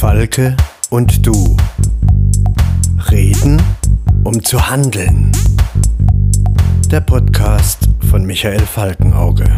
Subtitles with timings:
[0.00, 0.56] Falke
[0.88, 1.34] und du
[3.10, 3.60] reden,
[4.24, 5.30] um zu handeln.
[6.90, 9.54] Der Podcast von Michael Falkenauge.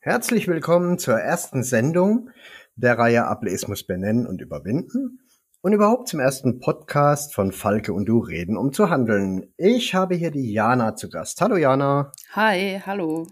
[0.00, 2.28] Herzlich willkommen zur ersten Sendung
[2.76, 5.20] der Reihe Ableismus benennen und überwinden
[5.62, 9.50] und überhaupt zum ersten Podcast von Falke und du reden, um zu handeln.
[9.56, 11.40] Ich habe hier die Jana zu Gast.
[11.40, 12.12] Hallo Jana.
[12.34, 13.26] Hi, hallo.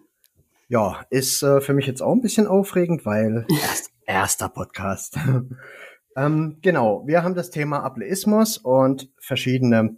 [0.70, 5.18] Ja, ist äh, für mich jetzt auch ein bisschen aufregend, weil erst erster Podcast.
[6.16, 9.96] ähm, genau, wir haben das Thema Ableismus und verschiedene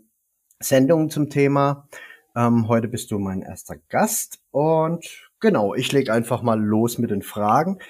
[0.61, 1.89] Sendungen zum Thema.
[2.37, 7.11] Ähm, heute bist du mein erster Gast und genau, ich lege einfach mal los mit
[7.11, 7.81] den Fragen.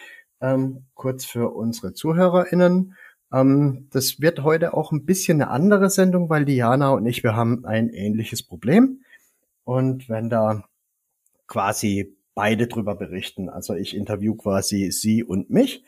[0.41, 2.97] Ähm, kurz für unsere ZuhörerInnen.
[3.31, 7.37] Ähm, das wird heute auch ein bisschen eine andere Sendung, weil Diana und ich, wir
[7.37, 9.03] haben ein ähnliches Problem.
[9.65, 10.65] Und wenn da
[11.47, 13.49] quasi beide drüber berichten.
[13.49, 15.85] Also ich interview quasi sie und mich.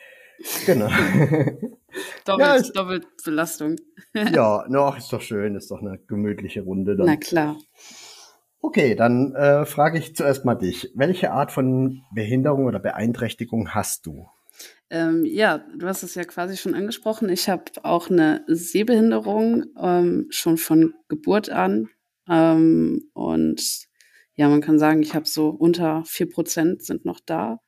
[0.67, 0.89] Genau.
[2.25, 3.77] doppelt, ja, ist, doppelt Belastung.
[4.14, 6.97] ja, no, ist doch schön, ist doch eine gemütliche Runde.
[6.97, 7.06] Dann.
[7.06, 7.56] Na klar.
[8.61, 10.92] Okay, dann äh, frage ich zuerst mal dich.
[10.94, 14.28] Welche Art von Behinderung oder Beeinträchtigung hast du?
[14.89, 17.28] Ähm, ja, du hast es ja quasi schon angesprochen.
[17.28, 21.89] Ich habe auch eine Sehbehinderung ähm, schon von Geburt an.
[22.28, 23.89] Ähm, und
[24.34, 27.58] ja, man kann sagen, ich habe so unter vier Prozent sind noch da.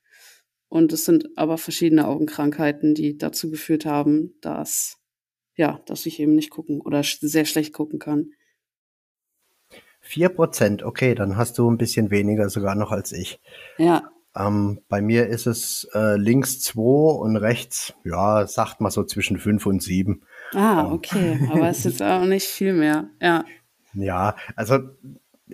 [0.69, 4.99] Und es sind aber verschiedene Augenkrankheiten, die dazu geführt haben, dass,
[5.55, 8.31] ja, dass ich eben nicht gucken oder sehr schlecht gucken kann.
[10.01, 13.41] Vier Prozent, okay, dann hast du ein bisschen weniger sogar noch als ich.
[13.79, 14.11] Ja.
[14.37, 19.39] Ähm, bei mir ist es äh, links zwei und rechts, ja, sagt mal so zwischen
[19.39, 20.23] fünf und sieben.
[20.53, 23.45] Ah, okay, aber es ist auch nicht viel mehr, ja.
[23.95, 24.81] Ja, also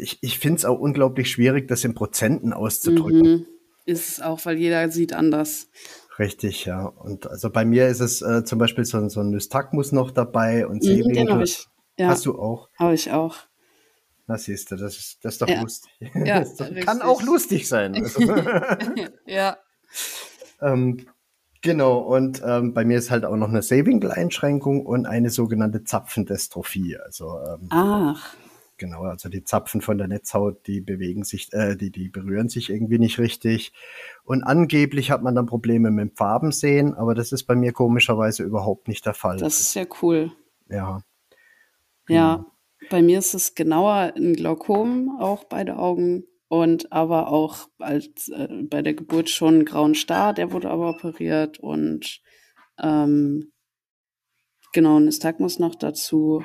[0.00, 3.22] ich, ich finde es auch unglaublich schwierig, das in Prozenten auszudrücken.
[3.22, 3.46] Mhm.
[3.86, 5.68] Ist es auch, weil jeder sieht anders.
[6.18, 6.84] Richtig, ja.
[6.84, 10.66] Und also bei mir ist es äh, zum Beispiel so, so ein Nystagmus noch dabei
[10.66, 11.66] und mhm, Den habe ich.
[11.98, 12.08] Ja.
[12.08, 12.68] Hast du auch?
[12.78, 13.36] Habe ich auch.
[14.26, 15.60] Na siehst du, das ist, das ist doch ja.
[15.60, 15.90] lustig.
[16.14, 17.94] Ja, das kann auch lustig sein.
[19.26, 19.56] ja.
[20.60, 21.06] ähm,
[21.62, 26.96] genau, und ähm, bei mir ist halt auch noch eine Sehwinkeleinschränkung und eine sogenannte Zapfendystrophie.
[26.98, 28.36] Also, ähm, Ach.
[28.80, 32.70] Genau, also die Zapfen von der Netzhaut, die bewegen sich, äh, die, die berühren sich
[32.70, 33.74] irgendwie nicht richtig.
[34.24, 38.42] Und angeblich hat man dann Probleme mit dem Farbensehen, aber das ist bei mir komischerweise
[38.42, 39.36] überhaupt nicht der Fall.
[39.36, 40.32] Das ist ja cool.
[40.70, 41.02] Ja.
[42.08, 42.50] Ja, genau.
[42.88, 46.24] bei mir ist es genauer ein Glaukom, auch beide Augen.
[46.48, 50.88] Und aber auch als äh, bei der Geburt schon einen grauen Star, der wurde aber
[50.88, 52.22] operiert und
[52.82, 53.52] ähm,
[54.72, 56.42] genau ein Nystagmus noch dazu.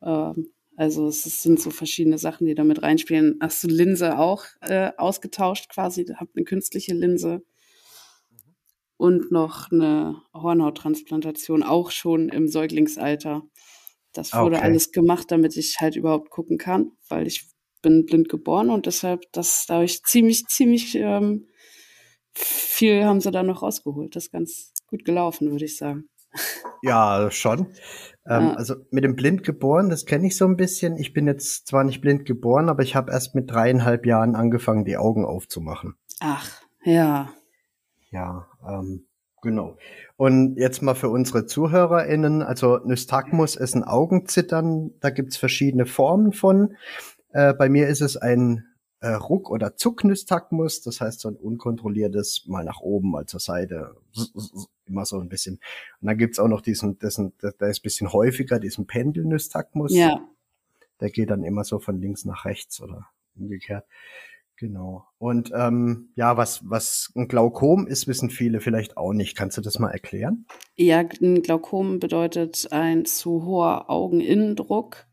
[0.00, 3.38] Ähm, also es sind so verschiedene Sachen, die damit reinspielen.
[3.40, 6.06] Hast du Linse auch äh, ausgetauscht quasi?
[6.16, 7.42] Habt eine künstliche Linse
[8.96, 13.42] und noch eine Hornhauttransplantation, auch schon im Säuglingsalter.
[14.12, 14.64] Das wurde okay.
[14.64, 17.48] alles gemacht, damit ich halt überhaupt gucken kann, weil ich
[17.82, 21.48] bin blind geboren und deshalb, das da habe ich ziemlich, ziemlich ähm,
[22.32, 24.14] viel haben sie da noch rausgeholt.
[24.14, 26.08] Das ist ganz gut gelaufen, würde ich sagen.
[26.82, 27.66] Ja, schon.
[28.26, 28.54] Ähm, ja.
[28.54, 30.96] Also mit dem blind geboren, das kenne ich so ein bisschen.
[30.96, 34.84] Ich bin jetzt zwar nicht blind geboren, aber ich habe erst mit dreieinhalb Jahren angefangen,
[34.84, 35.94] die Augen aufzumachen.
[36.20, 36.48] Ach,
[36.84, 37.30] ja.
[38.10, 39.06] Ja, ähm,
[39.42, 39.76] genau.
[40.16, 46.32] Und jetzt mal für unsere ZuhörerInnen, also Nystagmus ist ein Augenzittern, da gibt's verschiedene Formen
[46.32, 46.76] von.
[47.30, 48.66] Äh, bei mir ist es ein
[49.02, 53.96] äh, Ruck- oder Zucknystagmus, das heißt so ein unkontrolliertes mal nach oben, mal zur Seite,
[54.86, 55.58] immer so ein bisschen.
[56.00, 59.92] Und dann gibt's auch noch diesen, dessen, der, ist ein bisschen häufiger, diesen Pendelnystagmus.
[59.92, 60.20] Ja.
[61.00, 63.84] Der geht dann immer so von links nach rechts oder umgekehrt.
[64.56, 65.04] Genau.
[65.18, 69.36] Und ähm, ja, was, was ein Glaukom ist, wissen viele vielleicht auch nicht.
[69.36, 70.46] Kannst du das mal erklären?
[70.76, 75.06] Ja, ein Glaukom bedeutet ein zu hoher Augeninnendruck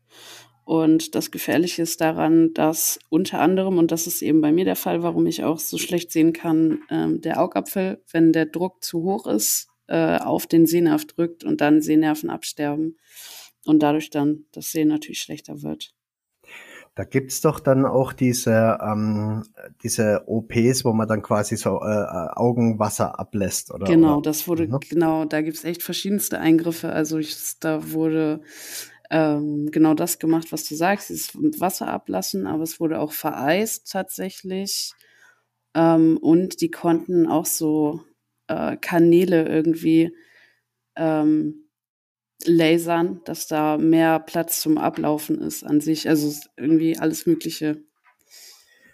[0.64, 4.76] und das Gefährliche ist daran, dass unter anderem, und das ist eben bei mir der
[4.76, 9.02] Fall, warum ich auch so schlecht sehen kann, ähm, der Augapfel, wenn der Druck zu
[9.02, 12.96] hoch ist, äh, auf den Sehnerv drückt und dann Sehnerven absterben
[13.64, 15.92] und dadurch dann das Sehen natürlich schlechter wird.
[16.96, 19.44] Da gibt's doch dann auch diese, ähm,
[19.82, 23.86] diese OPs, wo man dann quasi so äh, äh, Augenwasser ablässt, oder?
[23.86, 24.80] Genau, das wurde, mhm.
[24.88, 26.92] genau, da gibt's echt verschiedenste Eingriffe.
[26.92, 28.42] Also ich, da wurde
[29.10, 33.90] ähm, genau das gemacht, was du sagst, dieses Wasser ablassen, aber es wurde auch vereist
[33.90, 34.92] tatsächlich.
[35.74, 38.02] Ähm, und die konnten auch so
[38.46, 40.16] äh, Kanäle irgendwie
[40.96, 41.68] ähm,
[42.44, 46.08] lasern, dass da mehr Platz zum Ablaufen ist an sich.
[46.08, 47.82] Also irgendwie alles Mögliche.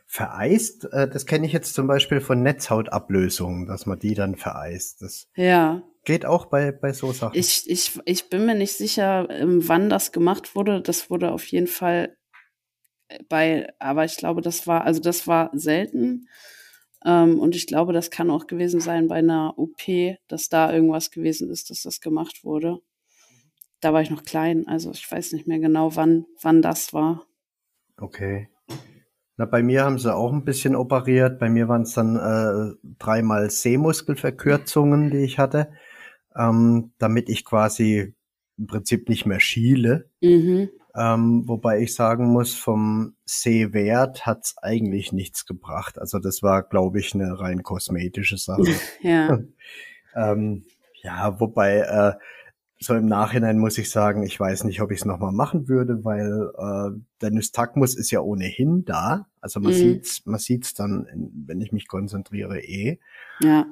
[0.07, 5.03] vereist, äh, das kenne ich jetzt zum Beispiel von Netzhautablösungen, dass man die dann vereist.
[5.03, 5.83] Das ja.
[6.07, 7.39] Geht auch bei, bei so Sachen.
[7.39, 10.81] Ich, ich, ich bin mir nicht sicher, ähm, wann das gemacht wurde.
[10.81, 12.17] Das wurde auf jeden Fall
[13.29, 16.29] bei, aber ich glaube, das war, also das war selten.
[17.05, 21.11] Ähm, und ich glaube, das kann auch gewesen sein bei einer OP, dass da irgendwas
[21.11, 22.79] gewesen ist, dass das gemacht wurde.
[23.81, 27.27] Da war ich noch klein, also ich weiß nicht mehr genau, wann, wann das war.
[27.99, 28.49] Okay.
[29.37, 31.39] Na, bei mir haben sie auch ein bisschen operiert.
[31.39, 35.73] Bei mir waren es dann äh, dreimal Sehmuskelverkürzungen, die ich hatte,
[36.37, 38.15] ähm, damit ich quasi
[38.59, 40.11] im Prinzip nicht mehr schiele.
[40.21, 40.71] Mhm.
[40.95, 45.99] Ähm, wobei ich sagen muss, vom Sehwert hat's eigentlich nichts gebracht.
[45.99, 48.63] Also das war, glaube ich, eine rein kosmetische Sache.
[49.03, 49.39] ja.
[50.17, 50.65] ähm,
[51.03, 52.13] ja, wobei äh,
[52.79, 56.05] so im Nachhinein muss ich sagen, ich weiß nicht, ob ich es nochmal machen würde,
[56.05, 59.27] weil äh, der Nystagmus ist ja ohnehin da.
[59.41, 59.77] Also man mhm.
[59.77, 61.07] sieht's, man sieht's dann,
[61.47, 62.99] wenn ich mich konzentriere, eh.
[63.41, 63.67] Ja.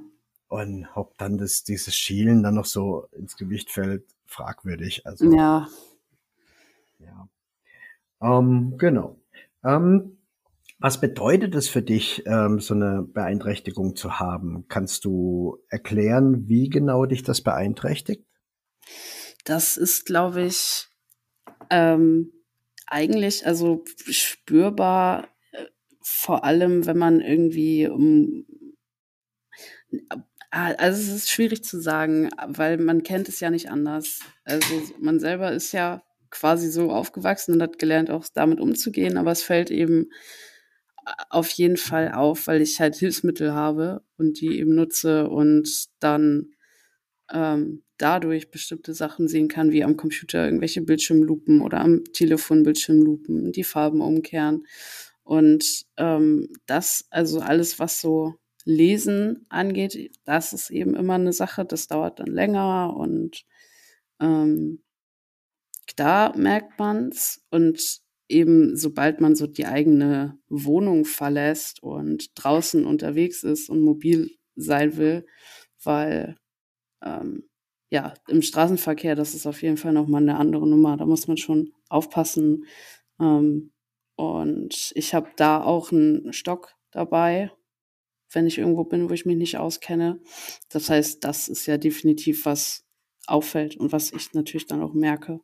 [0.54, 5.04] Und ob dann das, dieses Schielen dann noch so ins Gewicht fällt, fragwürdig.
[5.04, 5.66] Also ja,
[7.00, 7.28] ja.
[8.22, 9.18] Ähm, genau.
[9.64, 10.18] Ähm,
[10.78, 14.66] was bedeutet es für dich, ähm, so eine Beeinträchtigung zu haben?
[14.68, 18.24] Kannst du erklären, wie genau dich das beeinträchtigt?
[19.42, 20.86] Das ist, glaube ich,
[21.68, 22.30] ähm,
[22.86, 25.64] eigentlich also spürbar, äh,
[26.00, 28.46] vor allem, wenn man irgendwie um
[30.54, 34.20] also es ist schwierig zu sagen, weil man kennt es ja nicht anders.
[34.44, 39.32] Also man selber ist ja quasi so aufgewachsen und hat gelernt, auch damit umzugehen, aber
[39.32, 40.10] es fällt eben
[41.28, 45.68] auf jeden Fall auf, weil ich halt Hilfsmittel habe und die eben nutze und
[46.00, 46.54] dann
[47.32, 53.52] ähm, dadurch bestimmte Sachen sehen kann, wie am Computer irgendwelche Bildschirmlupen oder am Telefon Bildschirmlupen,
[53.52, 54.66] die Farben umkehren.
[55.22, 58.34] Und ähm, das, also alles, was so
[58.64, 63.44] Lesen angeht, das ist eben immer eine Sache, das dauert dann länger und
[64.20, 64.82] ähm,
[65.96, 73.42] da merkt man's und eben sobald man so die eigene Wohnung verlässt und draußen unterwegs
[73.42, 75.26] ist und mobil sein will,
[75.82, 76.36] weil
[77.02, 77.48] ähm,
[77.90, 80.96] ja im Straßenverkehr das ist auf jeden Fall noch mal eine andere Nummer.
[80.96, 82.64] Da muss man schon aufpassen.
[83.20, 83.72] Ähm,
[84.16, 87.50] und ich habe da auch einen Stock dabei,
[88.34, 90.20] wenn ich irgendwo bin, wo ich mich nicht auskenne.
[90.70, 92.84] Das heißt, das ist ja definitiv was
[93.26, 95.40] auffällt und was ich natürlich dann auch merke.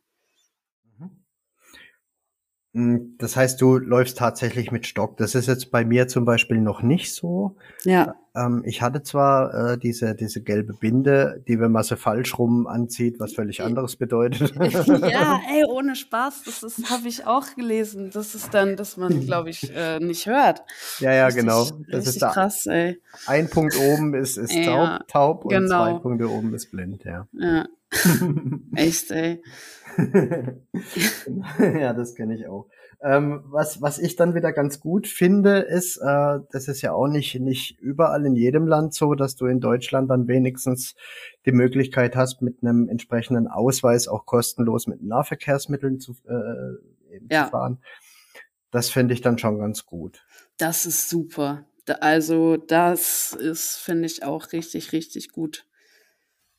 [2.73, 5.17] Hm, das heißt, du läufst tatsächlich mit Stock.
[5.17, 7.57] Das ist jetzt bei mir zum Beispiel noch nicht so.
[7.83, 8.15] Ja.
[8.33, 12.67] Ähm, ich hatte zwar äh, diese, diese gelbe Binde, die, wenn man sie falsch rum
[12.67, 14.53] anzieht, was völlig anderes bedeutet.
[14.55, 18.09] ja, ey, ohne Spaß, das ist, habe ich auch gelesen.
[18.13, 20.61] Das ist dann, dass man, glaube ich, äh, nicht hört.
[20.99, 21.67] Ja, ja, richtig, genau.
[21.89, 22.29] Das ist da.
[22.31, 23.01] krass, ey.
[23.25, 25.83] Ein Punkt oben ist, ist ja, taub, taub und genau.
[25.83, 27.27] zwei Punkte oben ist blind, ja.
[27.33, 27.67] Ja.
[28.75, 29.43] Echt, ey.
[31.59, 32.69] ja, das kenne ich auch.
[33.03, 37.07] Ähm, was, was ich dann wieder ganz gut finde, ist, äh, das ist ja auch
[37.07, 40.95] nicht, nicht überall in jedem Land so, dass du in Deutschland dann wenigstens
[41.45, 47.45] die Möglichkeit hast, mit einem entsprechenden Ausweis auch kostenlos mit Nahverkehrsmitteln zu, äh, ja.
[47.45, 47.79] zu fahren.
[48.69, 50.25] Das finde ich dann schon ganz gut.
[50.57, 51.65] Das ist super.
[51.99, 55.65] Also das ist, finde ich, auch richtig, richtig gut.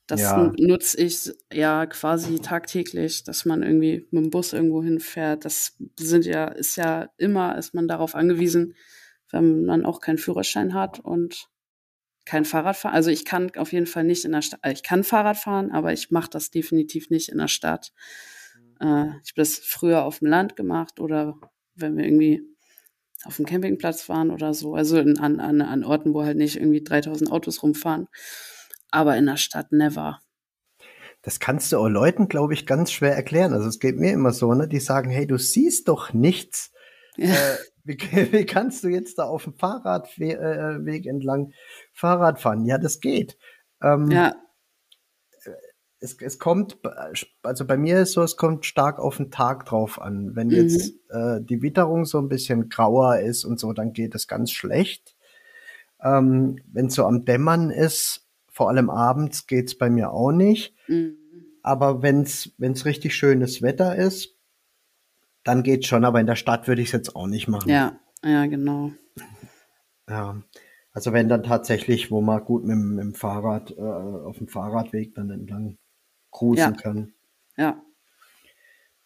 [0.07, 0.53] Das ja.
[0.59, 5.45] nutze ich ja quasi tagtäglich, dass man irgendwie mit dem Bus irgendwo hinfährt.
[5.45, 8.75] Das sind ja, ist ja immer, ist man darauf angewiesen,
[9.31, 11.49] wenn man auch keinen Führerschein hat und
[12.25, 12.95] kein Fahrrad fahren.
[12.95, 15.71] Also ich kann auf jeden Fall nicht in der Stadt, äh, ich kann Fahrrad fahren,
[15.71, 17.93] aber ich mache das definitiv nicht in der Stadt.
[18.81, 18.87] Mhm.
[18.87, 21.37] Äh, ich habe das früher auf dem Land gemacht oder
[21.75, 22.43] wenn wir irgendwie
[23.25, 24.75] auf dem Campingplatz fahren oder so.
[24.75, 28.09] Also in, an, an, an Orten, wo halt nicht irgendwie 3000 Autos rumfahren
[28.93, 30.21] aber in der Stadt never.
[31.23, 33.53] Das kannst du auch Leuten, glaube ich, ganz schwer erklären.
[33.53, 34.69] Also es geht mir immer so, ne?
[34.69, 36.73] Die sagen, hey, du siehst doch nichts.
[37.17, 37.33] Ja.
[37.33, 37.97] Äh, wie,
[38.33, 41.53] wie, kannst du jetzt da auf dem Fahrradweg äh, entlang
[41.93, 42.65] Fahrrad fahren?
[42.65, 43.39] Ja, das geht.
[43.83, 44.35] Ähm, ja.
[46.01, 46.79] Es, es kommt,
[47.45, 50.35] also bei mir ist so, es kommt stark auf den Tag drauf an.
[50.35, 51.17] Wenn jetzt mhm.
[51.17, 55.15] äh, die Witterung so ein bisschen grauer ist und so, dann geht es ganz schlecht.
[56.03, 60.77] Ähm, Wenn es so am Dämmern ist, vor allem abends geht's bei mir auch nicht.
[60.87, 61.17] Mhm.
[61.63, 64.37] Aber wenn's wenn's richtig schönes Wetter ist,
[65.43, 66.05] dann geht's schon.
[66.05, 67.71] Aber in der Stadt würde ich es jetzt auch nicht machen.
[67.71, 68.93] Ja, ja, genau.
[70.09, 70.43] Ja,
[70.93, 75.15] also wenn dann tatsächlich, wo man gut mit, mit dem Fahrrad äh, auf dem Fahrradweg
[75.15, 75.79] dann entlang
[76.31, 76.73] cruisen ja.
[76.73, 77.15] kann.
[77.57, 77.83] Ja.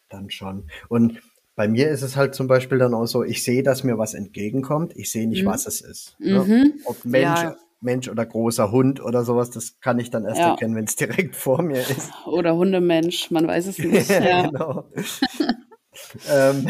[0.09, 0.69] Dann schon.
[0.89, 1.21] Und
[1.55, 4.13] bei mir ist es halt zum Beispiel dann auch so, ich sehe, dass mir was
[4.13, 5.47] entgegenkommt, ich sehe nicht, mhm.
[5.47, 6.15] was es ist.
[6.19, 6.43] Ne?
[6.43, 6.73] Mhm.
[6.85, 7.55] Ob Mensch, ja.
[7.79, 10.51] Mensch oder großer Hund oder sowas, das kann ich dann erst ja.
[10.51, 12.11] erkennen, wenn es direkt vor mir ist.
[12.25, 14.09] Oder Hundemensch, man weiß es nicht.
[14.09, 14.47] ja.
[14.47, 14.89] genau.
[16.29, 16.67] ähm,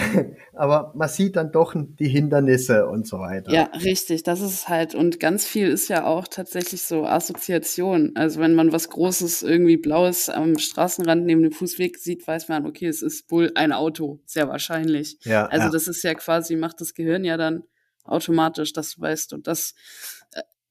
[0.54, 3.52] aber man sieht dann doch die Hindernisse und so weiter.
[3.52, 4.24] Ja, richtig.
[4.24, 8.12] Das ist halt, und ganz viel ist ja auch tatsächlich so Assoziation.
[8.16, 12.66] Also wenn man was Großes, irgendwie Blaues am Straßenrand neben dem Fußweg sieht, weiß man,
[12.66, 15.18] okay, es ist wohl ein Auto, sehr wahrscheinlich.
[15.24, 15.72] Ja, also ja.
[15.72, 17.64] das ist ja quasi, macht das Gehirn ja dann
[18.04, 19.34] automatisch, dass du weißt.
[19.34, 19.76] Und das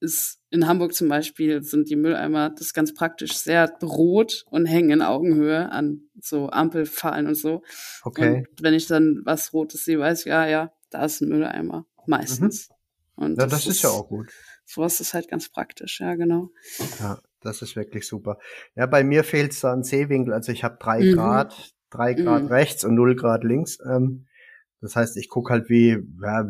[0.01, 4.67] ist in Hamburg zum Beispiel sind die Mülleimer, das ist ganz praktisch, sehr rot und
[4.67, 7.63] hängen in Augenhöhe an so Ampelfallen und so.
[8.03, 8.39] Okay.
[8.39, 11.87] Und wenn ich dann was Rotes sehe, weiß ich, ja, ja, da ist ein Mülleimer.
[12.07, 12.69] Meistens.
[13.17, 13.25] Mhm.
[13.25, 14.29] Und ja, das, das ist, ist ja auch gut.
[14.65, 16.51] Sowas ist halt ganz praktisch, ja, genau.
[17.01, 18.39] Ja, das ist wirklich super.
[18.75, 20.35] Ja, bei mir fehlt es da an Sehwinkel.
[20.35, 21.15] Also ich habe drei mhm.
[21.15, 22.49] Grad, drei Grad mhm.
[22.49, 23.79] rechts und null Grad links.
[23.85, 24.26] Ähm,
[24.81, 26.45] das heißt, ich gucke halt wie ja,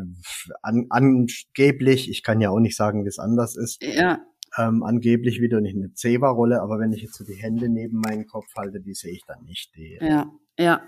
[0.62, 3.82] an, angeblich, ich kann ja auch nicht sagen, wie es anders ist.
[3.82, 4.20] Ja.
[4.58, 8.26] Ähm, angeblich wieder nicht eine Zebra-Rolle, aber wenn ich jetzt so die Hände neben meinen
[8.26, 9.74] Kopf halte, die sehe ich dann nicht.
[9.76, 10.82] Die, ja, ja.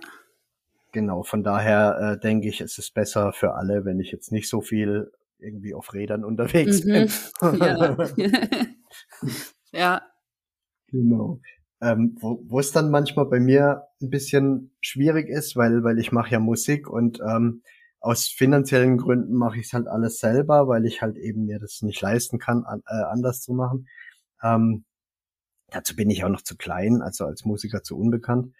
[0.92, 4.49] Genau, von daher äh, denke ich, es ist besser für alle, wenn ich jetzt nicht
[4.49, 6.92] so viel irgendwie auf Rädern unterwegs mhm.
[6.92, 7.11] bin.
[7.61, 7.97] ja.
[9.73, 10.02] ja.
[10.90, 11.40] Genau
[11.80, 16.12] ähm, wo, wo es dann manchmal bei mir ein bisschen schwierig ist, weil, weil ich
[16.12, 17.62] mache ja Musik und ähm,
[18.00, 21.82] aus finanziellen Gründen mache ich es halt alles selber, weil ich halt eben mir das
[21.82, 23.88] nicht leisten kann, an, äh, anders zu machen.
[24.42, 24.85] Ähm,
[25.70, 28.54] dazu bin ich auch noch zu klein, also als Musiker zu unbekannt.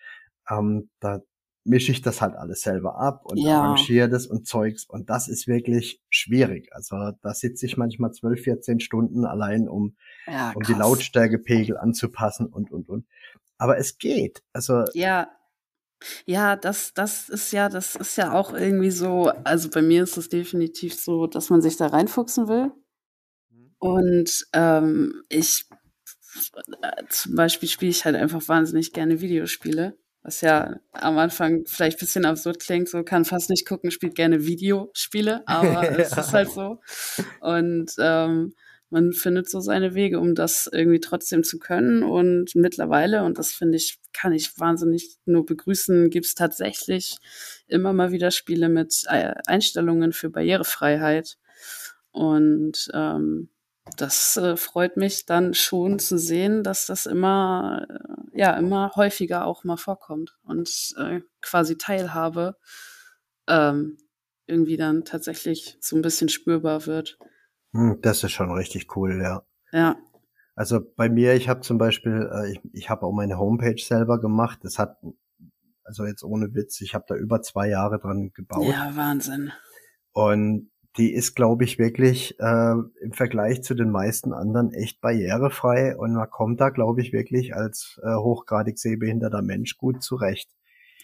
[0.51, 1.21] Ähm, da
[1.65, 3.61] mische ich das halt alles selber ab und ja.
[3.61, 4.85] arrangiere das und Zeugs.
[4.87, 6.73] Und das ist wirklich schwierig.
[6.73, 9.97] Also da sitze ich manchmal 12, 14 Stunden allein, um,
[10.27, 13.07] ja, um die Lautstärkepegel anzupassen und, und, und.
[13.59, 14.43] Aber es geht.
[14.53, 14.85] Also.
[14.95, 15.29] Ja.
[16.27, 20.17] Ja, das, das ist ja, das ist ja auch irgendwie so, also bei mir ist
[20.17, 22.71] es definitiv so, dass man sich da reinfuchsen will.
[23.51, 23.75] Mhm.
[23.79, 25.67] Und ähm, ich
[26.83, 29.99] äh, zum Beispiel spiele ich halt einfach wahnsinnig gerne Videospiele
[30.29, 34.15] was ja am Anfang vielleicht ein bisschen absurd klingt, so kann fast nicht gucken, spielt
[34.15, 35.97] gerne Videospiele, aber ja.
[35.97, 36.81] es ist halt so.
[37.41, 38.53] Und ähm,
[38.91, 42.03] man findet so seine Wege, um das irgendwie trotzdem zu können.
[42.03, 47.17] Und mittlerweile, und das finde ich, kann ich wahnsinnig nur begrüßen, gibt es tatsächlich
[47.67, 51.39] immer mal wieder Spiele mit äh, Einstellungen für Barrierefreiheit.
[52.11, 53.49] Und ähm,
[53.97, 59.47] das äh, freut mich dann schon zu sehen, dass das immer, äh, ja, immer häufiger
[59.47, 62.57] auch mal vorkommt und äh, quasi Teilhabe
[63.49, 63.99] ähm,
[64.47, 67.19] irgendwie dann tatsächlich so ein bisschen spürbar wird.
[67.73, 69.43] Hm, das ist schon richtig cool, ja.
[69.73, 69.97] Ja.
[70.55, 74.21] Also bei mir, ich habe zum Beispiel, äh, ich, ich habe auch meine Homepage selber
[74.21, 74.61] gemacht.
[74.63, 74.97] Das hat,
[75.85, 78.65] also jetzt ohne Witz, ich habe da über zwei Jahre dran gebaut.
[78.65, 79.53] Ja, Wahnsinn.
[80.13, 85.97] Und die ist, glaube ich, wirklich äh, im Vergleich zu den meisten anderen echt barrierefrei
[85.97, 90.51] und man kommt da, glaube ich, wirklich als äh, hochgradig sehbehinderter Mensch gut zurecht.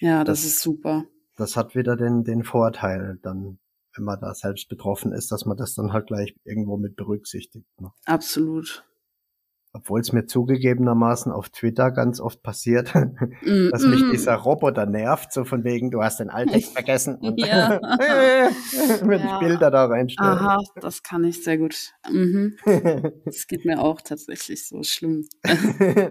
[0.01, 1.05] Ja, das, das, ist super.
[1.37, 3.59] Das hat wieder den, den Vorteil, dann,
[3.95, 7.67] wenn man da selbst betroffen ist, dass man das dann halt gleich irgendwo mit berücksichtigt.
[7.81, 7.93] Ne?
[8.07, 8.85] Absolut
[9.75, 14.13] obwohl es mir zugegebenermaßen auf Twitter ganz oft passiert, mm, dass mich mm.
[14.13, 17.17] dieser Roboter nervt, so von wegen, du hast den Alttext vergessen.
[17.17, 17.81] Und ja.
[19.03, 19.35] wenn ja.
[19.35, 20.31] ich Bilder da reinstelle.
[20.31, 21.93] Aha, das kann ich sehr gut.
[22.09, 22.57] Mhm.
[23.25, 25.27] Das geht mir auch tatsächlich so schlimm.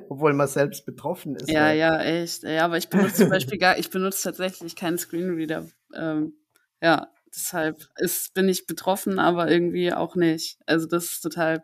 [0.09, 1.49] obwohl man selbst betroffen ist.
[1.49, 2.43] Ja, ja, echt.
[2.43, 5.67] Ja, aber ich benutze zum Beispiel gar, ich benutze tatsächlich keinen Screenreader.
[5.95, 6.33] Ähm,
[6.81, 10.59] ja, deshalb ist, bin ich betroffen, aber irgendwie auch nicht.
[10.65, 11.63] Also das ist total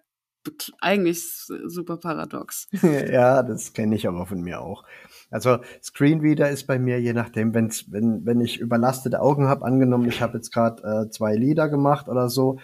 [0.81, 1.24] eigentlich
[1.65, 2.67] super paradox.
[2.81, 4.84] ja, das kenne ich aber von mir auch.
[5.31, 10.08] Also Screenreader ist bei mir je nachdem, wenn's, wenn wenn ich überlastete Augen habe, angenommen,
[10.08, 12.58] ich habe jetzt gerade äh, zwei Lieder gemacht oder so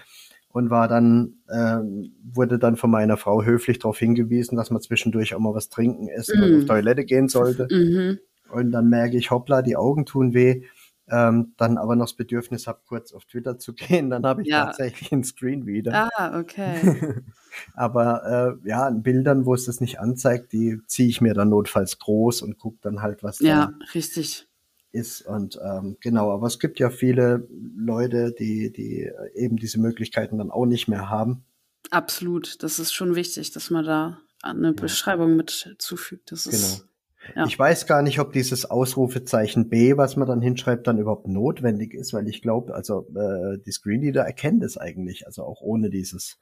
[0.50, 1.80] und war dann äh,
[2.24, 6.08] wurde dann von meiner Frau höflich darauf hingewiesen, dass man zwischendurch auch mal was trinken,
[6.08, 6.44] essen mm.
[6.44, 7.68] und auf Toilette gehen sollte.
[7.70, 8.20] Mm
[8.52, 10.64] Und dann merke ich, hoppla, die Augen tun weh
[11.10, 14.48] ähm, dann aber noch das Bedürfnis habe, kurz auf Twitter zu gehen, dann habe ich
[14.48, 14.66] ja.
[14.66, 16.10] tatsächlich einen Screen wieder.
[16.16, 17.24] Ah, okay.
[17.74, 21.50] aber äh, ja, an Bildern, wo es das nicht anzeigt, die ziehe ich mir dann
[21.50, 24.48] notfalls groß und gucke dann halt, was ja, da richtig.
[24.92, 25.22] ist.
[25.22, 27.48] Und ähm, genau, aber es gibt ja viele
[27.78, 31.46] Leute, die, die eben diese Möglichkeiten dann auch nicht mehr haben.
[31.92, 34.74] Absolut, das ist schon wichtig, dass man da eine ja.
[34.74, 36.32] Beschreibung mit zufügt.
[36.32, 36.90] Das ist genau.
[37.36, 37.46] Ja.
[37.46, 41.94] Ich weiß gar nicht, ob dieses Ausrufezeichen B, was man dann hinschreibt, dann überhaupt notwendig
[41.94, 46.38] ist, weil ich glaube, also äh, die Screenreader erkennen das eigentlich, also auch ohne dieses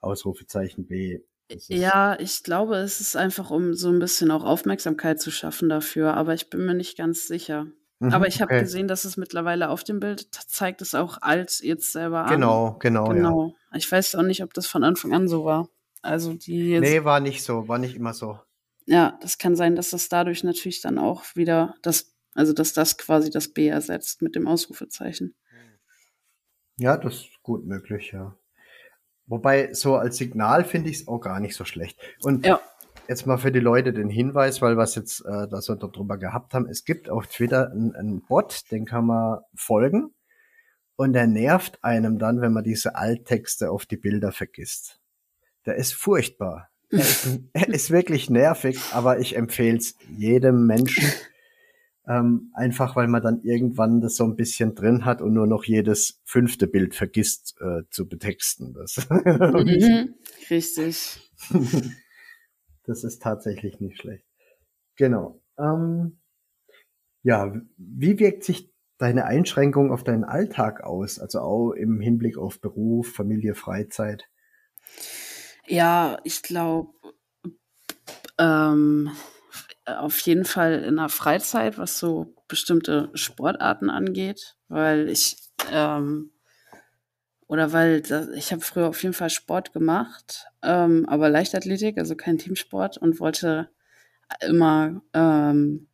[0.00, 1.20] Ausrufezeichen B.
[1.68, 6.14] Ja, ich glaube, es ist einfach, um so ein bisschen auch Aufmerksamkeit zu schaffen dafür,
[6.14, 7.66] aber ich bin mir nicht ganz sicher.
[8.00, 8.62] Mhm, Aber ich habe okay.
[8.62, 12.30] gesehen, dass es mittlerweile auf dem Bild zeigt es auch als jetzt selber an.
[12.30, 13.08] Genau, genau.
[13.08, 13.54] Genau.
[13.70, 13.76] Ja.
[13.76, 15.68] Ich weiß auch nicht, ob das von Anfang an so war.
[16.00, 18.38] Also die jetzt, Nee, war nicht so, war nicht immer so.
[18.90, 22.98] Ja, das kann sein, dass das dadurch natürlich dann auch wieder das, also dass das
[22.98, 25.34] quasi das B ersetzt mit dem Ausrufezeichen.
[26.76, 28.36] Ja, das ist gut möglich, ja.
[29.26, 32.00] Wobei, so als Signal finde ich es auch gar nicht so schlecht.
[32.22, 32.60] Und ja
[33.10, 36.16] jetzt mal für die Leute den Hinweis, weil wir es jetzt äh, da so darüber
[36.16, 36.68] gehabt haben.
[36.68, 40.14] Es gibt auf Twitter einen, Bot, den kann man folgen
[40.94, 45.00] und der nervt einem dann, wenn man diese Alttexte auf die Bilder vergisst.
[45.66, 46.69] Der ist furchtbar.
[46.90, 47.26] Er ist,
[47.68, 51.04] ist wirklich nervig, aber ich empfehle es jedem Menschen.
[52.08, 55.64] Ähm, einfach weil man dann irgendwann das so ein bisschen drin hat und nur noch
[55.64, 58.72] jedes fünfte Bild vergisst äh, zu betexten.
[58.74, 60.14] Das mhm,
[60.50, 61.30] richtig.
[62.84, 64.24] Das ist tatsächlich nicht schlecht.
[64.96, 65.40] Genau.
[65.58, 66.18] Ähm,
[67.22, 71.18] ja, wie wirkt sich deine Einschränkung auf deinen Alltag aus?
[71.18, 74.28] Also auch im Hinblick auf Beruf, Familie, Freizeit?
[75.70, 76.92] Ja, ich glaube,
[78.38, 79.10] ähm,
[79.86, 85.36] auf jeden Fall in der Freizeit, was so bestimmte Sportarten angeht, weil ich
[85.72, 86.30] ähm,
[87.46, 92.14] oder weil das, ich habe früher auf jeden Fall Sport gemacht, ähm, aber Leichtathletik, also
[92.14, 93.68] kein Teamsport und wollte
[94.42, 95.89] immer ähm,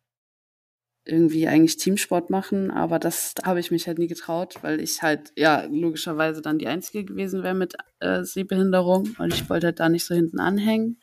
[1.07, 5.01] irgendwie eigentlich Teamsport machen, aber das da habe ich mich halt nie getraut, weil ich
[5.01, 9.79] halt ja logischerweise dann die Einzige gewesen wäre mit äh, Sehbehinderung und ich wollte halt
[9.79, 11.01] da nicht so hinten anhängen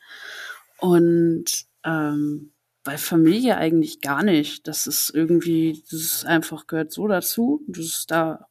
[0.79, 1.45] und
[1.83, 2.51] ähm,
[2.83, 4.67] bei Familie eigentlich gar nicht.
[4.67, 7.63] Das ist irgendwie, das ist einfach gehört so dazu.
[7.67, 8.47] Das ist da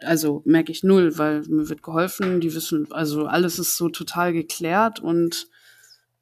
[0.00, 4.32] also merke ich null, weil mir wird geholfen, die wissen, also alles ist so total
[4.32, 5.48] geklärt und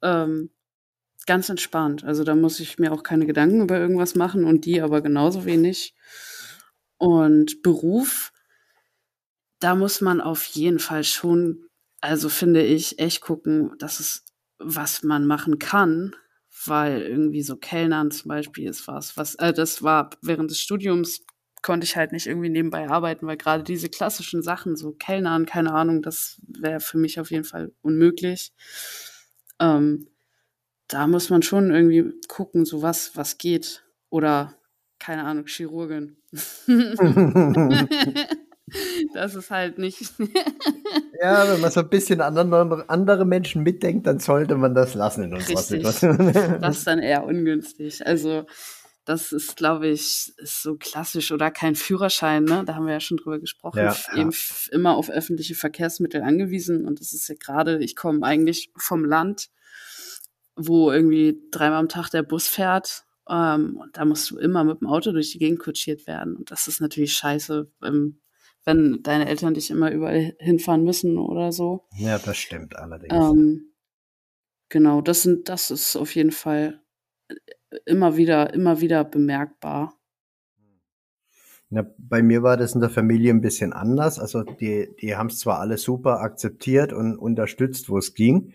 [0.01, 0.49] ähm,
[1.25, 2.03] ganz entspannt.
[2.03, 5.45] Also da muss ich mir auch keine Gedanken über irgendwas machen und die aber genauso
[5.45, 5.95] wenig.
[6.97, 8.31] Und Beruf,
[9.59, 11.65] da muss man auf jeden Fall schon,
[12.01, 14.25] also finde ich, echt gucken, dass es,
[14.57, 16.15] was man machen kann,
[16.65, 21.23] weil irgendwie so Kellnern zum Beispiel ist was, was, äh, das war während des Studiums
[21.61, 25.73] konnte ich halt nicht irgendwie nebenbei arbeiten, weil gerade diese klassischen Sachen, so Kellnern, keine
[25.73, 28.51] Ahnung, das wäre für mich auf jeden Fall unmöglich.
[29.59, 30.07] Ähm,
[30.91, 33.83] da muss man schon irgendwie gucken, so was, was geht.
[34.09, 34.55] Oder,
[34.99, 36.17] keine Ahnung, Chirurgin.
[39.13, 40.13] das ist halt nicht.
[41.21, 45.23] ja, wenn man so ein bisschen andere, andere Menschen mitdenkt, dann sollte man das lassen
[45.23, 45.61] in unserer.
[45.61, 46.33] Situation.
[46.61, 48.05] das ist dann eher ungünstig.
[48.05, 48.45] Also,
[49.05, 52.63] das ist, glaube ich, ist so klassisch oder kein Führerschein, ne?
[52.65, 53.79] Da haben wir ja schon drüber gesprochen.
[53.79, 54.73] Ja, Eben ja.
[54.73, 56.85] immer auf öffentliche Verkehrsmittel angewiesen.
[56.85, 59.49] Und das ist ja gerade, ich komme eigentlich vom Land,
[60.67, 63.05] wo irgendwie dreimal am Tag der Bus fährt.
[63.29, 66.35] Ähm, und da musst du immer mit dem Auto durch die Gegend kutschiert werden.
[66.35, 68.19] Und das ist natürlich scheiße, ähm,
[68.65, 71.85] wenn deine Eltern dich immer überall hinfahren müssen oder so.
[71.95, 73.13] Ja, das stimmt allerdings.
[73.13, 73.73] Ähm,
[74.69, 76.81] genau, das sind, das ist auf jeden Fall
[77.85, 79.97] immer wieder, immer wieder bemerkbar.
[81.69, 84.19] Ja, bei mir war das in der Familie ein bisschen anders.
[84.19, 88.53] Also die, die haben es zwar alle super akzeptiert und unterstützt, wo es ging,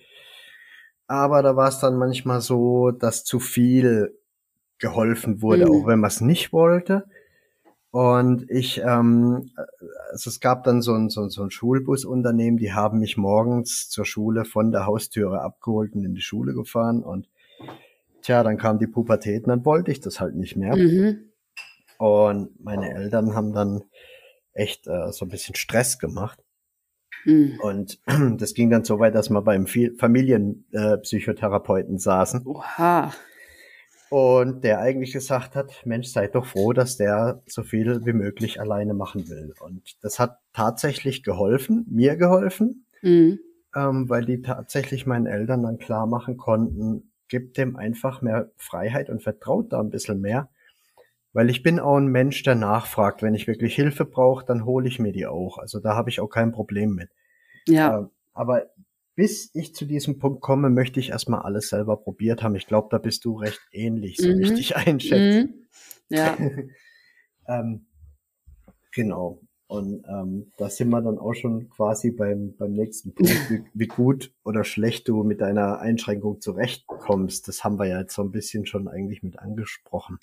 [1.06, 4.18] aber da war es dann manchmal so, dass zu viel
[4.78, 5.70] geholfen wurde, mhm.
[5.70, 7.04] auch wenn man es nicht wollte.
[7.90, 9.50] Und ich, ähm,
[10.10, 14.04] also es gab dann so ein, so, so ein Schulbusunternehmen, die haben mich morgens zur
[14.04, 17.28] Schule von der Haustüre abgeholt und in die Schule gefahren und
[18.26, 20.74] Tja, dann kam die Pubertät und dann wollte ich das halt nicht mehr.
[20.74, 21.30] Mhm.
[21.96, 23.84] Und meine Eltern haben dann
[24.52, 26.42] echt äh, so ein bisschen Stress gemacht.
[27.26, 27.60] Mhm.
[27.60, 28.00] Und
[28.40, 32.46] das ging dann so weit, dass wir beim Familienpsychotherapeuten äh, saßen.
[32.46, 33.12] Oha.
[34.08, 38.60] Und der eigentlich gesagt hat, Mensch, seid doch froh, dass der so viel wie möglich
[38.60, 39.52] alleine machen will.
[39.60, 43.40] Und das hat tatsächlich geholfen, mir geholfen, mhm.
[43.74, 49.10] ähm, weil die tatsächlich meinen Eltern dann klar machen konnten, gibt dem einfach mehr Freiheit
[49.10, 50.50] und vertraut da ein bisschen mehr.
[51.36, 53.20] Weil ich bin auch ein Mensch, der nachfragt.
[53.22, 55.58] Wenn ich wirklich Hilfe brauche, dann hole ich mir die auch.
[55.58, 57.10] Also da habe ich auch kein Problem mit.
[57.68, 58.00] Ja.
[58.00, 58.70] Äh, aber
[59.16, 62.56] bis ich zu diesem Punkt komme, möchte ich erstmal alles selber probiert haben.
[62.56, 64.40] Ich glaube, da bist du recht ähnlich, so mhm.
[64.40, 65.48] ich dich einschätze.
[65.48, 65.54] Mhm.
[66.08, 66.38] Ja.
[67.48, 67.84] ähm,
[68.94, 69.42] genau.
[69.66, 73.88] Und ähm, da sind wir dann auch schon quasi beim, beim nächsten Punkt, wie, wie
[73.88, 77.46] gut oder schlecht du mit deiner Einschränkung zurechtkommst.
[77.46, 80.18] Das haben wir ja jetzt so ein bisschen schon eigentlich mit angesprochen.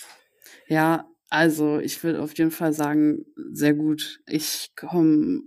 [0.68, 4.20] Ja, also ich würde auf jeden Fall sagen, sehr gut.
[4.28, 5.42] Ich komme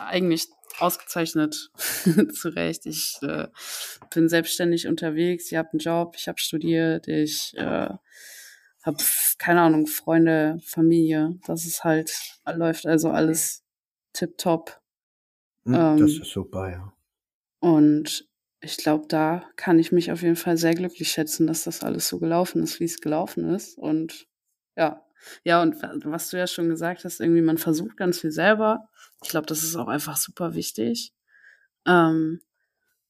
[0.00, 0.48] eigentlich
[0.78, 1.70] ausgezeichnet
[2.32, 2.86] zurecht.
[2.86, 3.48] Ich äh,
[4.12, 7.88] bin selbstständig unterwegs, ich habe einen Job, ich habe studiert, ich äh,
[8.82, 8.96] hab,
[9.38, 11.38] keine Ahnung, Freunde, Familie.
[11.46, 12.12] Das ist halt,
[12.54, 13.64] läuft also alles
[14.12, 14.80] tipptopp.
[15.64, 16.92] Hm, Ähm, das ist super, ja.
[17.60, 18.25] Und
[18.60, 22.08] ich glaube, da kann ich mich auf jeden Fall sehr glücklich schätzen, dass das alles
[22.08, 23.78] so gelaufen ist, wie es gelaufen ist.
[23.78, 24.26] Und
[24.76, 25.02] ja,
[25.44, 28.88] ja, und wa- was du ja schon gesagt hast, irgendwie man versucht ganz viel selber.
[29.22, 31.12] Ich glaube, das ist auch einfach super wichtig.
[31.86, 32.40] Ähm,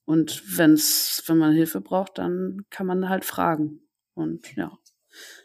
[0.06, 3.80] und wenn's, wenn man Hilfe braucht, dann kann man halt fragen.
[4.14, 4.78] Und ja,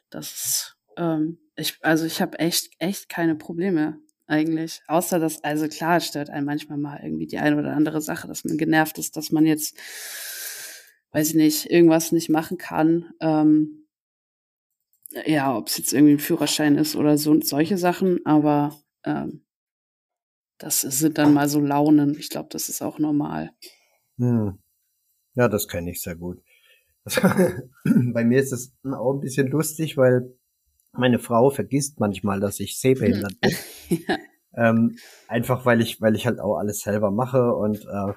[0.09, 3.99] das ist, ähm, ich, also ich habe echt, echt keine Probleme
[4.31, 4.81] eigentlich.
[4.87, 8.43] Außer dass, also klar, stört einen manchmal mal irgendwie die eine oder andere Sache, dass
[8.43, 9.77] man genervt ist, dass man jetzt,
[11.11, 13.13] weiß ich nicht, irgendwas nicht machen kann.
[13.19, 13.87] Ähm,
[15.25, 19.43] ja, ob es jetzt irgendwie ein Führerschein ist oder so solche Sachen, aber ähm,
[20.57, 22.17] das sind dann mal so Launen.
[22.17, 23.51] Ich glaube, das ist auch normal.
[24.17, 24.59] Hm.
[25.35, 26.41] Ja, das kenne ich sehr gut.
[28.13, 30.37] Bei mir ist es auch ein bisschen lustig, weil
[30.93, 33.51] meine Frau vergisst manchmal, dass ich sehbehindert bin.
[34.07, 34.17] ja.
[34.53, 38.13] Ähm, einfach weil ich, weil ich halt auch alles selber mache und äh,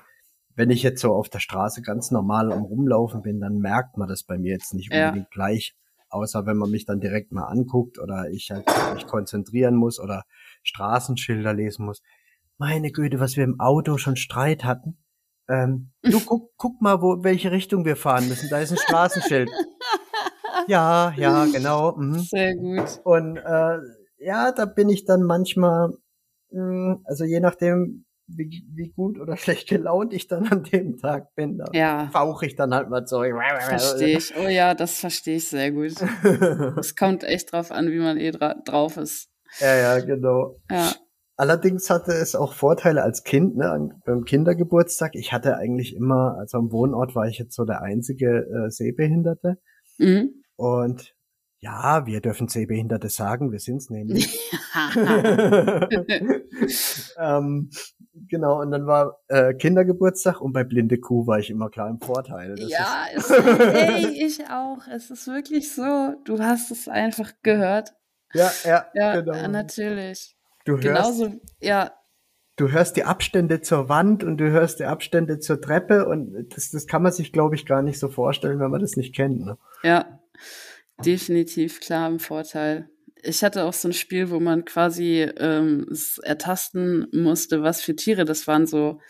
[0.56, 4.08] wenn ich jetzt so auf der Straße ganz normal am Rumlaufen bin, dann merkt man
[4.08, 5.08] das bei mir jetzt nicht Ja.
[5.08, 5.76] unbedingt gleich.
[6.10, 10.22] Außer wenn man mich dann direkt mal anguckt oder ich halt mich konzentrieren muss oder
[10.62, 12.02] Straßenschilder lesen muss.
[12.56, 14.98] Meine Güte, was wir im Auto schon Streit hatten.
[15.48, 18.48] Ähm, du guck, guck mal, wo, welche Richtung wir fahren müssen.
[18.48, 19.50] Da ist ein Straßenschild.
[20.66, 21.96] Ja, ja, genau.
[21.96, 22.18] Mhm.
[22.18, 23.00] Sehr gut.
[23.04, 23.78] Und äh,
[24.18, 25.90] ja, da bin ich dann manchmal,
[26.50, 31.34] mh, also je nachdem, wie, wie gut oder schlecht gelaunt ich dann an dem Tag
[31.34, 33.22] bin, da Ja, fauche ich dann halt mal so.
[33.22, 34.34] verstehe ich.
[34.36, 35.94] Oh ja, das verstehe ich sehr gut.
[36.78, 39.28] Es kommt echt drauf an, wie man eh dra drauf ist.
[39.60, 40.56] ja, ja, genau.
[40.70, 40.92] Ja.
[41.36, 45.16] Allerdings hatte es auch Vorteile als Kind, ne, beim Kindergeburtstag.
[45.16, 49.58] Ich hatte eigentlich immer, also am Wohnort war ich jetzt so der einzige äh, Sehbehinderte.
[49.98, 50.43] Mhm.
[50.56, 51.14] Und
[51.64, 54.38] ja, wir dürfen Sehbehinderte sagen, wir sind's nämlich.
[57.18, 57.70] ähm,
[58.28, 62.00] genau, und dann war äh, Kindergeburtstag und bei Blinde Kuh war ich immer klar im
[62.00, 62.56] Vorteil.
[62.56, 64.86] Das ja, ist, ey, ich auch.
[64.92, 66.14] Es ist wirklich so.
[66.24, 67.94] Du hast es einfach gehört.
[68.34, 69.48] ja, ja, Ja, genau.
[69.48, 70.36] natürlich.
[70.66, 71.92] Du hörst, Genauso, ja,
[72.56, 76.70] du hörst die Abstände zur Wand und du hörst die Abstände zur Treppe und das,
[76.70, 79.44] das kann man sich, glaube ich, gar nicht so vorstellen, wenn man das nicht kennt.
[79.44, 79.58] Ne?
[79.82, 80.20] ja,
[81.04, 82.88] definitiv klar im Vorteil.
[83.22, 85.86] Ich hatte auch so ein Spiel, wo man quasi ähm,
[86.22, 89.00] ertasten musste, was für Tiere das waren, so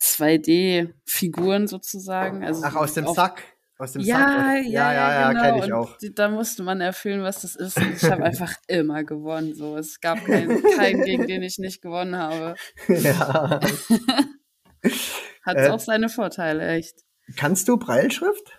[0.00, 2.44] 2D-Figuren sozusagen.
[2.44, 3.42] Also Ach, aus dem Sack.
[3.78, 4.66] Aus dem Ja, Sack.
[4.66, 5.42] ja, ja, genau.
[5.42, 5.98] kenne ich und auch.
[5.98, 7.76] Die, da musste man erfüllen, was das ist.
[7.76, 9.54] Und ich habe einfach immer gewonnen.
[9.54, 12.54] So, es gab keinen, keinen, gegen den ich nicht gewonnen habe.
[12.88, 13.60] ja.
[15.42, 17.00] Hat Äh, auch seine Vorteile, echt.
[17.36, 18.58] Kannst du Breilschrift?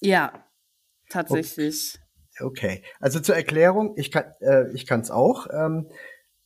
[0.00, 0.44] Ja,
[1.14, 1.98] tatsächlich.
[2.40, 5.46] Okay, also zur Erklärung, ich kann äh, ich kann's auch.
[5.52, 5.88] Ähm,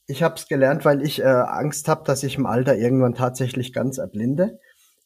[0.07, 3.72] ich habe es gelernt, weil ich äh, Angst habe, dass ich im Alter irgendwann tatsächlich
[3.72, 4.59] ganz erblinde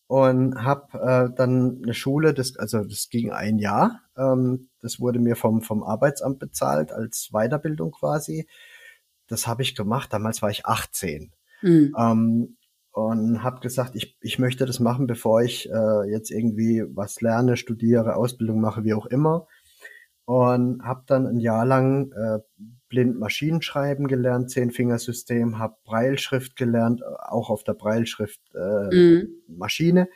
[0.06, 4.00] und habe äh, dann eine Schule, das also das ging ein Jahr.
[4.16, 8.46] Ähm, das wurde mir vom vom Arbeitsamt bezahlt als Weiterbildung quasi.
[9.28, 10.12] Das habe ich gemacht.
[10.12, 11.94] Damals war ich 18 Hm.
[11.96, 12.56] ähm,
[12.92, 17.56] und habe gesagt, ich, ich möchte das machen, bevor ich äh, jetzt irgendwie was lerne,
[17.56, 19.46] studiere, Ausbildung mache, wie auch immer.
[20.32, 22.38] Und habe dann ein Jahr lang äh,
[22.88, 29.28] blind Maschinenschreiben gelernt, Zehnfingersystem, habe Breilschrift gelernt, äh, auch auf der Breilschrift äh, Mhm.
[29.48, 30.08] Maschine,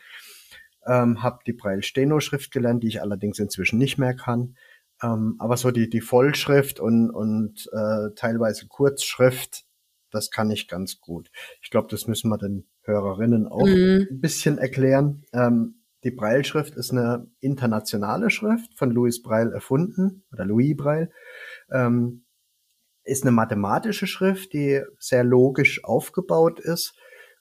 [0.86, 4.56] ähm, habe die Braille-Steno-Schrift gelernt, die ich allerdings inzwischen nicht mehr kann.
[5.02, 9.64] Ähm, aber so die, die Vollschrift und, und äh, teilweise Kurzschrift,
[10.10, 11.30] das kann ich ganz gut.
[11.60, 14.06] Ich glaube, das müssen wir den Hörerinnen auch Mhm.
[14.10, 15.24] ein bisschen erklären.
[15.34, 15.75] Ähm,
[16.06, 21.10] die Braille-Schrift ist eine internationale Schrift von Louis Braille erfunden oder Louis Braille.
[21.70, 22.24] Ähm,
[23.02, 26.96] ist eine mathematische Schrift, die sehr logisch aufgebaut ist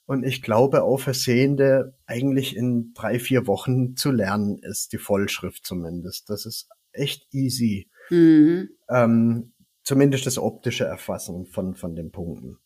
[0.05, 4.97] und ich glaube auch für Sehende eigentlich in drei, vier Wochen zu lernen ist, die
[4.97, 6.29] Vollschrift zumindest.
[6.29, 7.89] Das ist echt easy.
[8.09, 8.69] Mhm.
[8.89, 12.57] Ähm, zumindest das optische Erfassen von, von den Punkten.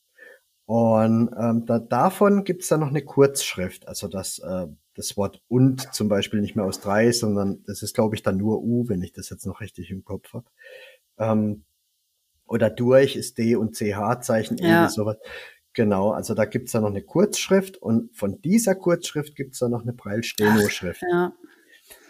[0.66, 4.68] Und ähm, da, davon gibt's dann noch eine Kurzschrift, also das, äh,
[5.00, 8.38] das Wort und zum Beispiel nicht mehr aus drei, sondern das ist, glaube ich, dann
[8.38, 10.46] nur U, wenn ich das jetzt noch richtig im Kopf habe.
[11.18, 11.64] Ähm,
[12.46, 14.90] oder durch ist D und CH-Zeichen, irgendwie Ja.
[14.90, 15.18] sowas.
[15.74, 19.84] Genau, also da gibt's dann noch eine Kurzschrift und von dieser Kurzschrift gibt's dann noch
[19.84, 21.02] eine Braille-Steno-Schrift.
[21.10, 21.34] Ja.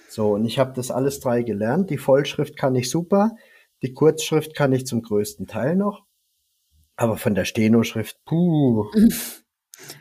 [0.09, 1.89] So, und ich habe das alles drei gelernt.
[1.91, 3.35] Die Vollschrift kann ich super,
[3.83, 6.05] die Kurzschrift kann ich zum größten Teil noch.
[6.95, 8.89] Aber von der Steno-Schrift, puh.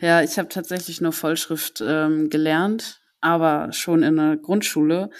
[0.01, 5.11] Ja, ich habe tatsächlich nur Vollschrift ähm, gelernt, aber schon in der Grundschule.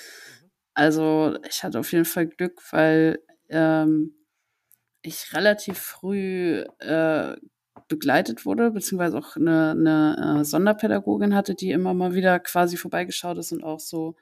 [0.75, 3.19] Also ich hatte auf jeden Fall Glück, weil
[3.49, 4.15] ähm,
[5.03, 7.37] ich relativ früh äh,
[7.89, 13.39] begleitet wurde, beziehungsweise auch eine, eine äh, Sonderpädagogin hatte, die immer mal wieder quasi vorbeigeschaut
[13.39, 14.17] ist und auch so,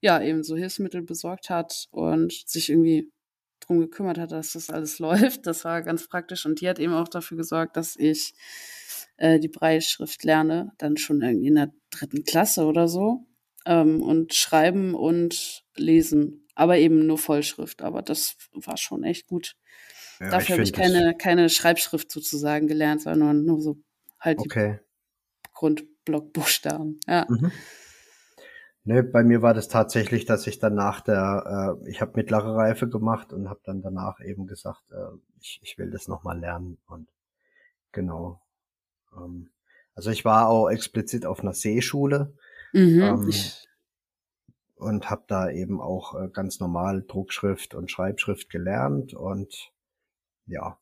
[0.00, 3.12] ja, eben so Hilfsmittel besorgt hat und sich irgendwie
[3.60, 5.46] drum gekümmert hat, dass das alles läuft.
[5.46, 8.34] Das war ganz praktisch und die hat eben auch dafür gesorgt, dass ich
[9.20, 13.26] äh, die Breitschrift lerne, dann schon irgendwie in der dritten Klasse oder so.
[13.66, 17.82] Ähm, und schreiben und lesen, aber eben nur Vollschrift.
[17.82, 19.56] Aber das war schon echt gut.
[20.18, 23.76] Ja, Dafür habe ich keine, keine Schreibschrift sozusagen gelernt, sondern nur so
[24.18, 24.78] halt okay.
[25.44, 27.00] die Grundblockbuchstaben.
[27.06, 27.26] Ja.
[27.28, 27.52] Mhm.
[28.84, 32.56] Ne, bei mir war das tatsächlich, dass ich dann nach der, äh, ich habe mittlere
[32.56, 36.78] Reife gemacht und habe dann danach eben gesagt, äh, ich, ich will das nochmal lernen
[36.86, 37.08] und
[37.92, 38.40] genau.
[39.16, 39.50] Ähm,
[39.94, 42.34] also ich war auch explizit auf einer Seeschule
[42.72, 43.02] mhm.
[43.02, 43.32] ähm,
[44.76, 49.72] und habe da eben auch äh, ganz normal Druckschrift und Schreibschrift gelernt und
[50.46, 50.78] ja.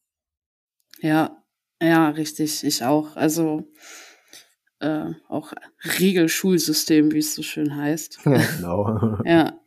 [1.00, 1.42] Ja,
[1.80, 3.16] ja, richtig, ich auch.
[3.16, 3.70] Also
[4.80, 5.52] äh, auch
[5.98, 8.20] Regelschulsystem, wie es so schön heißt.
[8.24, 9.18] Ja, genau.
[9.24, 9.60] ja.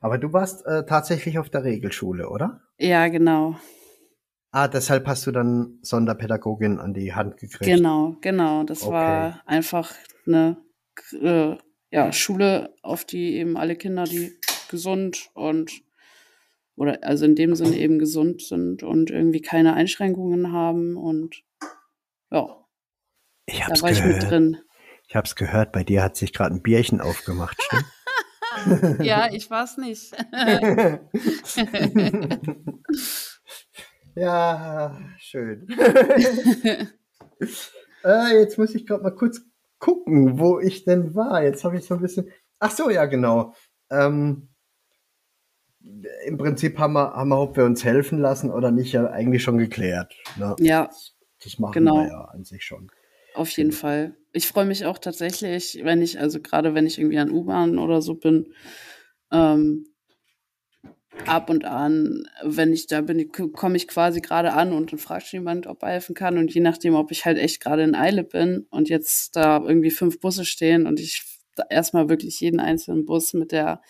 [0.00, 2.62] Aber du warst äh, tatsächlich auf der Regelschule, oder?
[2.78, 3.56] Ja, genau.
[4.60, 7.62] Ah, deshalb hast du dann Sonderpädagogin an die Hand gekriegt.
[7.62, 8.64] Genau, genau.
[8.64, 8.92] Das okay.
[8.92, 9.94] war einfach
[10.26, 10.56] eine
[11.12, 11.54] äh,
[11.92, 14.36] ja, Schule, auf die eben alle Kinder, die
[14.68, 15.70] gesund und
[16.74, 21.44] oder also in dem Sinne eben gesund sind und irgendwie keine Einschränkungen haben und
[22.32, 22.66] ja.
[23.46, 24.08] Ich hab's da war gehört.
[24.08, 24.56] ich mit drin.
[25.06, 28.98] Ich hab's gehört, bei dir hat sich gerade ein Bierchen aufgemacht, stimmt?
[29.06, 30.16] ja, ich war's nicht.
[34.18, 35.66] ja, schön.
[38.04, 39.40] äh, jetzt muss ich gerade mal kurz
[39.78, 41.42] gucken, wo ich denn war.
[41.42, 42.30] Jetzt habe ich so ein bisschen.
[42.58, 43.54] Ach so, ja, genau.
[43.90, 44.48] Ähm,
[46.26, 49.42] im Prinzip haben wir, haben wir, ob wir uns helfen lassen oder nicht, ja eigentlich
[49.42, 50.14] schon geklärt.
[50.36, 50.56] Ne?
[50.58, 50.86] Ja.
[50.86, 51.98] Das, das machen genau.
[51.98, 52.90] wir ja an sich schon.
[53.34, 53.80] Auf jeden genau.
[53.80, 54.16] Fall.
[54.32, 58.02] Ich freue mich auch tatsächlich, wenn ich, also gerade wenn ich irgendwie an U-Bahn oder
[58.02, 58.52] so bin,
[59.32, 59.86] ähm,
[61.26, 65.32] ab und an, wenn ich da bin, komme ich quasi gerade an und dann fragt
[65.32, 66.38] jemand, ob er helfen kann.
[66.38, 69.90] Und je nachdem, ob ich halt echt gerade in Eile bin und jetzt da irgendwie
[69.90, 71.24] fünf Busse stehen und ich
[71.70, 73.80] erstmal wirklich jeden einzelnen Bus mit der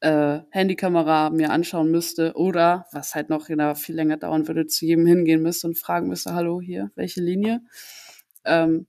[0.00, 4.86] äh, Handykamera mir anschauen müsste oder, was halt noch genau viel länger dauern würde, zu
[4.86, 7.60] jedem hingehen müsste und fragen müsste, hallo hier, welche Linie?
[8.44, 8.86] Ähm,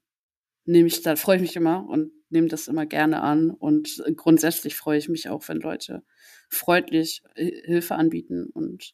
[0.65, 4.75] nehme ich, da freue ich mich immer und nehme das immer gerne an und grundsätzlich
[4.75, 6.03] freue ich mich auch, wenn Leute
[6.49, 8.93] freundlich Hilfe anbieten und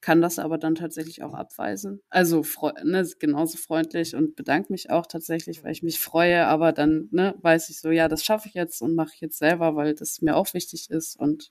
[0.00, 2.00] kann das aber dann tatsächlich auch abweisen.
[2.10, 2.44] Also
[2.84, 7.34] ne, genauso freundlich und bedanke mich auch tatsächlich, weil ich mich freue, aber dann ne,
[7.40, 10.20] weiß ich so, ja, das schaffe ich jetzt und mache ich jetzt selber, weil das
[10.20, 11.50] mir auch wichtig ist und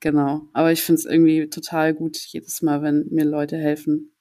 [0.00, 0.48] genau.
[0.52, 4.12] Aber ich finde es irgendwie total gut jedes Mal, wenn mir Leute helfen.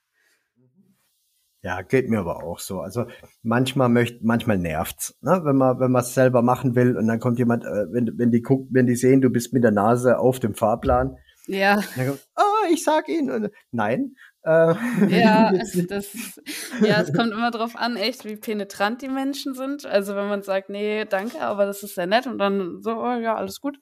[1.67, 2.79] Ja, geht mir aber auch so.
[2.79, 3.07] Also
[3.43, 5.41] manchmal möchte, manchmal nervt's, ne?
[5.43, 8.31] wenn man wenn man es selber machen will und dann kommt jemand, äh, wenn wenn
[8.31, 11.81] die guckt, wenn die sehen, du bist mit der Nase auf dem Fahrplan, ja.
[11.95, 13.49] Kommt, oh, ich sag Ihnen.
[13.71, 14.15] Nein.
[14.43, 14.75] Äh,
[15.09, 15.51] ja,
[15.89, 16.39] das,
[16.81, 19.85] ja, es kommt immer drauf an, echt, wie penetrant die Menschen sind.
[19.85, 23.19] Also wenn man sagt, nee, danke, aber das ist sehr nett und dann so, oh,
[23.19, 23.77] ja, alles gut.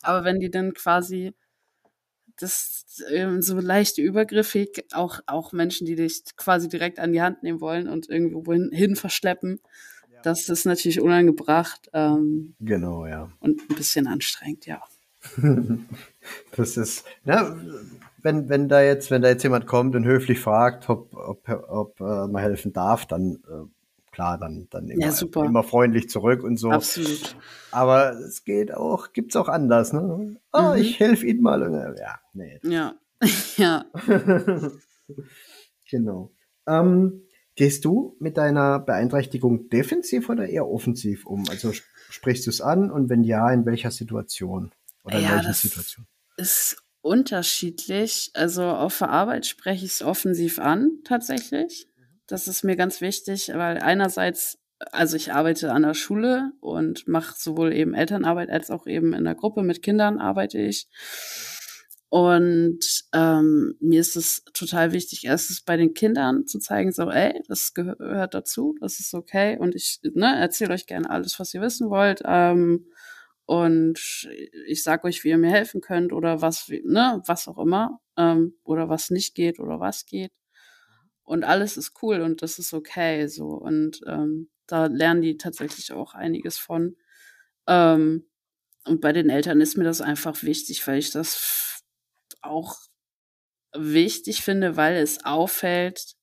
[0.00, 1.34] Aber wenn die dann quasi
[2.38, 7.42] das ähm, so leicht übergriffig, auch, auch Menschen, die dich quasi direkt an die Hand
[7.42, 9.60] nehmen wollen und irgendwo hin, hin verschleppen,
[10.12, 10.20] ja.
[10.22, 11.90] das ist natürlich unangebracht.
[11.92, 13.30] Ähm, genau, ja.
[13.40, 14.82] Und ein bisschen anstrengend, ja.
[16.56, 17.56] das ist, ja,
[18.22, 22.00] wenn, wenn da jetzt, wenn da jetzt jemand kommt und höflich fragt, ob, ob, ob
[22.00, 23.64] äh, man helfen darf, dann äh,
[24.16, 26.70] klar, dann, dann immer, ja, immer freundlich zurück und so.
[26.70, 27.36] Absolut.
[27.70, 30.38] Aber es geht auch, gibt's auch anders, ne?
[30.54, 30.76] Oh, mhm.
[30.76, 31.62] ich helfe Ihnen mal.
[31.62, 32.58] Äh, ja, nee.
[32.62, 32.94] Ja,
[33.58, 33.84] ja.
[35.90, 36.32] genau.
[36.66, 37.26] Ähm,
[37.56, 41.44] gehst du mit deiner Beeinträchtigung defensiv oder eher offensiv um?
[41.50, 41.72] Also
[42.08, 44.72] sprichst du es an und wenn ja, in welcher Situation?
[45.04, 46.06] Oder in ja, welcher Situation?
[46.38, 48.30] Ist unterschiedlich.
[48.32, 51.86] Also auf der Arbeit spreche ich es offensiv an, tatsächlich.
[52.26, 54.58] Das ist mir ganz wichtig, weil einerseits,
[54.92, 59.24] also ich arbeite an der Schule und mache sowohl eben Elternarbeit als auch eben in
[59.24, 60.88] der Gruppe mit Kindern arbeite ich.
[62.08, 67.42] Und ähm, mir ist es total wichtig, erstens bei den Kindern zu zeigen, so, ey,
[67.48, 71.60] das gehört dazu, das ist okay und ich ne, erzähle euch gerne alles, was ihr
[71.60, 72.22] wissen wollt.
[72.24, 72.86] Ähm,
[73.44, 74.28] und
[74.66, 78.54] ich sag euch, wie ihr mir helfen könnt oder was, ne, was auch immer, ähm,
[78.64, 80.32] oder was nicht geht oder was geht.
[81.26, 83.48] Und alles ist cool und das ist okay, so.
[83.48, 86.96] Und ähm, da lernen die tatsächlich auch einiges von.
[87.66, 88.26] Ähm,
[88.84, 91.82] und bei den Eltern ist mir das einfach wichtig, weil ich das
[92.42, 92.76] auch
[93.74, 96.14] wichtig finde, weil es auffällt,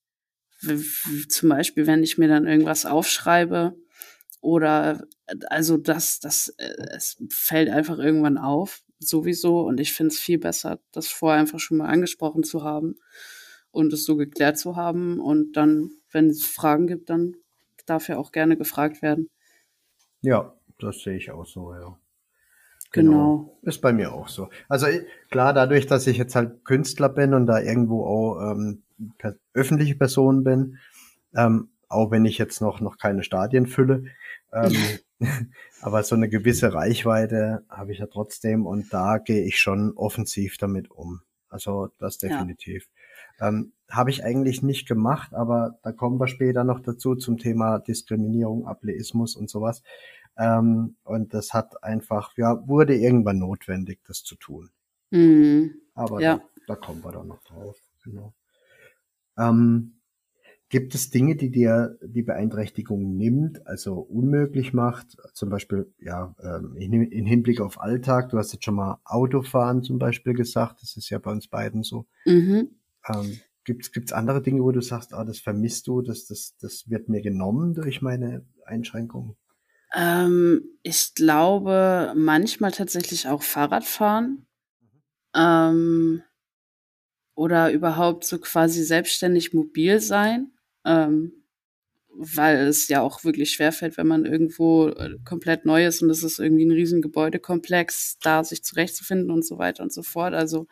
[1.27, 3.75] zum Beispiel, wenn ich mir dann irgendwas aufschreibe
[4.39, 5.05] oder
[5.49, 9.59] also das, das, äh, es fällt einfach irgendwann auf, sowieso.
[9.67, 12.95] Und ich finde es viel besser, das vorher einfach schon mal angesprochen zu haben
[13.73, 15.19] und es so geklärt zu haben.
[15.19, 17.35] Und dann, wenn es Fragen gibt, dann
[17.85, 19.29] darf ja auch gerne gefragt werden.
[20.21, 21.97] Ja, das sehe ich auch so, ja.
[22.93, 23.11] Genau.
[23.11, 23.59] genau.
[23.63, 24.49] Ist bei mir auch so.
[24.69, 24.87] Also
[25.31, 28.83] klar, dadurch, dass ich jetzt halt Künstler bin und da irgendwo auch ähm,
[29.17, 30.77] per öffentliche Person bin,
[31.35, 34.05] ähm, auch wenn ich jetzt noch, noch keine Stadien fülle,
[34.53, 34.75] ähm,
[35.81, 40.57] aber so eine gewisse Reichweite habe ich ja trotzdem und da gehe ich schon offensiv
[40.57, 41.21] damit um.
[41.49, 42.83] Also das definitiv.
[42.83, 43.02] Ja.
[43.39, 47.79] Ähm, habe ich eigentlich nicht gemacht, aber da kommen wir später noch dazu zum Thema
[47.79, 49.83] Diskriminierung, Ableismus und sowas.
[50.37, 54.69] Ähm, und das hat einfach, ja, wurde irgendwann notwendig, das zu tun.
[55.11, 55.75] Mhm.
[55.93, 56.37] Aber ja.
[56.37, 57.77] da, da, kommen wir dann noch drauf.
[58.03, 58.33] Genau.
[59.37, 59.99] Ähm,
[60.69, 65.17] gibt es Dinge, die dir die Beeinträchtigung nimmt, also unmöglich macht?
[65.33, 69.99] Zum Beispiel, ja, ähm, in Hinblick auf Alltag, du hast jetzt schon mal Autofahren zum
[69.99, 72.07] Beispiel gesagt, das ist ja bei uns beiden so.
[72.25, 72.71] Mhm.
[73.07, 76.89] Ähm, Gibt es andere Dinge, wo du sagst, ah, das vermisst du, das, das, das
[76.89, 79.37] wird mir genommen durch meine Einschränkungen?
[79.95, 84.45] Ähm, ich glaube, manchmal tatsächlich auch Fahrradfahren.
[85.35, 86.23] Ähm,
[87.35, 90.51] oder überhaupt so quasi selbstständig mobil sein.
[90.85, 91.43] Ähm,
[92.15, 96.23] weil es ja auch wirklich schwerfällt, wenn man irgendwo äh, komplett neu ist und es
[96.23, 100.33] ist irgendwie ein riesen Gebäudekomplex, da sich zurechtzufinden und so weiter und so fort.
[100.33, 100.67] Also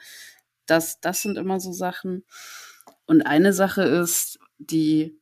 [0.65, 2.25] das, das sind immer so Sachen.
[3.05, 5.21] Und eine Sache ist, die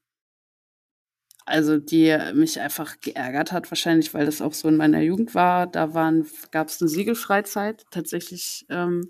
[1.50, 5.66] also die mich einfach geärgert hat, wahrscheinlich, weil das auch so in meiner Jugend war.
[5.66, 5.88] Da
[6.52, 9.10] gab es eine Siegelfreizeit, tatsächlich ähm,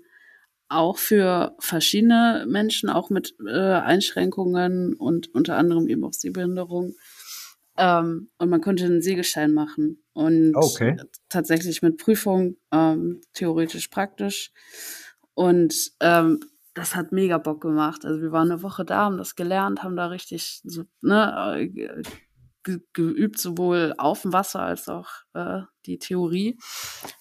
[0.68, 6.94] auch für verschiedene Menschen, auch mit äh, Einschränkungen und unter anderem eben auch Sehbehinderung.
[7.76, 10.02] Ähm, und man konnte einen Segelschein machen.
[10.12, 10.96] Und okay.
[11.28, 14.52] tatsächlich mit Prüfung, ähm, theoretisch praktisch.
[15.40, 16.40] Und ähm,
[16.74, 18.04] das hat mega Bock gemacht.
[18.04, 21.70] Also wir waren eine Woche da, haben das gelernt, haben da richtig so, ne,
[22.62, 26.58] ge geübt, sowohl auf dem Wasser als auch äh, die Theorie.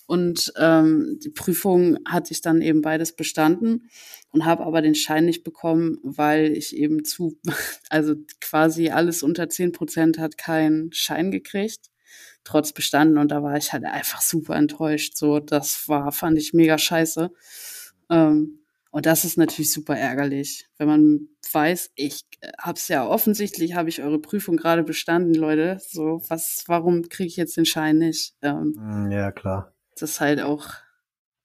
[0.06, 3.90] Und ähm, die Prüfung hatte ich dann eben beides bestanden
[4.32, 7.40] und habe aber den Schein nicht bekommen, weil ich eben zu,
[7.90, 11.90] also quasi alles unter zehn Prozent hat keinen Schein gekriegt,
[12.44, 13.18] trotz bestanden.
[13.18, 15.16] Und da war ich halt einfach super enttäuscht.
[15.16, 17.32] So, das war, fand ich mega scheiße.
[18.10, 18.60] Ähm,
[18.92, 23.90] und das ist natürlich super ärgerlich, wenn man weiß, ich äh, hab's ja offensichtlich, habe
[23.90, 25.80] ich eure Prüfung gerade bestanden, Leute.
[25.80, 28.36] So, was, warum kriege ich jetzt den Schein nicht?
[28.42, 29.74] Ähm, hm, ja, klar.
[29.94, 30.68] Das ist halt auch,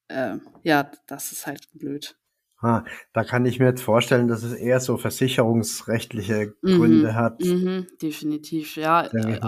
[0.08, 2.16] äh, ja, das ist halt blöd.
[2.60, 7.14] Ah, da kann ich mir jetzt vorstellen, dass es eher so versicherungsrechtliche mhm, Gründe mhm,
[7.14, 7.40] hat.
[7.40, 9.04] Mhm, definitiv, ja.
[9.04, 9.38] Äh,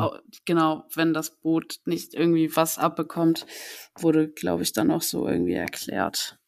[0.44, 3.46] genau, wenn das Boot nicht irgendwie was abbekommt,
[3.98, 6.38] wurde, glaube ich, dann auch so irgendwie erklärt.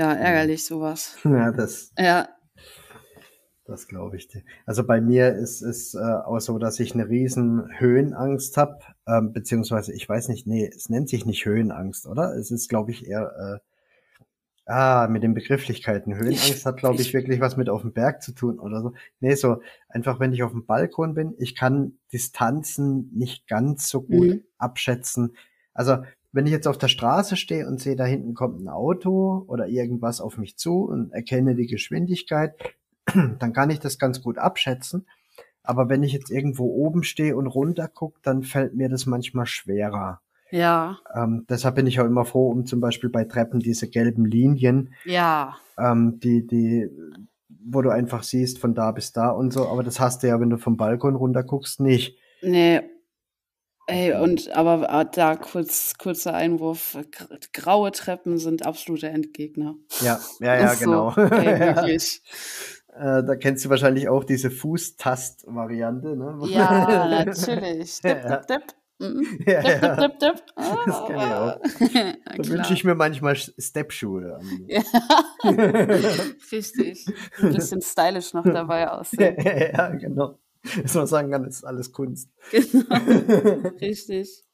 [0.00, 1.18] Ja, ärgerlich sowas.
[1.24, 1.92] Ja, das.
[1.98, 2.30] Ja.
[3.66, 4.42] Das glaube ich dir.
[4.64, 9.34] Also bei mir ist es äh, auch so, dass ich eine riesen Höhenangst habe, ähm,
[9.34, 12.34] beziehungsweise ich weiß nicht, nee, es nennt sich nicht Höhenangst, oder?
[12.34, 13.60] Es ist, glaube ich, eher
[14.66, 16.14] äh, ah mit den Begrifflichkeiten.
[16.14, 18.94] Höhenangst hat, glaube ich, wirklich was mit auf dem Berg zu tun oder so.
[19.20, 19.60] Nee, so
[19.90, 24.44] einfach, wenn ich auf dem Balkon bin, ich kann Distanzen nicht ganz so gut mhm.
[24.56, 25.36] abschätzen.
[25.74, 25.98] Also
[26.32, 29.66] wenn ich jetzt auf der Straße stehe und sehe, da hinten kommt ein Auto oder
[29.66, 32.54] irgendwas auf mich zu und erkenne die Geschwindigkeit,
[33.14, 35.06] dann kann ich das ganz gut abschätzen.
[35.62, 39.46] Aber wenn ich jetzt irgendwo oben stehe und runter gucke, dann fällt mir das manchmal
[39.46, 40.20] schwerer.
[40.50, 40.98] Ja.
[41.14, 44.94] Ähm, deshalb bin ich auch immer froh, um zum Beispiel bei Treppen diese gelben Linien,
[45.04, 45.56] ja.
[45.78, 46.88] ähm, die, die,
[47.48, 49.68] wo du einfach siehst von da bis da und so.
[49.68, 52.18] Aber das hast du ja, wenn du vom Balkon runter guckst, nicht.
[52.42, 52.80] Nee,
[53.86, 56.96] Ey, und aber äh, da kurz kurzer Einwurf,
[57.52, 59.74] graue Treppen sind absolute Endgegner.
[60.00, 61.10] Ja, ja, ja, so, genau.
[61.16, 62.22] Ey, wirklich.
[62.92, 66.38] Äh, da kennst du wahrscheinlich auch diese Fußtast-Variante, ne?
[66.48, 68.00] Ja, natürlich.
[68.00, 68.62] Dip, dip, dip.
[68.98, 69.38] Mhm.
[69.46, 70.42] Ja, dip, dip, dip, dip.
[70.56, 72.36] Ah, das kenne ich auch.
[72.36, 74.66] da wünsche ich mir manchmal Step-Schuhe an.
[74.68, 74.82] Ja.
[76.52, 77.06] Richtig.
[77.40, 79.36] Ein bisschen stylisch noch dabei aussehen.
[79.42, 80.38] ja, genau.
[80.82, 82.30] dass man sagen kann, das ist alles Kunst.
[82.50, 84.44] Genau, richtig.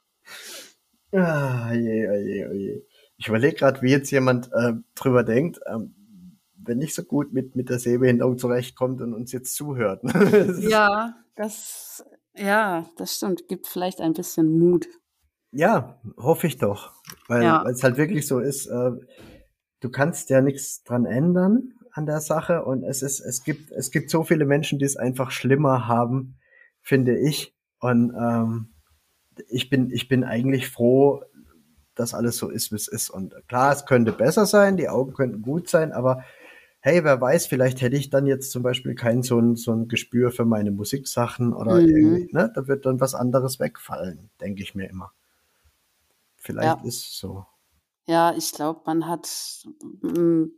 [1.12, 2.82] ah, je, oh je, oh je.
[3.18, 5.94] Ich überlege gerade, wie jetzt jemand äh, drüber denkt, ähm,
[6.54, 10.02] wenn nicht so gut mit, mit der Sehbehinderung zurechtkommt und uns jetzt zuhört.
[10.58, 12.04] ja, das,
[12.34, 13.48] ja, das stimmt.
[13.48, 14.86] Gibt vielleicht ein bisschen Mut.
[15.52, 16.92] Ja, hoffe ich doch.
[17.28, 17.64] Weil ja.
[17.68, 18.90] es halt wirklich so ist, äh,
[19.80, 23.90] du kannst ja nichts dran ändern an der Sache und es ist, es gibt, es
[23.90, 26.36] gibt so viele Menschen, die es einfach schlimmer haben,
[26.82, 27.54] finde ich.
[27.80, 28.68] Und ähm,
[29.48, 31.22] ich bin, ich bin eigentlich froh,
[31.94, 33.10] dass alles so ist, wie es ist.
[33.10, 36.22] Und klar, es könnte besser sein, die Augen könnten gut sein, aber
[36.80, 39.88] hey, wer weiß, vielleicht hätte ich dann jetzt zum Beispiel kein so ein, so ein
[39.88, 41.88] Gespür für meine Musiksachen oder mhm.
[41.88, 42.52] irgendwie, ne?
[42.54, 45.12] Da wird dann was anderes wegfallen, denke ich mir immer.
[46.36, 46.86] Vielleicht ja.
[46.86, 47.46] ist es so.
[48.06, 49.28] Ja, ich glaube, man hat
[50.00, 50.52] hm,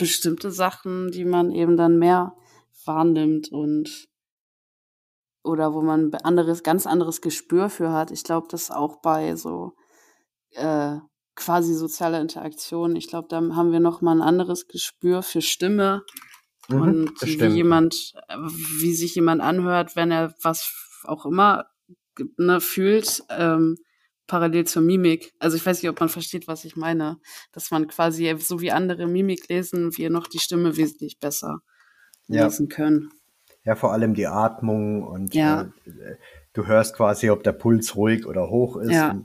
[0.00, 2.34] bestimmte Sachen, die man eben dann mehr
[2.84, 4.08] wahrnimmt und
[5.42, 8.10] oder wo man anderes, ganz anderes Gespür für hat.
[8.10, 9.72] Ich glaube, das auch bei so
[10.52, 10.96] äh,
[11.34, 12.96] quasi sozialer Interaktion.
[12.96, 16.02] Ich glaube, da haben wir noch mal ein anderes Gespür für Stimme
[16.68, 18.14] mhm, und wie jemand,
[18.80, 20.72] wie sich jemand anhört, wenn er was
[21.04, 21.66] auch immer
[22.36, 23.22] ne, fühlt.
[23.30, 23.76] Ähm,
[24.30, 25.34] parallel zur Mimik.
[25.40, 27.18] Also ich weiß nicht, ob man versteht, was ich meine.
[27.50, 31.62] Dass man quasi, so wie andere Mimik lesen, wir noch die Stimme wesentlich besser
[32.28, 32.44] ja.
[32.44, 33.10] lesen können.
[33.64, 35.62] Ja, vor allem die Atmung und ja.
[35.84, 36.14] äh,
[36.52, 38.92] du hörst quasi, ob der Puls ruhig oder hoch ist.
[38.92, 39.20] Ja.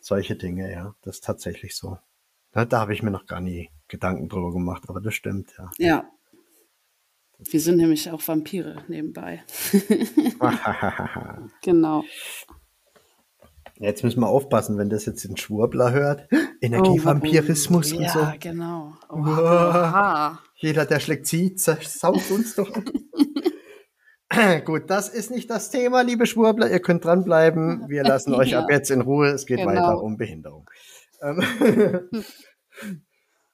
[0.00, 0.94] solche Dinge, ja.
[1.00, 1.96] Das ist tatsächlich so.
[2.52, 5.70] Da, da habe ich mir noch gar nie Gedanken drüber gemacht, aber das stimmt, ja.
[5.78, 6.10] Ja.
[7.38, 9.42] Wir sind nämlich auch Vampire nebenbei.
[11.62, 12.04] genau.
[13.82, 16.28] Jetzt müssen wir aufpassen, wenn das jetzt ein Schwurbler hört.
[16.60, 18.18] Energievampirismus oh, und so.
[18.20, 18.92] Ja, genau.
[19.08, 22.70] Oh, Jeder, der schlägt zieht, saugt uns doch.
[24.64, 26.70] Gut, das ist nicht das Thema, liebe Schwurbler.
[26.70, 27.88] Ihr könnt dranbleiben.
[27.88, 28.60] Wir lassen euch ja.
[28.60, 29.30] ab jetzt in Ruhe.
[29.30, 29.70] Es geht genau.
[29.70, 30.70] weiter um Behinderung.
[31.20, 31.42] Ähm,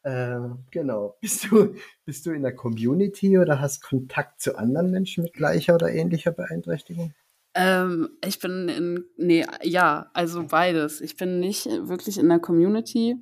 [0.03, 0.39] äh,
[0.70, 1.16] genau.
[1.22, 1.74] Bist du,
[2.05, 6.33] bist du in der Community oder hast Kontakt zu anderen Menschen mit gleicher oder ähnlicher
[6.33, 7.14] Beeinträchtigung?
[7.59, 11.00] Ähm, ich bin in, nee, ja, also beides.
[11.00, 13.16] Ich bin nicht wirklich in der Community.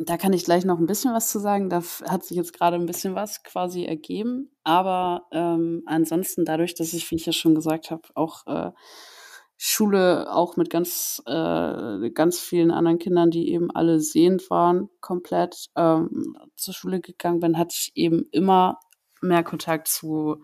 [0.00, 1.70] Da kann ich gleich noch ein bisschen was zu sagen.
[1.70, 4.50] Da hat sich jetzt gerade ein bisschen was quasi ergeben.
[4.64, 8.72] Aber ähm, ansonsten dadurch, dass ich, wie ich ja schon gesagt habe, auch äh,
[9.56, 15.68] Schule auch mit ganz, äh, ganz vielen anderen Kindern, die eben alle sehend waren, komplett
[15.76, 18.80] ähm, zur Schule gegangen bin, hatte ich eben immer
[19.20, 20.42] mehr Kontakt zu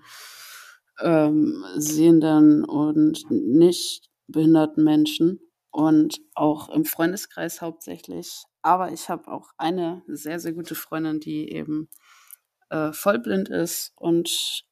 [1.01, 5.40] ähm, sehenden und nicht behinderten Menschen
[5.70, 8.45] und auch im Freundeskreis hauptsächlich.
[8.62, 11.88] Aber ich habe auch eine sehr, sehr gute Freundin, die eben
[12.70, 14.64] äh, vollblind ist und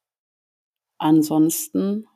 [0.99, 2.07] ansonsten,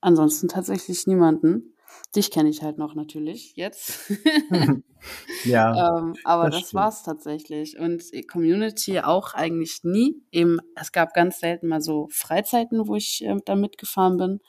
[0.00, 1.76] ansonsten tatsächlich niemanden.
[2.16, 4.10] Dich kenne ich halt noch natürlich jetzt.
[5.44, 5.98] ja.
[5.98, 7.78] ähm, aber das, das war's tatsächlich.
[7.78, 10.16] Und Community auch eigentlich nie.
[10.32, 14.40] Eben, es gab ganz selten mal so Freizeiten, wo ich äh, da mitgefahren bin.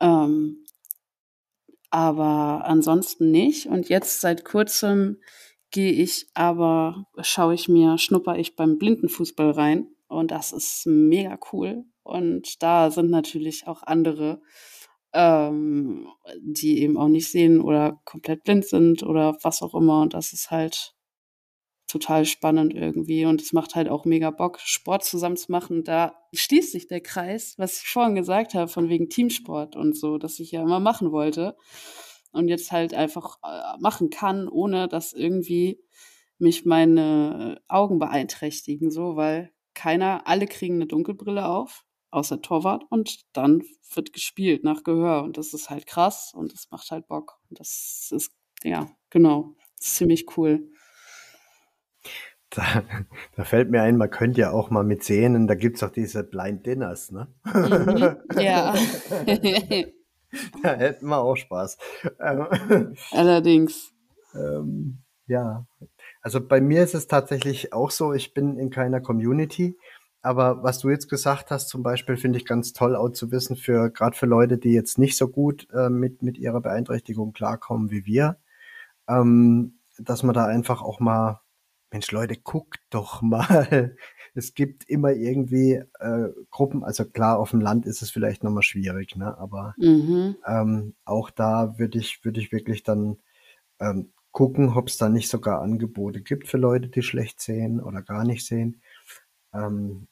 [0.00, 0.64] Ähm,
[1.90, 3.66] aber ansonsten nicht.
[3.66, 5.20] Und jetzt seit kurzem
[5.70, 9.88] gehe ich aber, schaue ich mir, schnupper ich beim Blindenfußball rein.
[10.08, 11.84] Und das ist mega cool.
[12.02, 14.40] Und da sind natürlich auch andere
[15.14, 16.08] ähm,
[16.40, 20.02] die eben auch nicht sehen oder komplett blind sind oder was auch immer.
[20.02, 20.94] Und das ist halt
[21.86, 23.24] total spannend irgendwie.
[23.24, 25.84] Und es macht halt auch mega Bock, Sport zusammen zu machen.
[25.84, 30.18] Da schließt sich der Kreis, was ich vorhin gesagt habe, von wegen Teamsport und so,
[30.18, 31.56] dass ich ja immer machen wollte.
[32.32, 35.80] Und jetzt halt einfach äh, machen kann, ohne dass irgendwie
[36.38, 41.84] mich meine Augen beeinträchtigen, so, weil keiner, alle kriegen eine Dunkelbrille auf
[42.14, 43.62] außer Torwart und dann
[43.94, 47.38] wird gespielt nach Gehör und das ist halt krass und das macht halt Bock.
[47.50, 50.68] Und das ist, ja, genau, ziemlich cool.
[52.50, 52.84] Da,
[53.36, 55.90] da, fällt mir ein, man könnte ja auch mal mit Sehnen, da gibt es auch
[55.90, 57.26] diese Blind Dinners, ne?
[57.52, 58.74] Mhm, ja.
[60.62, 61.78] da hätten wir auch Spaß.
[62.20, 63.92] Ähm, Allerdings.
[64.34, 65.66] Ähm, ja,
[66.24, 69.76] also bei mir ist es tatsächlich auch so, ich bin in keiner Community.
[70.24, 73.56] Aber was du jetzt gesagt hast, zum Beispiel, finde ich ganz toll auch zu wissen,
[73.56, 77.90] für gerade für Leute, die jetzt nicht so gut äh, mit, mit ihrer Beeinträchtigung klarkommen
[77.90, 78.38] wie wir,
[79.06, 81.42] ähm, dass man da einfach auch mal,
[81.92, 83.96] Mensch, Leute, guckt doch mal.
[84.34, 88.62] Es gibt immer irgendwie äh, Gruppen, also klar, auf dem Land ist es vielleicht nochmal
[88.62, 89.36] schwierig, ne?
[89.36, 90.36] Aber mhm.
[90.46, 93.18] ähm, auch da würde ich, würde ich wirklich dann
[93.78, 98.00] ähm, gucken, ob es da nicht sogar Angebote gibt für Leute, die schlecht sehen oder
[98.00, 98.80] gar nicht sehen.
[99.52, 100.08] Ähm,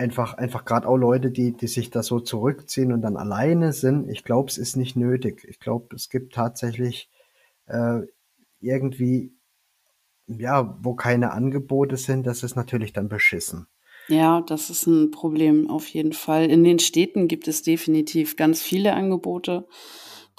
[0.00, 4.08] einfach, einfach gerade auch Leute, die, die sich da so zurückziehen und dann alleine sind.
[4.08, 5.44] Ich glaube, es ist nicht nötig.
[5.46, 7.10] Ich glaube, es gibt tatsächlich
[7.66, 8.00] äh,
[8.60, 9.34] irgendwie,
[10.26, 13.66] ja, wo keine Angebote sind, das ist natürlich dann beschissen.
[14.08, 16.50] Ja, das ist ein Problem auf jeden Fall.
[16.50, 19.68] In den Städten gibt es definitiv ganz viele Angebote.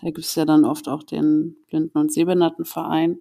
[0.02, 3.20] Da gibt es ja dann oft auch den Blinden- und Sehbehindertenverein.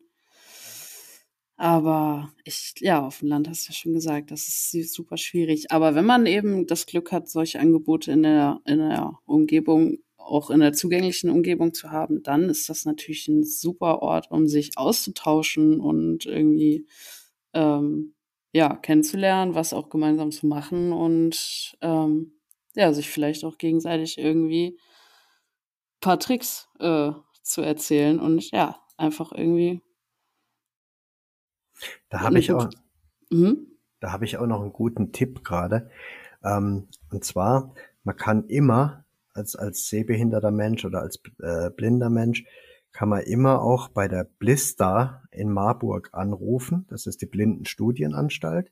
[1.60, 5.70] Aber ich, ja, auf dem Land hast du ja schon gesagt, das ist super schwierig.
[5.70, 10.48] Aber wenn man eben das Glück hat, solche Angebote in der, in der Umgebung, auch
[10.48, 14.70] in der zugänglichen Umgebung zu haben, dann ist das natürlich ein super Ort, um sich
[14.76, 16.86] auszutauschen und irgendwie,
[17.52, 18.14] ähm,
[18.54, 22.40] ja, kennenzulernen, was auch gemeinsam zu machen und, ähm,
[22.74, 24.78] ja, sich vielleicht auch gegenseitig irgendwie
[26.00, 29.82] paar Tricks äh, zu erzählen und ja, einfach irgendwie
[32.08, 32.68] da habe ich auch,
[33.30, 33.66] mhm.
[34.00, 35.90] da habe ich auch noch einen guten Tipp gerade.
[36.44, 39.04] Ähm, und zwar, man kann immer
[39.34, 42.44] als, als sehbehinderter Mensch oder als äh, blinder Mensch,
[42.92, 46.86] kann man immer auch bei der Blista in Marburg anrufen.
[46.88, 48.70] Das ist die Blindenstudienanstalt.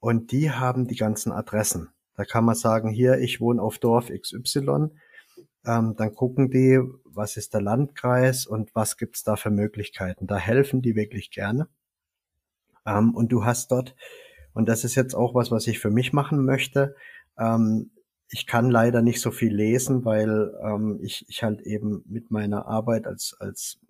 [0.00, 1.90] Und die haben die ganzen Adressen.
[2.16, 4.90] Da kann man sagen, hier, ich wohne auf Dorf XY.
[5.64, 10.26] Ähm, dann gucken die, was ist der Landkreis und was gibt's da für Möglichkeiten.
[10.26, 11.68] Da helfen die wirklich gerne.
[12.86, 13.94] Ähm, und du hast dort,
[14.52, 16.94] und das ist jetzt auch was, was ich für mich machen möchte,
[17.38, 17.90] ähm,
[18.32, 22.66] ich kann leider nicht so viel lesen, weil ähm, ich, ich halt eben mit meiner
[22.66, 23.80] Arbeit als, als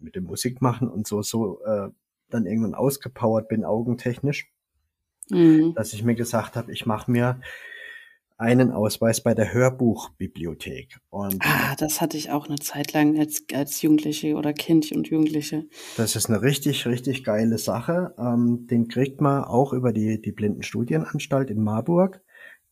[0.00, 1.88] mit dem Musik machen und so, so äh,
[2.28, 4.50] dann irgendwann ausgepowert bin, augentechnisch,
[5.30, 5.74] mhm.
[5.74, 7.40] dass ich mir gesagt habe, ich mache mir
[8.36, 10.98] einen Ausweis bei der Hörbuchbibliothek.
[11.08, 15.08] Und ah, das hatte ich auch eine Zeit lang als, als Jugendliche oder Kind und
[15.08, 15.66] Jugendliche.
[15.96, 18.14] Das ist eine richtig, richtig geile Sache.
[18.18, 22.22] Ähm, den kriegt man auch über die, die Blindenstudienanstalt in Marburg.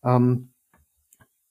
[0.05, 0.53] Ähm,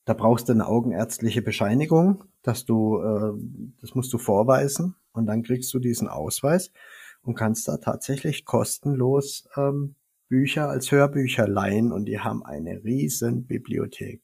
[0.05, 3.31] da brauchst du eine augenärztliche Bescheinigung, dass du, äh,
[3.79, 6.71] das musst du vorweisen und dann kriegst du diesen Ausweis
[7.21, 9.95] und kannst da tatsächlich kostenlos ähm,
[10.31, 14.23] Bücher als Hörbücher leihen und die haben eine riesen Bibliothek.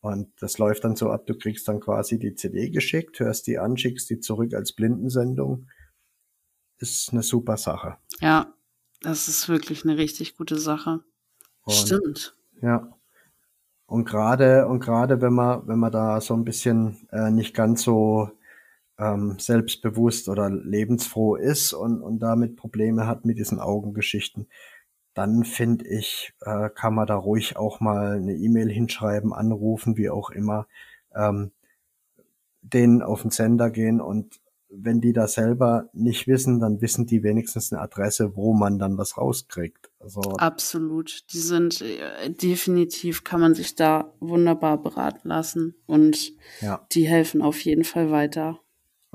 [0.00, 3.58] Und das läuft dann so ab, du kriegst dann quasi die CD geschickt, hörst die
[3.58, 5.68] an, schickst die zurück als Blindensendung.
[6.78, 7.98] Ist eine super Sache.
[8.20, 8.54] Ja,
[9.02, 11.04] das ist wirklich eine richtig gute Sache.
[11.64, 12.34] Und, Stimmt.
[12.62, 12.90] Ja.
[13.84, 17.82] Und gerade, und gerade wenn man, wenn man da so ein bisschen äh, nicht ganz
[17.82, 18.30] so
[18.98, 24.48] ähm, selbstbewusst oder lebensfroh ist und, und damit Probleme hat mit diesen Augengeschichten,
[25.16, 30.10] dann finde ich, äh, kann man da ruhig auch mal eine E-Mail hinschreiben, anrufen, wie
[30.10, 30.66] auch immer,
[31.14, 31.52] ähm,
[32.60, 37.22] denen auf den Sender gehen und wenn die da selber nicht wissen, dann wissen die
[37.22, 39.90] wenigstens eine Adresse, wo man dann was rauskriegt.
[40.00, 41.32] Also Absolut.
[41.32, 46.84] Die sind äh, definitiv, kann man sich da wunderbar beraten lassen und ja.
[46.92, 48.60] die helfen auf jeden Fall weiter.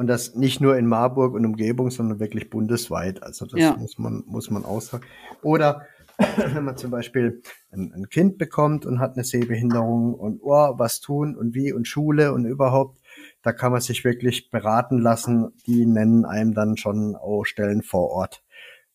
[0.02, 3.22] Und das nicht nur in Marburg und Umgebung, sondern wirklich bundesweit.
[3.22, 3.78] Also das ja.
[3.78, 5.06] muss man, muss man aussagen.
[5.43, 5.86] Oder
[6.38, 11.02] wenn man zum Beispiel ein, ein, Kind bekommt und hat eine Sehbehinderung und oh, was
[11.02, 12.99] tun und wie und Schule und überhaupt,
[13.43, 15.54] da kann man sich wirklich beraten lassen.
[15.68, 18.43] Die nennen einem dann schon auch Stellen vor Ort,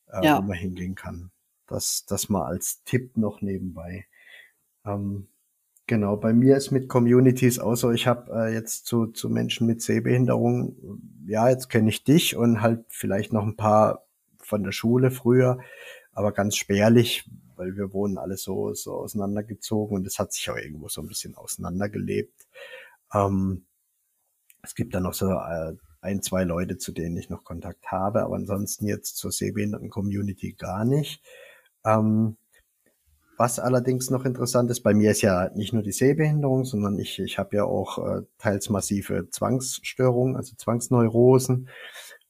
[0.09, 0.39] äh, ja.
[0.39, 1.31] wo man hingehen kann.
[1.69, 4.07] Das, das mal als Tipp noch nebenbei.
[4.85, 5.29] Ähm,
[5.89, 9.69] Genau, bei mir ist mit Communities auch so, ich habe äh, jetzt zu, zu Menschen
[9.69, 10.75] mit Sehbehinderung,
[11.27, 14.05] ja, jetzt kenne ich dich und halt vielleicht noch ein paar
[14.41, 15.59] von der Schule früher,
[16.13, 20.57] aber ganz spärlich, weil wir wohnen alle so, so auseinandergezogen und es hat sich auch
[20.57, 22.49] irgendwo so ein bisschen auseinandergelebt.
[23.15, 23.65] Ähm,
[24.63, 28.23] es gibt dann noch so äh, ein, zwei Leute, zu denen ich noch Kontakt habe,
[28.25, 31.23] aber ansonsten jetzt zur Sehbehinderten-Community gar nicht.
[31.85, 32.37] Ähm,
[33.37, 37.19] was allerdings noch interessant ist, bei mir ist ja nicht nur die Sehbehinderung, sondern ich,
[37.19, 41.69] ich habe ja auch äh, teils massive Zwangsstörungen, also Zwangsneurosen.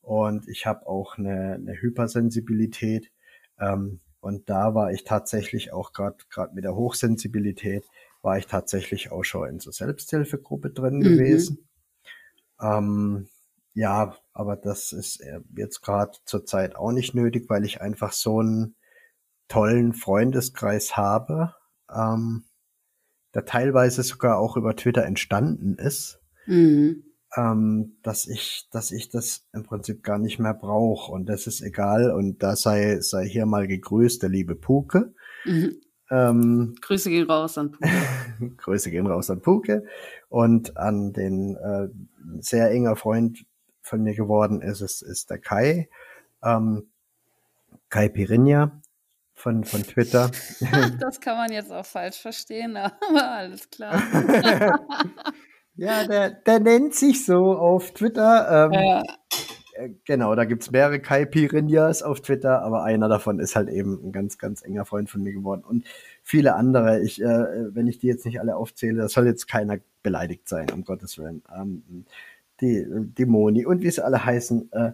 [0.00, 3.10] Und ich habe auch eine, eine Hypersensibilität.
[3.58, 7.84] Ähm, und da war ich tatsächlich auch gerade gerade mit der Hochsensibilität,
[8.22, 11.02] war ich tatsächlich auch schon in so Selbsthilfegruppe drin mhm.
[11.02, 11.68] gewesen.
[12.60, 13.28] Ähm,
[13.74, 18.40] ja, aber das ist äh, jetzt gerade zurzeit auch nicht nötig, weil ich einfach so
[18.40, 18.75] ein
[19.48, 21.54] tollen Freundeskreis habe,
[21.94, 22.44] ähm,
[23.34, 27.04] der teilweise sogar auch über Twitter entstanden ist, mhm.
[27.36, 31.60] ähm, dass ich, dass ich das im Prinzip gar nicht mehr brauche und das ist
[31.60, 35.14] egal und da sei, sei hier mal gegrüßt, der liebe Puke.
[35.44, 35.76] Mhm.
[36.08, 37.88] Ähm, Grüße gehen raus an Puke.
[38.56, 39.84] Grüße gehen raus an Puke
[40.28, 41.88] und an den äh,
[42.40, 43.44] sehr enger Freund
[43.82, 45.88] von mir geworden ist, ist, ist der Kai.
[46.42, 46.88] Ähm,
[47.88, 48.80] Kai Pirinha,
[49.36, 50.30] von, von Twitter.
[50.98, 52.76] Das kann man jetzt auch falsch verstehen,
[53.08, 54.02] aber alles klar.
[55.76, 58.70] ja, der, der nennt sich so auf Twitter.
[58.72, 59.02] Ähm, ja.
[59.74, 63.68] Äh, genau, da gibt es mehrere Kai Pirinhas auf Twitter, aber einer davon ist halt
[63.68, 65.62] eben ein ganz, ganz enger Freund von mir geworden.
[65.62, 65.84] Und
[66.22, 69.78] viele andere, ich, äh, wenn ich die jetzt nicht alle aufzähle, da soll jetzt keiner
[70.02, 71.42] beleidigt sein, um Gottes Willen.
[71.54, 72.06] Ähm,
[72.62, 74.92] die, die Moni und wie sie alle heißen, äh,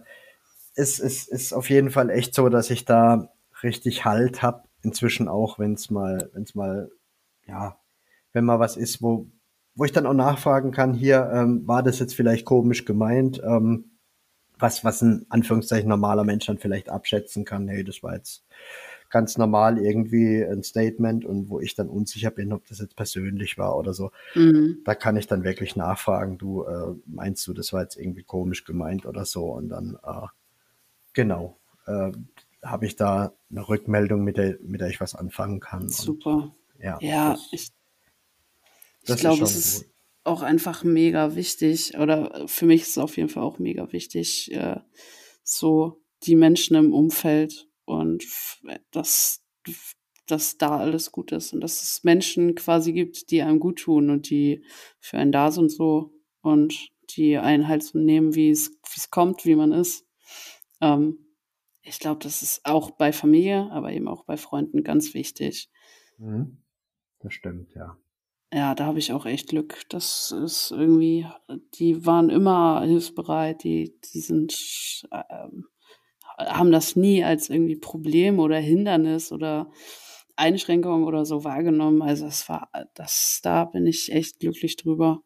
[0.75, 3.32] es, es ist auf jeden Fall echt so, dass ich da
[3.63, 4.63] richtig Halt habe.
[4.81, 6.91] Inzwischen auch, wenn es mal, wenn es mal,
[7.47, 7.77] ja,
[8.33, 9.27] wenn mal was ist, wo,
[9.75, 13.91] wo ich dann auch nachfragen kann, hier, ähm, war das jetzt vielleicht komisch gemeint, ähm,
[14.59, 18.45] was, was ein Anführungszeichen normaler Mensch dann vielleicht abschätzen kann, hey, das war jetzt
[19.09, 23.59] ganz normal irgendwie ein Statement und wo ich dann unsicher bin, ob das jetzt persönlich
[23.59, 24.11] war oder so.
[24.33, 24.79] Mhm.
[24.85, 28.65] Da kann ich dann wirklich nachfragen, du äh, meinst du, das war jetzt irgendwie komisch
[28.65, 30.27] gemeint oder so und dann äh,
[31.13, 32.11] genau äh,
[32.63, 35.89] habe ich da eine Rückmeldung, mit der, mit der ich was anfangen kann.
[35.89, 36.55] Super.
[36.75, 37.71] Und, ja, ja das, ich,
[39.07, 39.93] ich glaube, es ist
[40.23, 44.51] auch einfach mega wichtig oder für mich ist es auf jeden Fall auch mega wichtig,
[44.53, 44.79] äh,
[45.43, 48.25] so die Menschen im Umfeld und
[48.91, 49.43] dass,
[50.27, 54.09] dass da alles gut ist und dass es Menschen quasi gibt, die einem gut tun
[54.09, 54.63] und die
[54.99, 59.11] für einen da sind so und die einen halt so nehmen, wie es, wie es
[59.11, 60.05] kommt, wie man ist.
[60.79, 61.17] Ähm,
[61.83, 65.69] ich glaube, das ist auch bei Familie, aber eben auch bei Freunden ganz wichtig.
[66.17, 66.63] Mhm.
[67.19, 67.97] Das stimmt, ja.
[68.53, 69.81] Ja, da habe ich auch echt Glück.
[69.89, 71.27] Das ist irgendwie,
[71.75, 75.65] die waren immer hilfsbereit, die, die sind ähm,
[76.37, 79.71] haben das nie als irgendwie Problem oder Hindernis oder
[80.35, 82.01] Einschränkung oder so wahrgenommen.
[82.01, 85.21] Also es war, das, da bin ich echt glücklich drüber.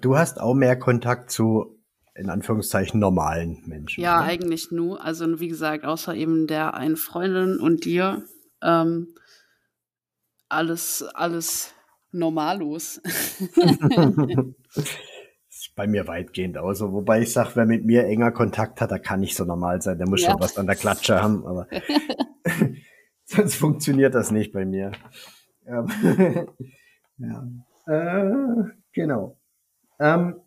[0.00, 1.77] Du hast auch mehr Kontakt zu
[2.18, 4.02] in Anführungszeichen normalen Menschen.
[4.02, 4.26] Ja, oder?
[4.26, 5.02] eigentlich nur.
[5.04, 8.24] Also wie gesagt, außer eben der einen Freundin und dir,
[8.62, 9.14] ähm,
[10.48, 11.72] alles, alles
[12.10, 13.00] normallos.
[15.78, 16.80] bei mir weitgehend aus.
[16.80, 19.96] Wobei ich sage, wer mit mir enger Kontakt hat, der kann nicht so normal sein.
[19.96, 20.32] Der muss ja.
[20.32, 21.68] schon was an der Klatsche haben, aber
[23.24, 24.90] sonst funktioniert das nicht bei mir.
[27.18, 27.46] ja.
[27.86, 29.38] Äh, genau.
[30.00, 30.40] Ähm,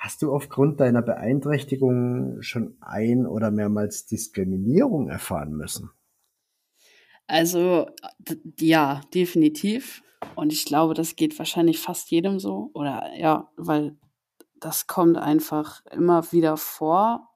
[0.00, 5.90] hast du aufgrund deiner Beeinträchtigung schon ein oder mehrmals Diskriminierung erfahren müssen?
[7.26, 7.86] Also
[8.58, 10.02] ja, definitiv.
[10.34, 12.70] Und ich glaube, das geht wahrscheinlich fast jedem so.
[12.72, 13.96] Oder ja, weil
[14.58, 17.28] das kommt einfach immer wieder vor.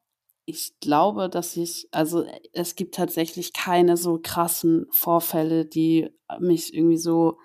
[0.47, 6.11] Ich glaube, dass ich, also es gibt tatsächlich keine so krassen Vorfälle, die
[6.41, 7.39] mich irgendwie so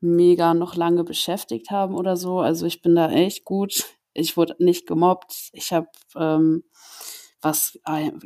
[0.00, 2.40] mega noch lange beschäftigt haben oder so.
[2.40, 3.84] Also ich bin da echt gut.
[4.14, 5.50] Ich wurde nicht gemobbt.
[5.52, 6.64] Ich habe ähm,
[7.40, 7.78] was,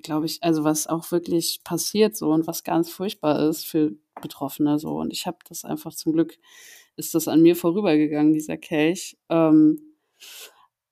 [0.02, 4.78] glaube ich, also was auch wirklich passiert so und was ganz furchtbar ist für Betroffene
[4.78, 4.96] so.
[4.98, 6.38] Und ich habe das einfach zum Glück
[6.96, 9.18] ist das an mir vorübergegangen, dieser Kelch.
[9.28, 9.96] Ähm,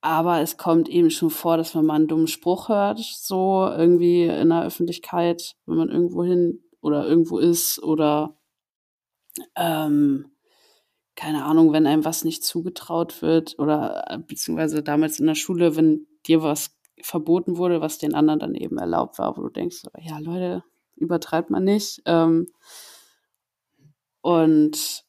[0.00, 4.24] aber es kommt eben schon vor, dass man mal einen dummen Spruch hört, so irgendwie
[4.24, 8.36] in der Öffentlichkeit, wenn man irgendwo hin oder irgendwo ist oder
[9.56, 10.33] ähm,
[11.16, 15.76] keine Ahnung, wenn einem was nicht zugetraut wird oder äh, beziehungsweise damals in der Schule,
[15.76, 19.82] wenn dir was verboten wurde, was den anderen dann eben erlaubt war, wo du denkst,
[20.00, 20.64] ja Leute,
[20.96, 22.02] übertreibt man nicht.
[22.06, 22.46] Ähm,
[24.22, 25.04] und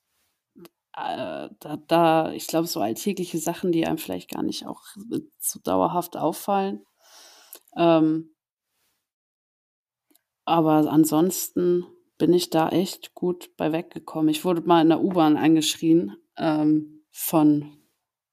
[0.94, 4.82] äh, da, da, ich glaube, so alltägliche Sachen, die einem vielleicht gar nicht auch
[5.40, 6.86] so dauerhaft auffallen.
[7.78, 8.36] Ähm,
[10.46, 11.86] aber ansonsten
[12.18, 14.30] bin ich da echt gut bei weggekommen.
[14.30, 17.78] Ich wurde mal in der U-Bahn angeschrien ähm, von,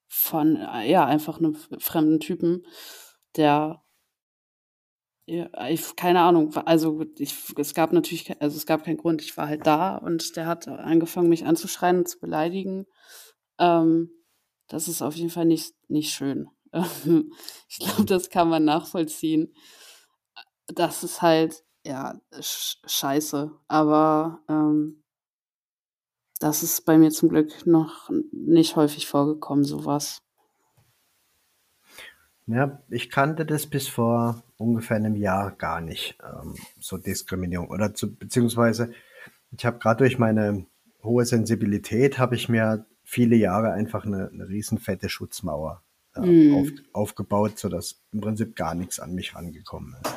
[0.09, 2.66] von, äh, ja, einfach einem fremden Typen,
[3.37, 3.83] der
[5.26, 6.55] ja, ich, keine Ahnung.
[6.57, 9.22] Also ich, es gab natürlich, also es gab keinen Grund.
[9.22, 12.87] Ich war halt da und der hat angefangen, mich anzuschreien und zu beleidigen.
[13.59, 14.11] Ähm,
[14.68, 16.49] das ist auf jeden Fall nicht, nicht schön.
[16.72, 19.55] ich glaube, das kann man nachvollziehen.
[20.66, 23.51] Das ist halt, ja, sch scheiße.
[23.68, 25.03] Aber ähm,
[26.41, 30.22] das ist bei mir zum Glück noch nicht häufig vorgekommen, sowas.
[32.47, 37.70] Ja, ich kannte das bis vor ungefähr einem Jahr gar nicht, ähm, so Diskriminierung.
[37.70, 38.93] Oder zu, beziehungsweise,
[39.57, 40.66] ich habe gerade durch meine
[41.05, 45.83] hohe Sensibilität, habe ich mir viele Jahre einfach eine, eine riesen fette Schutzmauer
[46.16, 46.55] äh, mm.
[46.55, 50.14] auf, aufgebaut, sodass im Prinzip gar nichts an mich rangekommen ist.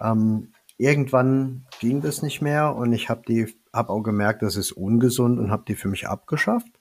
[0.00, 4.72] Ähm, irgendwann ging das nicht mehr und ich habe die, habe auch gemerkt, das ist
[4.72, 6.80] ungesund und habe die für mich abgeschafft.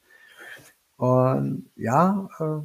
[0.97, 2.61] Und ja, äh,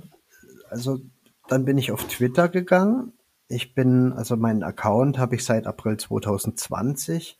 [0.70, 1.00] also
[1.46, 3.12] dann bin ich auf Twitter gegangen.
[3.48, 7.38] Ich bin, also meinen Account habe ich seit April 2020,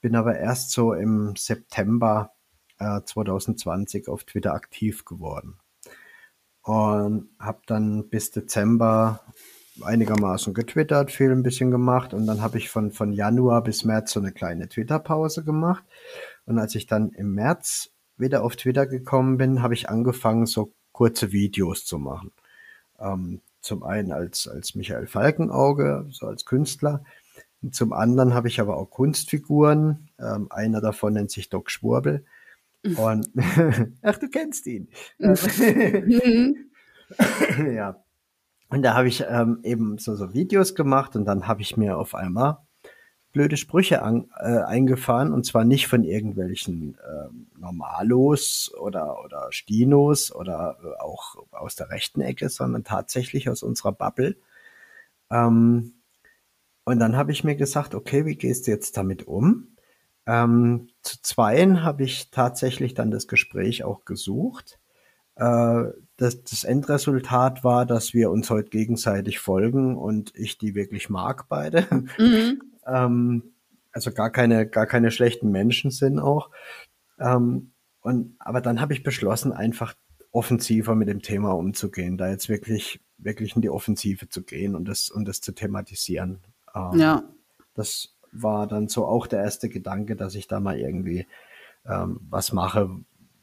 [0.00, 2.32] bin aber erst so im September
[2.78, 5.58] äh, 2020 auf Twitter aktiv geworden.
[6.62, 9.20] Und habe dann bis Dezember
[9.82, 14.12] einigermaßen getwittert, viel ein bisschen gemacht und dann habe ich von, von Januar bis März
[14.12, 15.84] so eine kleine Twitter-Pause gemacht.
[16.46, 20.72] Und als ich dann im März wieder auf Twitter gekommen bin, habe ich angefangen, so
[20.92, 22.30] kurze Videos zu machen.
[23.00, 27.02] Ähm, zum einen als, als Michael Falkenauge, so als Künstler.
[27.62, 30.10] Und zum anderen habe ich aber auch Kunstfiguren.
[30.20, 32.24] Ähm, einer davon nennt sich Doc Schwurbel.
[32.96, 33.30] Und
[34.02, 34.88] ach, du kennst ihn.
[35.18, 36.56] Mhm.
[37.74, 38.03] ja.
[38.68, 41.98] Und da habe ich ähm, eben so, so Videos gemacht und dann habe ich mir
[41.98, 42.58] auf einmal
[43.34, 50.32] blöde Sprüche an, äh, eingefahren und zwar nicht von irgendwelchen äh, Normalos oder, oder Stinos
[50.32, 54.36] oder äh, auch aus der rechten Ecke, sondern tatsächlich aus unserer Bubble.
[55.30, 55.94] Ähm,
[56.84, 59.76] und dann habe ich mir gesagt, okay, wie gehst du jetzt damit um?
[60.26, 64.78] Ähm, zu zweien habe ich tatsächlich dann das Gespräch auch gesucht.
[65.34, 65.86] Äh,
[66.16, 71.48] das, das Endresultat war, dass wir uns heute gegenseitig folgen und ich die wirklich mag
[71.48, 71.86] beide.
[72.18, 72.62] Mhm.
[72.86, 73.54] ähm,
[73.92, 76.50] also gar keine, gar keine schlechten Menschen sind auch.
[77.18, 79.94] Ähm, und, aber dann habe ich beschlossen, einfach
[80.30, 84.86] offensiver mit dem Thema umzugehen, da jetzt wirklich, wirklich in die Offensive zu gehen und
[84.86, 86.40] das, und das zu thematisieren.
[86.74, 87.22] Ähm, ja.
[87.74, 91.26] Das war dann so auch der erste Gedanke, dass ich da mal irgendwie
[91.86, 92.90] ähm, was mache,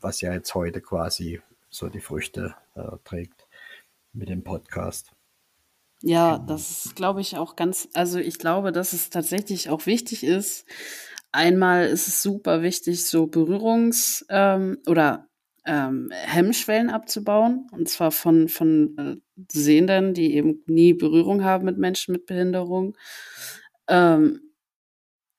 [0.01, 1.41] was ja jetzt heute quasi
[1.71, 3.47] so die Früchte äh, trägt
[4.13, 5.11] mit dem Podcast.
[6.03, 10.23] Ja, das ist, glaube ich, auch ganz, also ich glaube, dass es tatsächlich auch wichtig
[10.23, 10.65] ist.
[11.31, 15.29] Einmal ist es super wichtig, so Berührungs- ähm, oder
[15.63, 17.67] ähm, Hemmschwellen abzubauen.
[17.71, 22.97] Und zwar von, von äh, Sehenden, die eben nie Berührung haben mit Menschen mit Behinderung.
[23.87, 24.41] Ähm,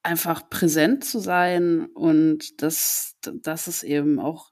[0.05, 4.52] einfach präsent zu sein und dass, dass es eben auch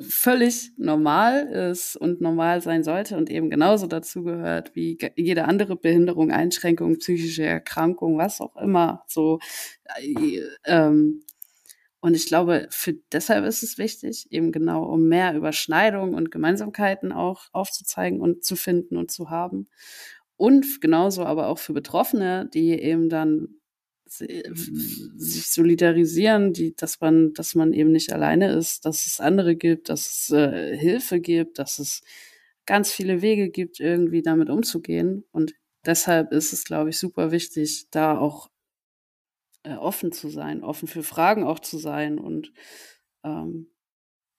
[0.00, 5.76] völlig normal ist und normal sein sollte und eben genauso dazu gehört wie jede andere
[5.76, 9.04] Behinderung, Einschränkung, psychische Erkrankung, was auch immer.
[9.06, 9.38] So
[9.98, 11.22] äh, ähm,
[12.00, 17.10] und ich glaube, für deshalb ist es wichtig, eben genau, um mehr Überschneidungen und Gemeinsamkeiten
[17.10, 19.68] auch aufzuzeigen und zu finden und zu haben.
[20.36, 23.55] Und genauso aber auch für Betroffene, die eben dann
[24.08, 29.88] sich solidarisieren, die, dass man, dass man eben nicht alleine ist, dass es andere gibt,
[29.88, 32.02] dass es äh, Hilfe gibt, dass es
[32.66, 35.24] ganz viele Wege gibt, irgendwie damit umzugehen.
[35.32, 35.54] Und
[35.84, 38.50] deshalb ist es, glaube ich, super wichtig, da auch
[39.62, 42.52] äh, offen zu sein, offen für Fragen auch zu sein und
[43.24, 43.70] ähm,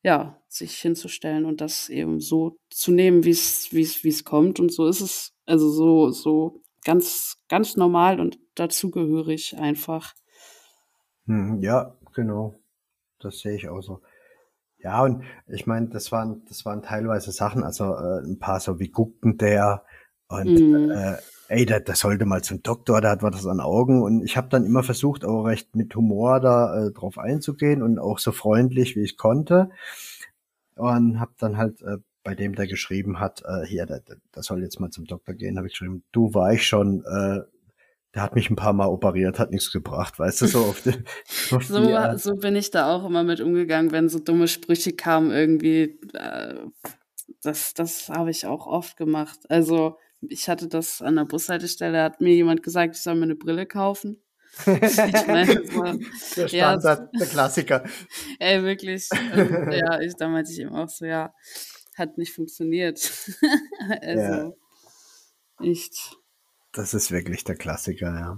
[0.03, 4.23] ja, sich hinzustellen und das eben so zu nehmen, wie es, wie es, wie es
[4.23, 4.59] kommt.
[4.59, 10.13] Und so ist es, also so, so ganz, ganz normal und dazugehörig einfach.
[11.25, 12.59] Hm, ja, genau.
[13.19, 14.01] Das sehe ich auch so.
[14.79, 18.79] Ja, und ich meine, das waren, das waren teilweise Sachen, also äh, ein paar so
[18.79, 19.83] wie guckten der
[20.29, 20.91] und mhm.
[20.91, 21.15] äh,
[21.47, 24.01] ey, der, der sollte mal zum Doktor, der hat was an Augen.
[24.01, 27.99] Und ich habe dann immer versucht, auch recht mit Humor da äh, drauf einzugehen und
[27.99, 29.69] auch so freundlich, wie ich konnte.
[30.75, 34.61] Und habe dann halt äh, bei dem, der geschrieben hat, äh, hier, der, der soll
[34.61, 37.41] jetzt mal zum Doktor gehen, habe ich geschrieben, du war ich schon, äh,
[38.17, 40.89] der hat mich ein paar Mal operiert, hat nichts gebracht, weißt du, so auf die,
[41.55, 44.93] auf so, die, so bin ich da auch immer mit umgegangen, wenn so dumme Sprüche
[44.93, 45.99] kamen irgendwie.
[46.15, 46.55] Äh,
[47.43, 49.41] das das habe ich auch oft gemacht.
[49.49, 53.35] Also ich hatte das an der Bushaltestelle, hat mir jemand gesagt, ich soll mir eine
[53.35, 54.19] Brille kaufen.
[54.65, 55.95] meine, war,
[56.35, 57.83] der Standard, ja, der Klassiker.
[58.39, 59.09] Ey, wirklich.
[59.11, 61.35] Und, ja, ich, da meinte ich eben auch so, ja,
[61.95, 62.97] hat nicht funktioniert.
[64.01, 64.51] also, ja.
[65.59, 66.17] nicht.
[66.77, 68.37] Das ist wirklich der Klassiker, ja.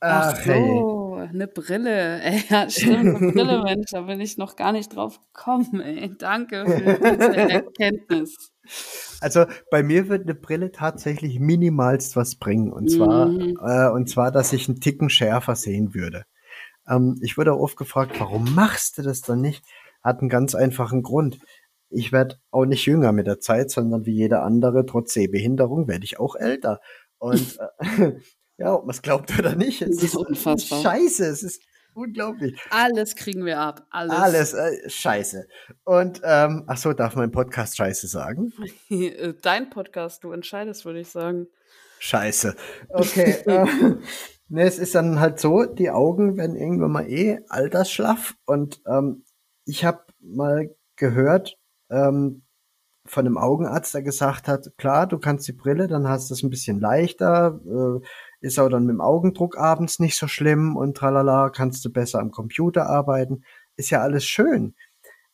[0.00, 1.28] Ach, Ach so, hey.
[1.28, 2.22] eine Brille.
[2.22, 6.16] Ey, ja, stimmt, eine Brille, Mensch, da bin ich noch gar nicht drauf gekommen, ey.
[6.16, 8.50] Danke für diese Erkenntnis.
[9.20, 12.72] Also bei mir wird eine Brille tatsächlich minimalst was bringen.
[12.72, 13.58] Und zwar, mhm.
[13.62, 16.24] äh, und zwar, dass ich einen Ticken schärfer sehen würde.
[16.88, 19.62] Ähm, ich wurde auch oft gefragt, warum machst du das dann nicht?
[20.02, 21.40] Hat einen ganz einfachen Grund.
[21.94, 26.04] Ich werde auch nicht jünger mit der Zeit, sondern wie jeder andere, trotz Sehbehinderung, werde
[26.04, 26.80] ich auch älter.
[27.18, 28.12] Und äh,
[28.58, 30.82] ja, ob man es glaubt oder nicht, es ist, ist unfassbar.
[30.82, 31.62] Scheiße, es ist
[31.94, 32.60] Unglaublich.
[32.70, 33.86] Alles kriegen wir ab.
[33.90, 34.16] Alles.
[34.16, 35.46] Alles, äh, scheiße.
[35.84, 38.52] Und, ähm, ach so, darf mein Podcast scheiße sagen?
[39.42, 41.46] Dein Podcast, du entscheidest, würde ich sagen.
[42.00, 42.56] Scheiße.
[42.88, 43.36] Okay.
[43.46, 43.64] äh,
[44.48, 48.34] ne, es ist dann halt so, die Augen werden irgendwann mal eh altersschlaff.
[48.44, 49.24] Und ähm,
[49.64, 51.58] ich habe mal gehört
[51.94, 52.42] ähm,
[53.06, 56.42] von einem Augenarzt, der gesagt hat, klar, du kannst die Brille, dann hast du es
[56.42, 57.60] ein bisschen leichter.
[57.66, 58.06] Äh,
[58.40, 62.20] ist auch dann mit dem Augendruck abends nicht so schlimm und tralala, kannst du besser
[62.20, 63.44] am Computer arbeiten.
[63.76, 64.74] Ist ja alles schön.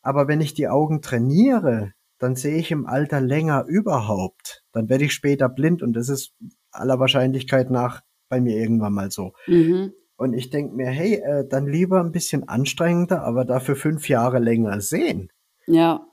[0.03, 4.65] Aber wenn ich die Augen trainiere, dann sehe ich im Alter länger überhaupt.
[4.73, 6.35] Dann werde ich später blind und das ist
[6.71, 9.33] aller Wahrscheinlichkeit nach bei mir irgendwann mal so.
[9.47, 9.93] Mhm.
[10.17, 14.39] Und ich denke mir, hey, äh, dann lieber ein bisschen anstrengender, aber dafür fünf Jahre
[14.39, 15.31] länger sehen.
[15.67, 16.07] Ja.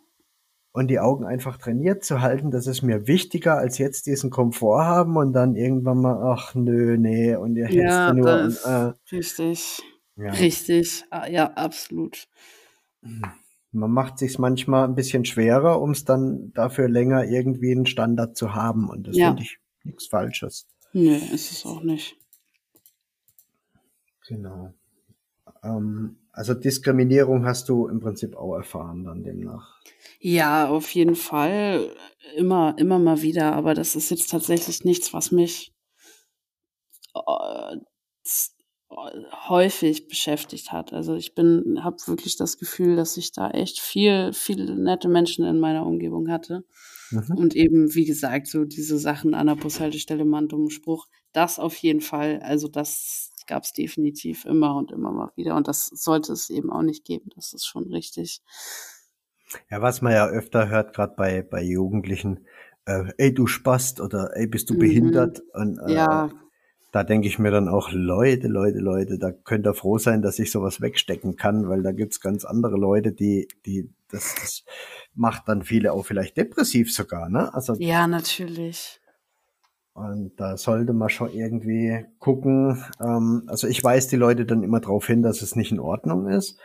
[0.77, 4.83] Und die Augen einfach trainiert zu halten, das ist mir wichtiger, als jetzt diesen Komfort
[4.83, 8.31] haben und dann irgendwann mal, ach nö, nee, und ihr hättest Ja, nur.
[8.43, 9.81] Und, das äh, richtig.
[10.17, 10.31] ja.
[10.33, 11.03] Richtig.
[11.09, 12.27] Ah, Ja, absolut.
[13.71, 18.37] Man macht sich manchmal ein bisschen schwerer, um es dann dafür länger irgendwie einen Standard
[18.37, 18.87] zu haben.
[18.87, 19.29] Und das Ja.
[19.29, 20.67] finde ich nichts Falsches.
[20.93, 22.15] Nö, ist es auch nicht.
[24.27, 24.75] Genau.
[25.63, 29.81] Ähm, also Diskriminierung hast du im Prinzip auch erfahren dann demnach.
[30.19, 31.95] Ja, auf jeden Fall.
[32.35, 33.53] Immer, immer mal wieder.
[33.53, 35.73] Aber das ist jetzt tatsächlich nichts, was mich
[37.15, 37.75] äh,
[38.89, 40.93] äh, häufig beschäftigt hat.
[40.93, 45.45] Also ich bin, habe wirklich das Gefühl, dass ich da echt viel, viele nette Menschen
[45.45, 46.63] in meiner Umgebung hatte.
[47.11, 47.35] Mhm.
[47.37, 51.59] Und eben, wie gesagt, so diese Sachen an der Bushaltestelle, mal einen dummen Spruch, das
[51.59, 55.55] auf jeden Fall, also das gab es definitiv immer und immer mal wieder.
[55.55, 57.29] Und das sollte es eben auch nicht geben.
[57.35, 58.41] Das ist schon richtig.
[59.69, 62.45] Ja, was man ja öfter hört, gerade bei, bei Jugendlichen,
[62.85, 64.79] äh, ey, du Spast oder ey, bist du Mhm.
[64.79, 65.41] behindert?
[65.53, 66.29] Und äh, Ja,
[66.91, 70.39] da denke ich mir dann auch, Leute, Leute, Leute, da könnt ihr froh sein, dass
[70.39, 74.63] ich sowas wegstecken kann, weil da gibt's ganz andere Leute, die, die, das, das
[75.15, 77.53] macht dann viele auch vielleicht depressiv sogar, ne?
[77.53, 78.99] Also ja, natürlich.
[79.93, 82.83] Und da sollte man schon irgendwie gucken.
[83.01, 86.27] Ähm, also ich weise die Leute dann immer darauf hin, dass es nicht in Ordnung
[86.27, 86.59] ist.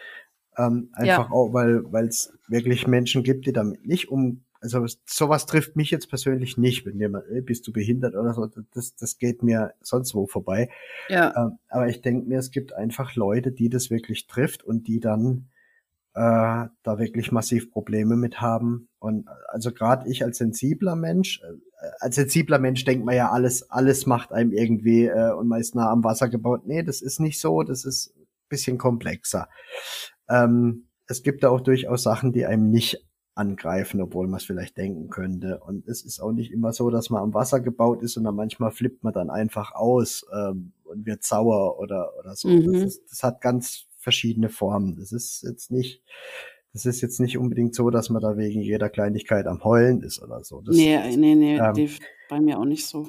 [0.58, 1.32] Ähm, einfach Ja.
[1.32, 4.44] auch, weil weil es wirklich Menschen gibt, die damit nicht um.
[4.60, 8.48] Also sowas trifft mich jetzt persönlich nicht, wenn jemand, ey, bist du behindert oder so,
[8.74, 10.68] das, das geht mir sonst wo vorbei.
[11.08, 14.86] Ja, Ähm, aber ich denke mir, es gibt einfach Leute, die das wirklich trifft und
[14.86, 15.48] die dann
[16.14, 18.88] äh, da wirklich massiv Probleme mit haben.
[18.98, 23.68] Und also gerade ich als sensibler Mensch, äh, als sensibler Mensch denkt man ja, alles,
[23.70, 26.66] alles macht einem irgendwie äh, und man ist nah am Wasser gebaut.
[26.66, 29.48] Nee, das ist nicht so, das ist ein bisschen komplexer.
[30.32, 34.76] Ähm, es gibt da auch durchaus Sachen, die einem nicht angreifen, obwohl man es vielleicht
[34.76, 35.60] denken könnte.
[35.60, 38.70] Und es ist auch nicht immer so, dass man am Wasser gebaut ist, sondern manchmal
[38.70, 42.48] flippt man dann einfach aus ähm, und wird sauer oder, oder so.
[42.48, 42.72] Mhm.
[42.72, 44.96] Das, ist, das hat ganz verschiedene Formen.
[44.96, 46.02] Das ist jetzt nicht,
[46.72, 50.22] das ist jetzt nicht unbedingt so, dass man da wegen jeder Kleinigkeit am Heulen ist
[50.22, 50.60] oder so.
[50.60, 51.88] Das, nee, nee, nee, ähm,
[52.28, 53.08] bei mir auch nicht so.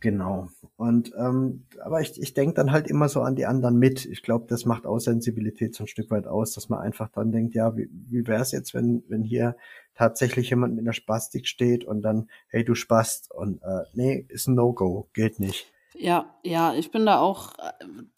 [0.00, 0.48] Genau.
[0.76, 4.04] Und ähm, aber ich, ich denke dann halt immer so an die anderen mit.
[4.06, 7.32] Ich glaube, das macht auch Sensibilität so ein Stück weit aus, dass man einfach dann
[7.32, 9.56] denkt, ja, wie, wie wäre es jetzt, wenn, wenn hier
[9.94, 14.46] tatsächlich jemand mit einer Spastik steht und dann, hey, du Spast und äh, nee, ist
[14.46, 15.72] ein No-Go, geht nicht.
[15.94, 17.72] Ja, ja, ich bin da auch, äh,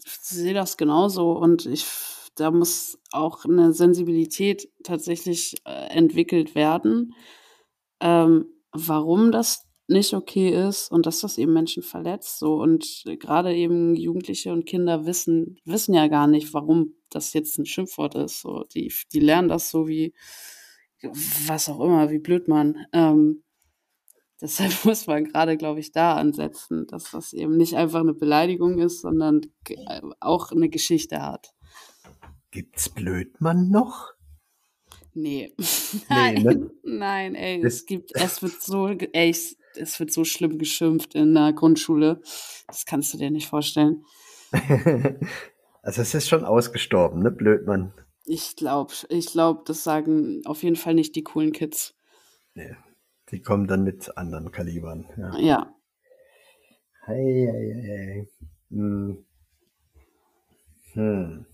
[0.05, 1.87] sehe das genauso und ich,
[2.35, 7.15] da muss auch eine Sensibilität tatsächlich äh, entwickelt werden,
[8.01, 12.39] ähm, warum das nicht okay ist und dass das eben Menschen verletzt.
[12.39, 17.59] So und gerade eben Jugendliche und Kinder wissen wissen ja gar nicht, warum das jetzt
[17.59, 18.41] ein Schimpfwort ist.
[18.41, 20.15] So die die lernen das so wie
[21.47, 22.77] was auch immer, wie blöd man.
[22.93, 23.43] Ähm,
[24.43, 28.79] Deshalb muss man gerade, glaube ich, da ansetzen, dass das eben nicht einfach eine Beleidigung
[28.79, 31.53] ist, sondern äh, auch eine Geschichte hat.
[32.51, 34.13] Gibt's Blödmann noch?
[35.13, 35.55] Nee.
[35.93, 36.71] Nee, Nein, ne?
[36.85, 41.15] nein, ey, Das- es gibt, es wird so, ey, es, es wird so schlimm geschimpft
[41.15, 42.21] in der Grundschule.
[42.67, 44.05] Das kannst du dir nicht vorstellen.
[45.83, 47.93] also es ist schon ausgestorben, ne, Blödmann.
[48.25, 51.95] Ich glaube, ich glaube, das sagen auf jeden Fall nicht die coolen Kids.
[52.55, 52.77] Nee.
[53.31, 55.07] Die kommen dann mit anderen Kalibern.
[55.17, 55.39] Ja.
[55.39, 55.75] Ja.
[57.07, 58.29] Hey, hey, hey.
[58.71, 59.25] Hm.
[60.95, 61.47] Hm.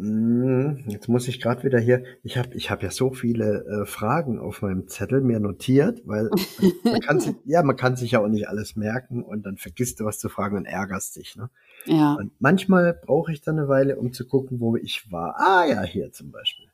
[0.00, 2.04] Hm, Jetzt muss ich gerade wieder hier.
[2.22, 6.30] Ich habe ich hab ja so viele äh, Fragen auf meinem Zettel mir notiert, weil
[6.84, 10.00] man kann sich, ja, man kann sich ja auch nicht alles merken und dann vergisst
[10.00, 11.36] du was zu fragen und ärgerst dich.
[11.36, 11.50] Ne?
[11.84, 12.14] Ja.
[12.14, 15.36] Und manchmal brauche ich dann eine Weile, um zu gucken, wo ich war.
[15.38, 16.66] Ah ja, hier zum Beispiel.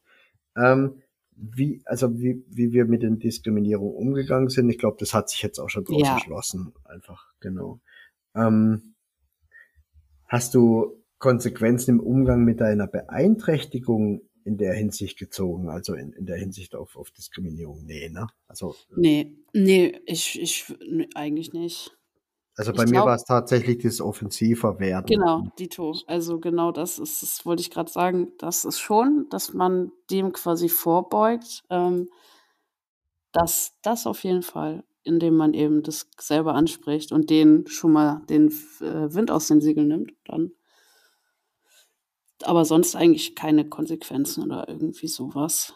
[0.56, 1.02] Ähm,
[1.34, 4.70] wie, also wie, wie wir mit den Diskriminierungen umgegangen sind.
[4.70, 6.14] Ich glaube, das hat sich jetzt auch schon draus Ja.
[6.14, 6.72] erschlossen.
[6.84, 7.80] Einfach, genau.
[8.36, 8.94] Ähm,
[10.26, 15.68] hast du Konsequenzen im Umgang mit deiner Beeinträchtigung in der Hinsicht gezogen?
[15.68, 17.84] Also in, in der Hinsicht auf, auf Diskriminierung?
[17.84, 18.26] Nee, ne?
[18.48, 21.96] Also, Nee, nee, ich, ich, nee, eigentlich nicht.
[22.56, 25.06] also Ich bei mir glaub- war es tatsächlich das offensiver werden.
[25.06, 25.94] Genau, Dito.
[26.06, 28.32] Also genau das ist, das wollte ich gerade sagen.
[28.38, 31.64] Das ist schon, dass man dem quasi vorbeugt.
[31.70, 32.08] Ähm,
[33.32, 38.22] das, das auf jeden Fall, indem man eben das selber anspricht und den schon mal
[38.28, 38.48] den
[38.80, 40.12] äh, Wind aus den Segeln nimmt.
[40.24, 40.52] Dann.
[42.46, 45.74] Aber sonst eigentlich keine Konsequenzen oder irgendwie sowas.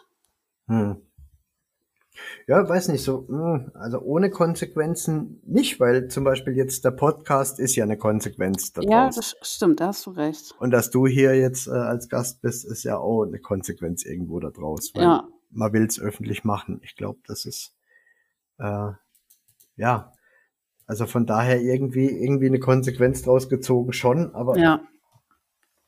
[0.67, 1.01] Hm.
[2.47, 7.59] Ja, weiß nicht, so, hm, also ohne Konsequenzen nicht, weil zum Beispiel jetzt der Podcast
[7.59, 8.89] ist ja eine Konsequenz daraus.
[8.89, 10.53] Ja, das stimmt, da hast du recht.
[10.59, 14.39] Und dass du hier jetzt äh, als Gast bist, ist ja auch eine Konsequenz irgendwo
[14.39, 14.91] daraus.
[14.93, 16.81] Weil Ja, man will es öffentlich machen.
[16.83, 17.73] Ich glaube, das ist
[18.59, 18.91] äh,
[19.77, 20.13] ja,
[20.85, 24.81] also von daher irgendwie irgendwie eine Konsequenz draus gezogen schon, aber Ja.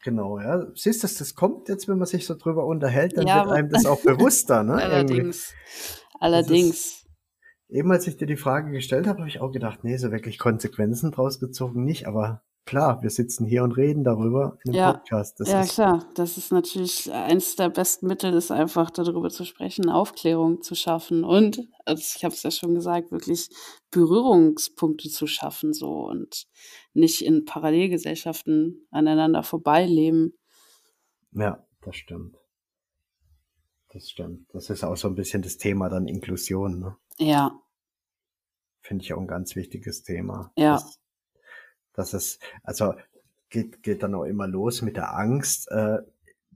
[0.04, 0.68] Genau, ja.
[0.76, 3.70] Siehst du, das kommt jetzt, wenn man sich so drüber unterhält, dann Ja, wird einem
[3.70, 4.74] das auch bewusster, ne?
[4.82, 4.94] Irgendwie.
[4.94, 5.54] allerdings.
[6.20, 7.06] Allerdings.
[7.70, 10.38] Eben als ich dir die Frage gestellt habe, habe ich auch gedacht, nee, so wirklich
[10.38, 14.94] Konsequenzen draus gezogen nicht, aber klar, wir sitzen hier und reden darüber in einem Ja,
[14.94, 15.40] Podcast.
[15.40, 16.06] Das ja ist klar.
[16.16, 21.24] Das ist natürlich eins der besten Mittel, ist einfach darüber zu sprechen, Aufklärung zu schaffen
[21.24, 23.50] und, also ich habe es ja schon gesagt, wirklich
[23.92, 26.46] Berührungspunkte zu schaffen so und
[26.94, 30.38] nicht in Parallelgesellschaften aneinander vorbeileben.
[31.32, 32.38] ja, das stimmt.
[33.90, 34.48] Das stimmt.
[34.54, 36.98] Das ist auch so ein bisschen das Thema dann Inklusion, ne?
[37.20, 37.60] Ja,
[38.82, 40.52] Finde ich auch ein ganz wichtiges Thema.
[40.58, 41.00] ja, Das,
[41.94, 42.94] das ist, also
[43.50, 46.00] geht, geht dann auch immer los mit der Angst, äh,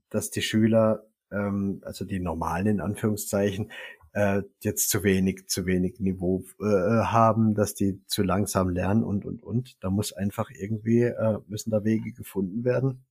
[0.10, 3.72] dass die Schüler, ähm, also die normalen in Anführungszeichen,
[4.14, 9.26] äh, jetzt zu wenig, zu wenig Niveau äh, haben, dass die zu langsam lernen und
[9.26, 9.78] und und.
[9.84, 13.06] Da muss einfach irgendwie, äh, müssen da Wege gefunden werden,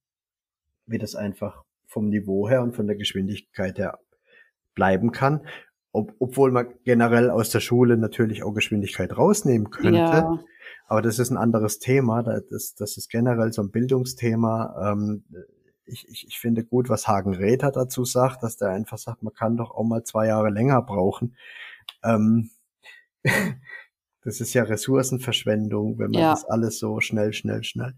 [0.86, 4.00] wie das einfach vom Niveau her und von der Geschwindigkeit her
[4.74, 5.46] bleiben kann.
[5.92, 9.98] Ob, obwohl man generell aus der Schule natürlich auch Geschwindigkeit rausnehmen könnte.
[9.98, 10.44] ja,
[10.86, 12.22] Aber das ist ein anderes Thema.
[12.22, 14.92] Das, das ist generell so ein Bildungsthema.
[14.92, 15.24] Ähm,
[15.84, 19.34] ich, ich, ich finde gut, was Hagen Räther dazu sagt, dass der einfach sagt, man
[19.34, 21.36] kann doch auch mal zwei Jahre länger brauchen.
[22.02, 22.50] Ähm,
[24.22, 27.94] das ist ja Ressourcenverschwendung, wenn man ja, das alles so schnell, schnell, schnell.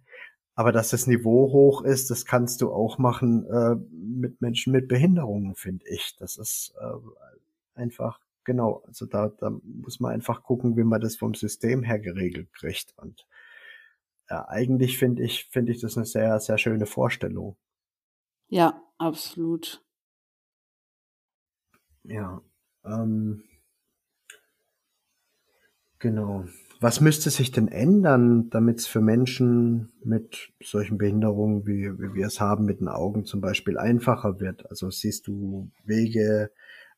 [0.54, 4.88] Aber dass das Niveau hoch ist, das kannst du auch machen äh, mit Menschen mit
[4.88, 6.16] Behinderungen, finde ich.
[6.18, 8.18] Das ist äh, einfach,
[8.48, 12.50] genau, also da, da muss man einfach gucken, wie man das vom System her geregelt
[12.54, 12.94] kriegt.
[12.96, 13.28] Und
[14.30, 17.56] ja, eigentlich finde ich, finde ich das eine sehr, sehr schöne Vorstellung.
[18.48, 19.84] ja, absolut.
[22.04, 22.40] Ja,
[22.84, 23.44] ähm,
[25.98, 26.46] genau.
[26.80, 32.26] Was müsste sich denn ändern, damit es für Menschen mit solchen Behinderungen, wie, wie wir
[32.28, 34.70] es haben, mit den Augen zum Beispiel einfacher wird?
[34.70, 36.50] Also siehst du Wege,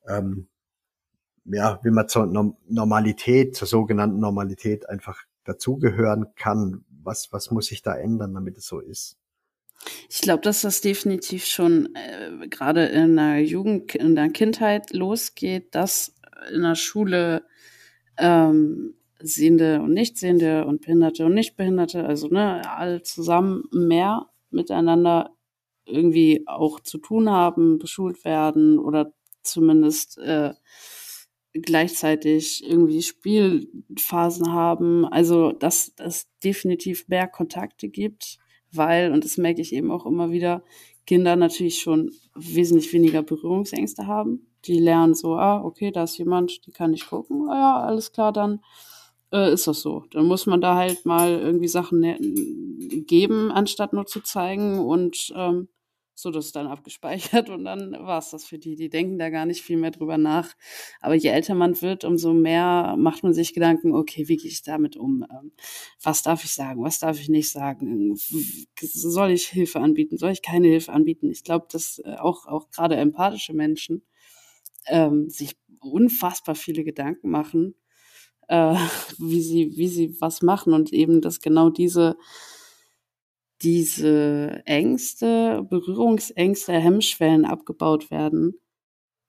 [0.07, 0.49] ähm,
[1.53, 6.85] ja, wie man zur Norm Normalität, zur sogenannten Normalität einfach dazugehören kann?
[7.03, 9.17] Was, was muss sich da ändern, damit es so ist?
[10.09, 15.75] Ich glaube, dass das definitiv schon äh, gerade in der Jugend, in der Kindheit losgeht,
[15.75, 16.15] dass
[16.53, 17.45] in der Schule
[18.19, 25.31] ähm, Sehende und Nichtsehende und Behinderte und Nichtbehinderte, also ne, alle zusammen mehr miteinander
[25.85, 30.55] irgendwie auch zu tun haben, beschult werden oder zumindest äh,
[31.53, 35.05] gleichzeitig irgendwie Spielphasen haben.
[35.07, 38.39] Also, dass es definitiv mehr Kontakte gibt,
[38.73, 40.63] weil, und das merke ich eben auch immer wieder,
[41.07, 44.47] Kinder natürlich schon wesentlich weniger Berührungsängste haben.
[44.67, 47.49] Die lernen so, ah, okay, da ist jemand, die kann ich gucken.
[47.49, 48.61] Ah ja, alles klar, dann
[49.33, 50.05] äh, ist das so.
[50.11, 52.19] Dann muss man da halt mal irgendwie Sachen ne-
[53.07, 55.69] geben, anstatt nur zu zeigen und ähm,
[56.21, 58.77] so das dann abgespeichert und dann war es das für die.
[58.77, 60.55] Die denken da gar nicht viel mehr drüber nach.
[61.01, 64.63] Aber je älter man wird, umso mehr macht man sich Gedanken, okay, wie gehe ich
[64.63, 65.25] damit um?
[65.31, 65.53] Ähm,
[66.03, 66.83] was darf ich sagen?
[66.83, 68.17] Was darf ich nicht sagen?
[68.79, 70.17] Soll ich Hilfe anbieten?
[70.19, 71.31] Soll ich keine Hilfe anbieten?
[71.31, 74.03] Ich glaube, dass äh, auch, auch gerade empathische Menschen
[74.87, 77.75] ähm, sich unfassbar viele Gedanken machen,
[78.49, 78.75] äh,
[79.19, 82.17] wie sie, wie sie was machen und eben, dass genau diese,
[83.63, 88.61] diese Ängste, Berührungsängste, Hemmschwellen abgebaut werden,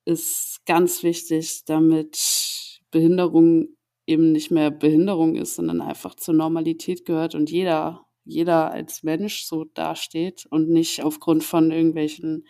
[0.06, 3.76] ist ganz wichtig, damit Behinderung
[4.08, 9.44] eben nicht mehr Behinderung ist, sondern einfach zur Normalität gehört und jeder, jeder als Mensch
[9.44, 12.46] so dasteht und nicht aufgrund von irgendwelchen,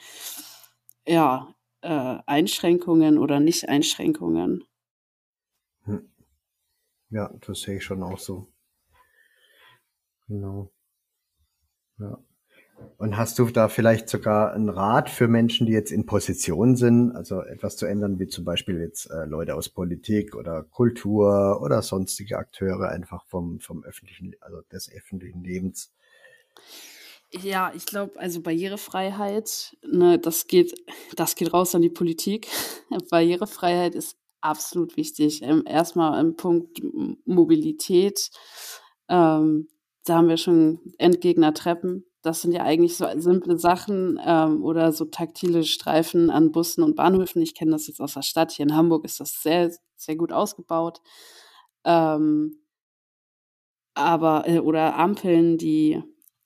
[1.06, 4.64] ja, äh, Einschränkungen oder Nicht-Einschränkungen.
[5.84, 6.12] Hm.
[7.10, 8.48] Ja, das sehe ich schon auch so.
[10.28, 10.72] Genau.
[12.02, 12.18] Ja.
[12.98, 17.12] Und hast du da vielleicht sogar einen Rat für Menschen, die jetzt in Position sind,
[17.16, 21.82] also etwas zu ändern, wie zum Beispiel jetzt äh, Leute aus Politik oder Kultur oder
[21.82, 25.92] sonstige Akteure einfach vom, vom öffentlichen, also des öffentlichen Lebens?
[27.32, 30.76] Ja, ich glaube, also Barrierefreiheit, ne, das geht,
[31.16, 32.48] das geht raus an die Politik.
[33.10, 35.42] Barrierefreiheit ist absolut wichtig.
[35.44, 38.32] Ähm, erstmal im Punkt M- Mobilität.
[39.08, 39.68] Ähm,
[40.06, 42.06] da haben wir schon Endgegnertreppen.
[42.22, 46.96] Das sind ja eigentlich so simple Sachen ähm, oder so taktile Streifen an Bussen und
[46.96, 47.42] Bahnhöfen.
[47.42, 48.52] Ich kenne das jetzt aus der Stadt.
[48.52, 51.02] Hier in Hamburg ist das sehr, sehr gut ausgebaut.
[51.84, 52.62] Ähm,
[53.96, 56.02] aber, äh, oder Ampeln, die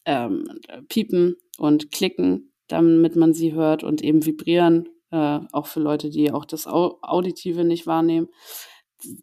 [0.06, 0.48] ähm,
[0.90, 6.32] piepen und klicken, damit man sie hört und eben vibrieren, äh, auch für Leute, die
[6.32, 8.28] auch das Auditive nicht wahrnehmen.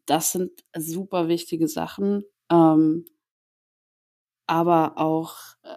[0.06, 2.24] Das sind super wichtige Sachen.
[2.50, 3.06] Ähm,
[4.52, 5.70] aber auch äh,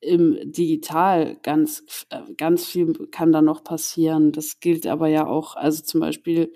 [0.00, 4.30] im Digital ganz, äh, ganz viel kann da noch passieren.
[4.30, 6.52] Das gilt aber ja auch, also zum Beispiel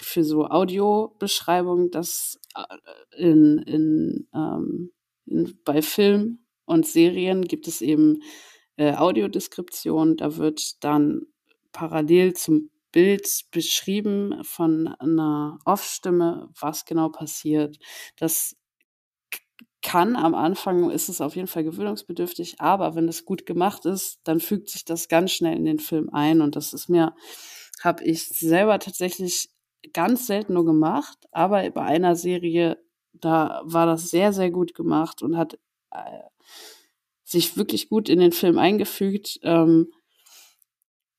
[0.00, 4.92] für so Audiobeschreibungen, dass äh, in, in, ähm,
[5.26, 8.22] in, bei Film und Serien gibt es eben
[8.76, 10.16] äh, Audiodeskription.
[10.16, 11.26] Da wird dann
[11.72, 17.78] parallel zum Bild beschrieben von einer Off-Stimme, was genau passiert.
[18.16, 18.56] Das
[19.82, 24.20] kann am Anfang ist es auf jeden Fall gewöhnungsbedürftig, aber wenn es gut gemacht ist,
[24.24, 27.14] dann fügt sich das ganz schnell in den Film ein und das ist mir,
[27.82, 29.50] habe ich selber tatsächlich
[29.92, 32.78] ganz selten nur gemacht, aber bei einer Serie,
[33.12, 35.58] da war das sehr, sehr gut gemacht und hat
[35.90, 36.22] äh,
[37.24, 39.40] sich wirklich gut in den Film eingefügt.
[39.42, 39.92] Ähm,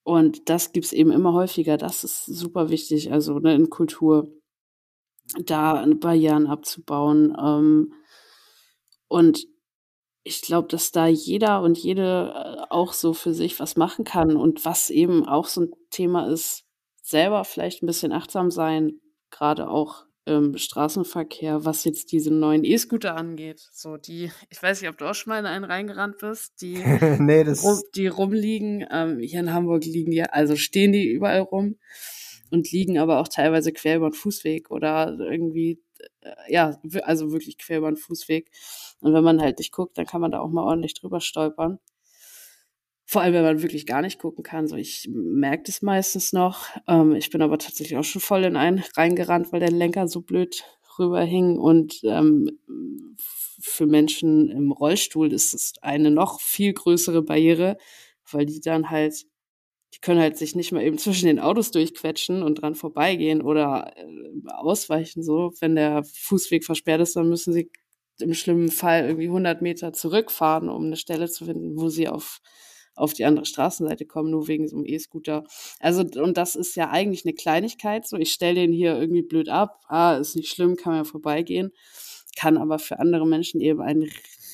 [0.03, 1.78] und das gibt's eben immer häufiger.
[1.78, 4.32] Das ist super wichtig, also ne, in Kultur
[5.45, 7.36] da Barrieren abzubauen.
[7.39, 7.93] Ähm,
[9.14, 9.45] und
[10.24, 14.36] ich glaube, dass da jeder und jede äh, auch so für sich was machen kann.
[14.36, 16.64] Und was eben auch so ein Thema ist,
[17.03, 18.93] selber vielleicht ein bisschen achtsam sein,
[19.30, 23.59] gerade auch im Straßenverkehr, was jetzt diese neuen E-Scooter angeht.
[23.72, 26.78] So die, ich weiß nicht, ob du auch schon mal in einen reingerannt bist, die,
[27.20, 28.84] nee, das die rumliegen.
[28.89, 31.78] Ähm, hier in Hamburg liegen die, also stehen die überall rum
[32.49, 35.82] und liegen aber auch teilweise quer über den Fußweg oder irgendwie
[36.47, 38.51] ja, also wirklich quer über den Fußweg.
[39.01, 41.79] Und wenn man halt nicht guckt, dann kann man da auch mal ordentlich drüber stolpern.
[43.05, 44.67] Vor allem, wenn man wirklich gar nicht gucken kann.
[44.67, 46.65] So, ich merke das meistens noch.
[46.87, 50.21] Ähm, ich bin aber tatsächlich auch schon voll in einen reingerannt, weil der Lenker so
[50.21, 50.63] blöd
[50.97, 51.57] rüberhing.
[51.57, 52.59] Und ähm,
[53.59, 57.77] für Menschen im Rollstuhl ist es eine noch viel größere Barriere,
[58.31, 59.25] weil die dann halt
[59.93, 63.93] die können halt sich nicht mal eben zwischen den Autos durchquetschen und dran vorbeigehen oder
[63.95, 64.05] äh,
[64.47, 65.53] ausweichen so.
[65.59, 67.71] Wenn der Fußweg versperrt ist, dann müssen sie
[68.19, 72.39] im schlimmen Fall irgendwie 100 Meter zurückfahren, um eine Stelle zu finden, wo sie auf
[72.95, 75.45] auf die andere Straßenseite kommen, nur wegen so einem E-Scooter.
[75.79, 78.07] Also, und das ist ja eigentlich eine Kleinigkeit.
[78.07, 79.79] So, ich stelle den hier irgendwie blöd ab.
[79.87, 81.71] Ah, ist nicht schlimm, kann man ja vorbeigehen.
[82.37, 84.09] Kann aber für andere Menschen eben ein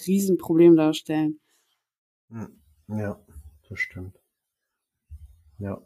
[0.08, 1.40] Riesenproblem darstellen.
[2.30, 3.20] Hm, ja,
[3.68, 4.19] das stimmt.
[5.60, 5.82] Ja.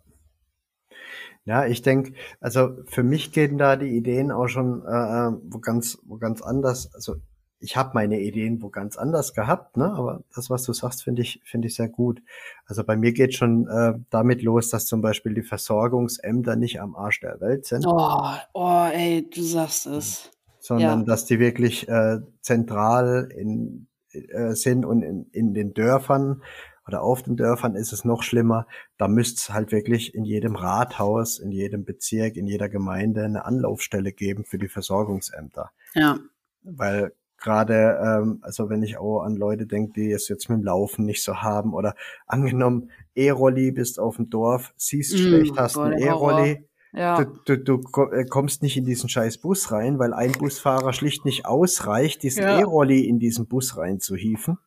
[1.46, 5.60] Ja, ich denke, also für mich gehen da die Ideen auch schon äh, äh, wo
[5.60, 6.94] ganz, wo ganz anders.
[6.96, 7.16] Also
[7.60, 9.92] ich habe meine Ideen wo ganz anders gehabt, ne?
[9.94, 12.22] Aber das, was du sagst, finde ich, finde ich sehr gut.
[12.66, 16.96] Also bei mir geht schon äh, damit los, dass zum Beispiel die Versorgungsämter nicht am
[16.96, 17.86] Arsch der Welt sind.
[17.88, 20.32] Oh, oh, ey, du sagst es.
[20.60, 21.06] Sondern ja.
[21.06, 26.42] dass die wirklich äh, zentral in, äh, sind und in, in den Dörfern
[26.88, 28.68] oder auf den Dörfern ist es noch schlimmer.
[28.98, 33.46] Da müsste es halt wirklich in jedem Rathaus, in jedem Bezirk, in jeder Gemeinde eine
[33.46, 35.72] Anlaufstelle geben für die Versorgungsämter.
[35.94, 36.18] Ja.
[36.64, 37.14] Weil
[37.44, 41.06] gerade, ähm, also wenn ich auch an Leute denke, die es jetzt mit dem Laufen
[41.06, 41.96] nicht so haben oder
[42.28, 46.66] angenommen, E-Rolli bist auf dem Dorf, siehst mm, schlecht, hast ein E-Rolli.
[46.94, 47.24] Ja.
[47.24, 51.26] Du, du, du äh, kommst nicht in diesen scheiß Bus rein, weil ein Busfahrer schlicht
[51.26, 52.60] nicht ausreicht, diesen ja.
[52.60, 54.60] E-Rolli in diesen Bus reinzuhieven.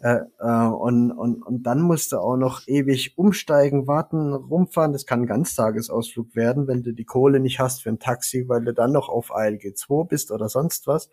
[0.00, 4.92] Äh, äh, und, und, und dann musst du auch noch ewig umsteigen, warten, rumfahren.
[4.92, 8.64] Das kann ein Ganztagesausflug werden, wenn du die Kohle nicht hast für ein Taxi, weil
[8.64, 11.10] du dann noch auf ALG 2 bist oder sonst was.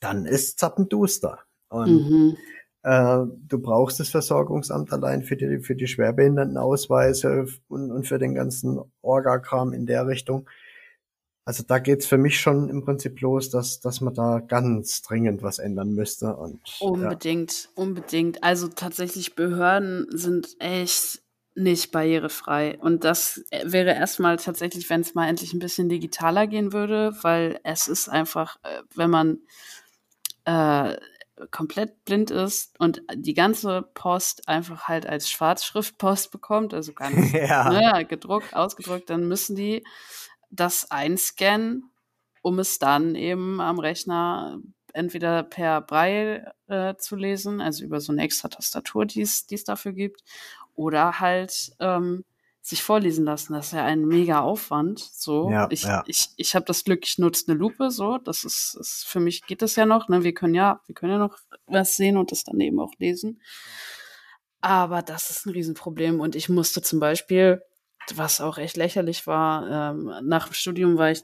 [0.00, 1.38] Dann ist zappenduster.
[1.68, 2.36] Und mhm.
[2.82, 8.34] äh, du brauchst das Versorgungsamt allein für die, für die Schwerbehindertenausweise und, und für den
[8.34, 10.48] ganzen Orgakram in der Richtung.
[11.48, 15.42] Also da geht's für mich schon im Prinzip los, dass, dass man da ganz dringend
[15.42, 16.36] was ändern müsste.
[16.36, 17.70] Und, unbedingt, ja.
[17.74, 18.44] unbedingt.
[18.44, 21.22] Also tatsächlich Behörden sind echt
[21.54, 22.76] nicht barrierefrei.
[22.78, 27.58] Und das wäre erstmal tatsächlich, wenn es mal endlich ein bisschen digitaler gehen würde, weil
[27.62, 29.38] es ist einfach, äh, wenn man
[30.44, 30.98] äh,
[31.50, 37.70] komplett blind ist und die ganze Post einfach halt als Schwarzschriftpost bekommt, also ganz ja.
[37.70, 39.82] ne, gedruckt, ausgedruckt, dann müssen die
[40.50, 41.90] das einscannen,
[42.42, 44.60] um es dann eben am Rechner
[44.92, 49.92] entweder per Braille äh, zu lesen, also über so eine extra Tastatur, die es dafür
[49.92, 50.22] gibt,
[50.74, 52.24] oder halt ähm,
[52.68, 53.54] sich vorlesen lassen.
[53.54, 54.98] Das ist ja ein mega Aufwand.
[54.98, 56.04] So, ja, ich, ja.
[56.06, 57.90] ich, ich habe das Glück, ich nutze eine Lupe.
[57.90, 60.08] So, das ist, ist für mich geht das ja noch.
[60.08, 60.22] Ne?
[60.22, 63.40] Wir können ja, wir können ja noch was sehen und das dann eben auch lesen.
[64.60, 66.20] Aber das ist ein Riesenproblem.
[66.20, 67.62] Und ich musste zum Beispiel
[68.16, 69.92] was auch echt lächerlich war.
[69.92, 71.22] Ähm, nach dem Studium war ich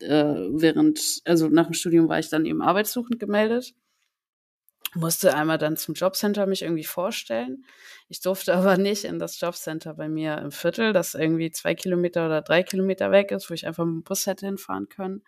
[0.00, 3.74] äh, während, also nach dem Studium war ich dann eben arbeitssuchend gemeldet,
[4.94, 7.64] musste einmal dann zum Jobcenter mich irgendwie vorstellen.
[8.08, 12.26] Ich durfte aber nicht in das Jobcenter bei mir im Viertel, das irgendwie zwei Kilometer
[12.26, 15.22] oder drei Kilometer weg ist, wo ich einfach mit dem Bus hätte hinfahren können.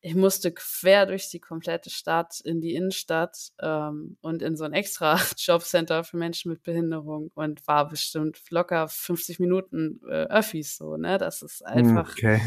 [0.00, 4.72] Ich musste quer durch die komplette Stadt in die Innenstadt ähm, und in so ein
[4.72, 10.96] extra Jobcenter für Menschen mit Behinderung und war bestimmt locker 50 Minuten äh, Öffis so,
[10.96, 11.18] ne?
[11.18, 12.40] Das ist einfach okay.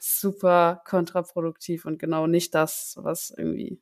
[0.00, 3.80] super kontraproduktiv und genau nicht das, was irgendwie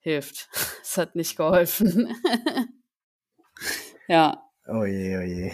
[0.00, 0.48] hilft.
[0.82, 2.14] Es hat nicht geholfen.
[4.08, 4.44] ja.
[4.66, 5.52] Oh je, oh je.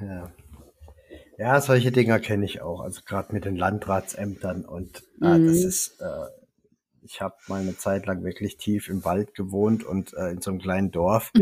[0.00, 0.32] Ja.
[1.38, 2.80] Ja, solche Dinger kenne ich auch.
[2.80, 5.68] Also gerade mit den Landratsämtern und äh, das mhm.
[5.68, 6.26] ist, äh,
[7.02, 10.50] ich habe mal eine Zeit lang wirklich tief im Wald gewohnt und äh, in so
[10.50, 11.32] einem kleinen Dorf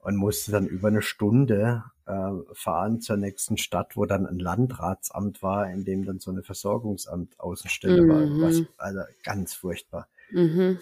[0.00, 5.42] und musste dann über eine Stunde äh, fahren zur nächsten Stadt, wo dann ein Landratsamt
[5.42, 8.08] war, in dem dann so eine Versorgungsamt Außenstelle mhm.
[8.08, 8.48] war.
[8.48, 10.08] Was, also ganz furchtbar.
[10.30, 10.78] Mhm.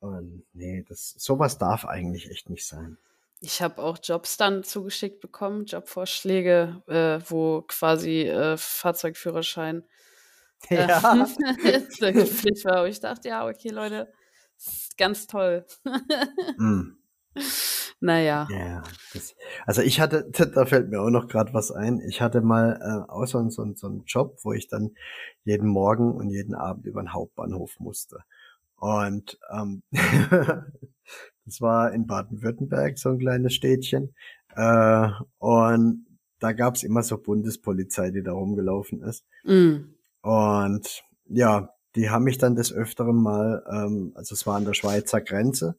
[0.00, 2.98] Und nee, das, sowas darf eigentlich echt nicht sein.
[3.40, 9.84] Ich habe auch Jobs dann zugeschickt bekommen, Jobvorschläge, äh, wo quasi äh, Fahrzeugführerschein
[10.70, 11.26] äh, ja.
[11.26, 12.84] Pflicht war.
[12.84, 14.12] Und ich dachte, ja, okay, Leute,
[14.96, 15.66] ganz toll.
[16.58, 16.96] mm.
[18.00, 18.46] Naja.
[18.50, 18.82] Ja,
[19.12, 19.34] das,
[19.66, 22.00] also ich hatte, da fällt mir auch noch gerade was ein.
[22.00, 24.94] Ich hatte mal äh, auch so, so, so einen Job, wo ich dann
[25.44, 28.20] jeden Morgen und jeden Abend über den Hauptbahnhof musste.
[28.76, 29.82] Und ähm,
[31.46, 34.14] das war in Baden-Württemberg, so ein kleines Städtchen.
[34.54, 35.08] Äh,
[35.38, 36.06] und
[36.38, 39.24] da gab's immer so Bundespolizei, die da rumgelaufen ist.
[39.44, 39.94] Mm.
[40.20, 44.74] Und ja, die haben mich dann des Öfteren mal, ähm, also es war an der
[44.74, 45.76] Schweizer Grenze,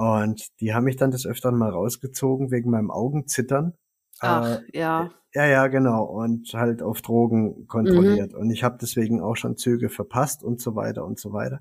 [0.00, 3.74] und die haben mich dann des Öfteren mal rausgezogen wegen meinem Augenzittern.
[4.20, 5.10] Ach, äh, ja.
[5.34, 6.04] Ja, ja, genau.
[6.04, 8.32] Und halt auf Drogen kontrolliert.
[8.32, 8.38] Mhm.
[8.38, 11.60] Und ich habe deswegen auch schon Züge verpasst und so weiter und so weiter.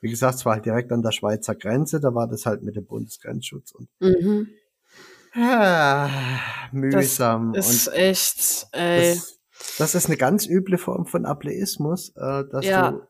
[0.00, 2.76] Wie gesagt, es war halt direkt an der Schweizer Grenze, da war das halt mit
[2.76, 4.48] dem Bundesgrenzschutz und mhm.
[5.34, 6.10] ja,
[6.72, 7.52] mühsam.
[7.52, 9.14] Das ist und echt, ey.
[9.14, 9.38] Das,
[9.78, 12.90] das, ist eine ganz üble Form von Ableismus, äh, dass ja.
[12.90, 13.00] du,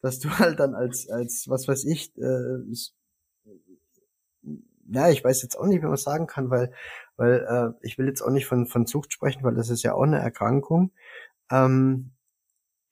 [0.00, 2.58] dass du halt dann als, als, was weiß ich, äh,
[4.90, 6.72] ja, ich weiß jetzt auch nicht, wie man sagen kann, weil,
[7.16, 9.94] weil äh, ich will jetzt auch nicht von, von Sucht sprechen, weil das ist ja
[9.94, 10.92] auch eine Erkrankung.
[11.50, 12.12] Ähm,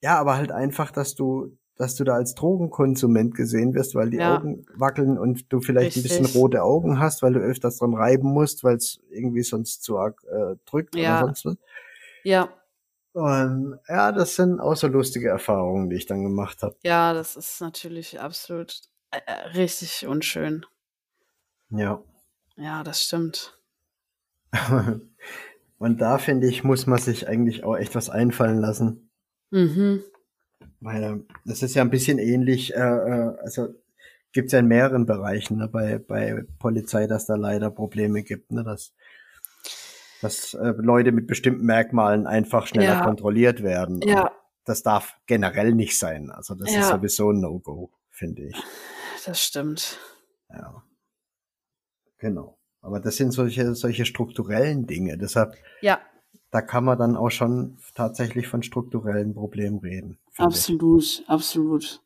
[0.01, 4.17] ja, aber halt einfach, dass du, dass du da als Drogenkonsument gesehen wirst, weil die
[4.17, 4.37] ja.
[4.37, 6.11] Augen wackeln und du vielleicht Richtig.
[6.11, 9.83] ein bisschen rote Augen hast, weil du öfters dran reiben musst, weil es irgendwie sonst
[9.83, 11.17] zu arg äh, drückt ja.
[11.17, 11.57] oder sonst was.
[12.23, 12.49] Ja.
[13.13, 16.75] Und ja, das sind auch so lustige Erfahrungen, die ich dann gemacht habe.
[16.83, 18.81] Ja, das ist natürlich absolut
[19.11, 20.65] äh, äh, richtig unschön.
[21.69, 22.03] Ja.
[22.55, 23.59] Ja, das stimmt.
[25.77, 29.09] und da finde ich, muss man sich eigentlich auch echt was einfallen lassen.
[29.51, 30.03] Mhm.
[30.79, 33.73] Weil das ist ja ein bisschen ähnlich, äh, äh also
[34.31, 38.51] gibt es ja in mehreren Bereichen ne, bei, bei Polizei, dass da leider Probleme gibt,
[38.51, 38.93] ne, dass,
[40.21, 43.03] dass äh, Leute mit bestimmten Merkmalen einfach schneller ja.
[43.03, 44.01] kontrolliert werden.
[44.01, 44.31] Ja.
[44.65, 46.29] das darf generell nicht sein.
[46.29, 46.81] Also das ja.
[46.81, 48.63] ist sowieso ein No-Go, finde ich.
[49.25, 49.97] Das stimmt.
[50.49, 50.83] Ja.
[52.19, 52.57] Genau.
[52.81, 55.17] Aber das sind solche, solche strukturellen Dinge.
[55.17, 55.99] Deshalb ja
[56.51, 60.17] da kann man dann auch schon tatsächlich von strukturellen Problemen reden.
[60.37, 61.29] Absolut, ich.
[61.29, 62.01] absolut.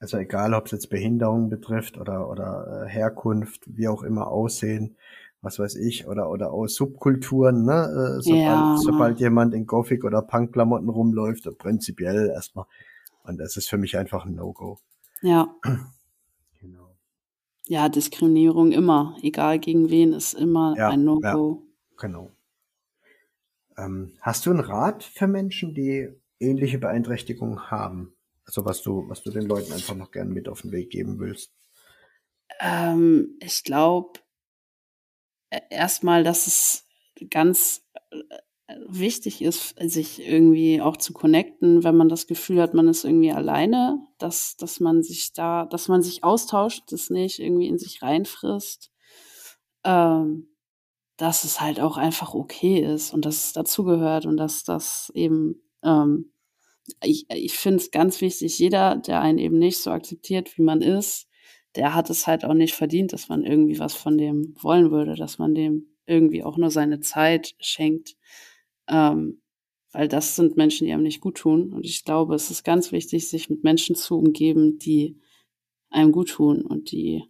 [0.00, 4.96] Also egal, ob es jetzt Behinderung betrifft oder, oder äh, Herkunft, wie auch immer Aussehen,
[5.40, 8.18] was weiß ich, oder, oder auch Subkulturen, ne?
[8.18, 8.76] Äh, sobald, ja.
[8.78, 12.66] sobald jemand in Gothic oder Punk-Klamotten rumläuft, prinzipiell erstmal.
[13.24, 14.78] Und das ist für mich einfach ein No-Go.
[15.22, 15.54] Ja.
[16.60, 16.96] Genau.
[17.68, 21.62] Ja, Diskriminierung immer, egal gegen wen, ist immer ja, ein No-Go.
[21.62, 22.32] Ja, genau.
[23.78, 26.08] Ähm, hast du einen Rat für Menschen, die
[26.40, 28.16] ähnliche Beeinträchtigungen haben?
[28.44, 31.18] Also was du, was du den Leuten einfach noch gerne mit auf den Weg geben
[31.18, 31.52] willst?
[32.60, 34.20] Ähm, ich glaube
[35.70, 36.86] erstmal, dass es
[37.30, 42.88] ganz äh, wichtig ist, sich irgendwie auch zu connecten, wenn man das Gefühl hat, man
[42.88, 47.68] ist irgendwie alleine, dass, dass man sich da, dass man sich austauscht, das nicht irgendwie
[47.68, 48.90] in sich reinfrisst.
[49.84, 50.48] Ähm,
[51.18, 55.60] dass es halt auch einfach okay ist und dass es dazugehört und dass das eben,
[55.82, 56.32] ähm,
[57.02, 60.80] ich, ich finde es ganz wichtig, jeder, der einen eben nicht so akzeptiert, wie man
[60.80, 61.28] ist,
[61.74, 65.16] der hat es halt auch nicht verdient, dass man irgendwie was von dem wollen würde,
[65.16, 68.16] dass man dem irgendwie auch nur seine Zeit schenkt.
[68.88, 69.42] Ähm,
[69.92, 71.72] weil das sind Menschen, die einem nicht gut tun.
[71.72, 75.18] Und ich glaube, es ist ganz wichtig, sich mit Menschen zu umgeben, die
[75.90, 77.24] einem gut tun und die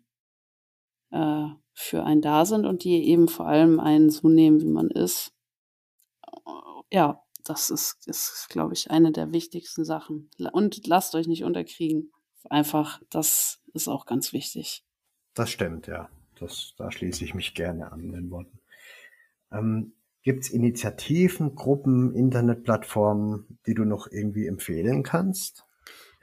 [1.11, 1.47] äh,
[1.81, 5.33] für einen da sind und die eben vor allem einen so nehmen, wie man ist.
[6.91, 10.29] Ja, das ist, ist glaube ich, eine der wichtigsten Sachen.
[10.53, 12.11] Und lasst euch nicht unterkriegen.
[12.51, 14.85] Einfach, das ist auch ganz wichtig.
[15.35, 16.09] Das stimmt, ja.
[16.41, 18.59] Das, da schließe ich mich gerne an den Worten.
[19.53, 19.93] Ähm,
[20.23, 25.65] Gibt es Initiativen, Gruppen, Internetplattformen, die du noch irgendwie empfehlen kannst?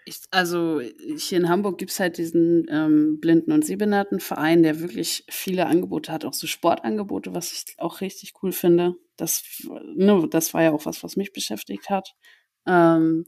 [0.08, 5.26] Ich, also hier in Hamburg gibt es halt diesen ähm, Blinden- und Sehbehindertenverein, der wirklich
[5.30, 8.96] viele Angebote hat, auch so Sportangebote, was ich auch richtig cool finde.
[9.18, 9.44] Das,
[9.96, 12.14] ne, das war ja auch was, was mich beschäftigt hat.
[12.68, 13.26] Ähm,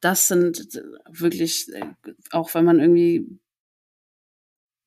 [0.00, 0.68] das sind
[1.08, 1.86] wirklich, äh,
[2.32, 3.38] auch wenn man irgendwie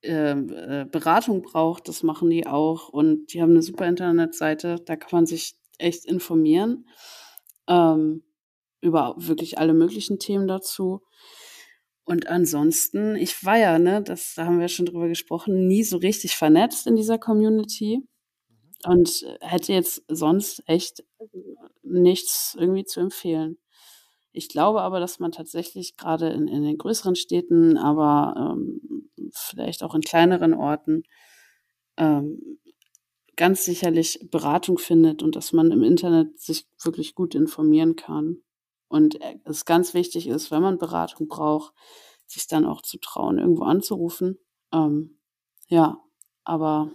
[0.04, 2.90] ähm, äh, Beratung braucht, das machen die auch.
[2.90, 6.88] Und die haben eine super Internetseite, da kann man sich echt informieren.
[7.68, 8.24] Ähm,
[8.82, 11.02] über wirklich alle möglichen Themen dazu.
[12.06, 15.98] Und ansonsten, ich war ja, ne, das, da haben wir schon drüber gesprochen, nie so
[15.98, 18.02] richtig vernetzt in dieser Community
[18.86, 21.04] und hätte jetzt sonst echt
[21.84, 23.58] nichts irgendwie zu empfehlen.
[24.32, 29.84] Ich glaube aber, dass man tatsächlich gerade in, in den größeren Städten, aber ähm, vielleicht
[29.84, 31.04] auch in kleineren Orten
[31.98, 32.60] ähm,
[33.36, 38.42] ganz sicherlich Beratung findet und dass man im Internet sich wirklich gut informieren kann.
[38.90, 41.74] Und äh, es ganz wichtig ist, wenn man Beratung braucht,
[42.26, 44.38] sich dann auch zu trauen, irgendwo anzurufen.
[44.74, 45.18] Ähm,
[45.68, 46.00] ja,
[46.44, 46.92] aber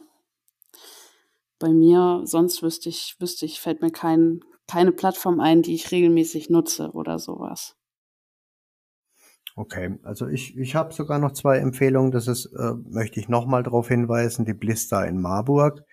[1.59, 5.91] bei mir, sonst wüsste ich, wüsste ich, fällt mir kein, keine Plattform ein, die ich
[5.91, 7.77] regelmäßig nutze oder sowas.
[9.57, 12.11] Okay, also ich, ich habe sogar noch zwei Empfehlungen.
[12.11, 15.85] Das ist, äh, möchte ich nochmal darauf hinweisen, die Blister in Marburg,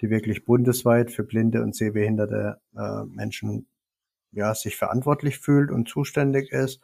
[0.00, 3.66] die wirklich bundesweit für blinde und sehbehinderte äh, Menschen
[4.36, 6.80] ja, sich verantwortlich fühlt und zuständig ist,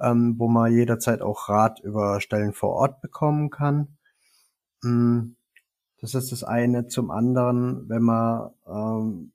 [0.00, 3.98] ähm, wo man jederzeit auch Rat über Stellen vor Ort bekommen kann.
[4.82, 5.34] Mm,
[6.00, 6.86] das ist das eine.
[6.86, 9.32] Zum anderen, wenn man, ähm,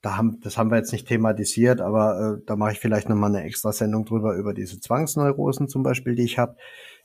[0.00, 3.30] da haben, das haben wir jetzt nicht thematisiert, aber äh, da mache ich vielleicht nochmal
[3.30, 6.56] eine extra Sendung drüber, über diese Zwangsneurosen zum Beispiel, die ich habe.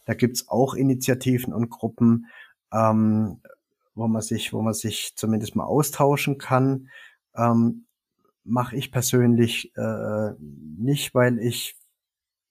[0.05, 2.27] Da gibt's auch Initiativen und Gruppen,
[2.73, 3.41] ähm,
[3.93, 6.89] wo man sich, wo man sich zumindest mal austauschen kann.
[7.35, 7.86] Ähm,
[8.47, 11.75] mache ich persönlich äh, nicht, weil ich,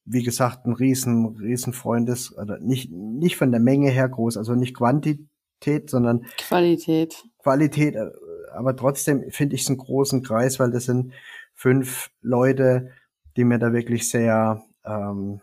[0.05, 4.37] wie gesagt, ein riesen, riesen Freund ist, oder nicht, nicht von der Menge her groß,
[4.37, 7.25] also nicht Quantität, sondern Qualität.
[7.43, 8.11] Qualität, äh,
[8.53, 11.13] aber trotzdem finde ich es einen großen Kreis, weil das sind
[11.55, 12.91] fünf Leute,
[13.37, 15.41] die mir da wirklich sehr, ähm,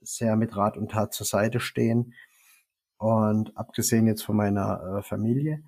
[0.00, 2.14] sehr mit Rat und Tat zur Seite stehen.
[2.98, 5.64] Und abgesehen jetzt von meiner äh, Familie.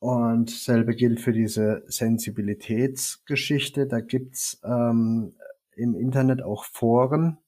[0.00, 3.86] Und selbe gilt für diese Sensibilitätsgeschichte.
[3.86, 5.34] Da gibt's ähm,
[5.76, 7.38] im Internet auch Foren,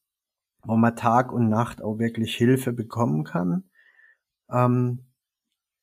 [0.62, 3.64] wo man Tag und Nacht auch wirklich Hilfe bekommen kann.
[4.50, 5.06] Ähm,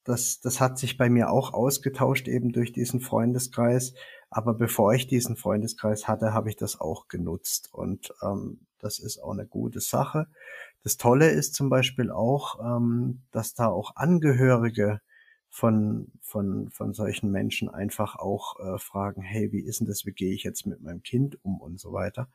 [0.03, 3.93] das, das hat sich bei mir auch ausgetauscht, eben durch diesen Freundeskreis.
[4.29, 7.69] Aber bevor ich diesen Freundeskreis hatte, habe ich das auch genutzt.
[7.73, 10.27] Und ähm, das ist auch eine gute Sache.
[10.83, 15.01] Das Tolle ist zum Beispiel auch, ähm, dass da auch Angehörige
[15.49, 20.11] von, von, von solchen Menschen einfach auch äh, fragen, hey, wie ist denn das, wie
[20.11, 22.29] gehe ich jetzt mit meinem Kind um und so weiter.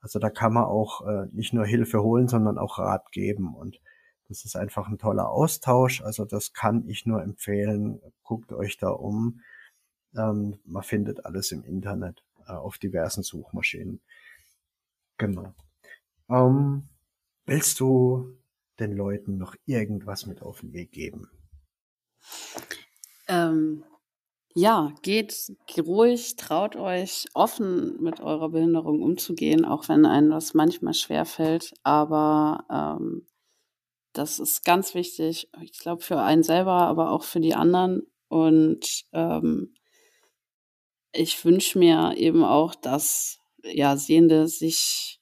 [0.00, 3.80] Also da kann man auch äh, nicht nur Hilfe holen, sondern auch Rat geben und
[4.28, 6.02] das ist einfach ein toller Austausch.
[6.02, 8.00] Also das kann ich nur empfehlen.
[8.22, 9.40] Guckt euch da um.
[10.16, 14.00] Ähm, man findet alles im Internet äh, auf diversen Suchmaschinen.
[15.18, 15.54] Genau.
[16.28, 16.88] Ähm,
[17.44, 18.36] willst du
[18.80, 21.28] den Leuten noch irgendwas mit auf den Weg geben?
[23.28, 23.84] Ähm,
[24.56, 30.94] ja, geht ruhig, traut euch, offen mit eurer Behinderung umzugehen, auch wenn einem das manchmal
[30.94, 31.74] schwerfällt.
[31.82, 33.26] Aber ähm,
[34.12, 38.02] das ist ganz wichtig, ich glaube, für einen selber, aber auch für die anderen.
[38.28, 39.74] Und ähm,
[41.12, 45.20] ich wünsche mir eben auch, dass ja, Sehende sich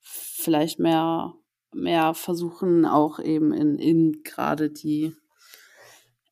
[0.00, 1.34] vielleicht mehr,
[1.72, 5.16] mehr versuchen, auch eben in, in gerade die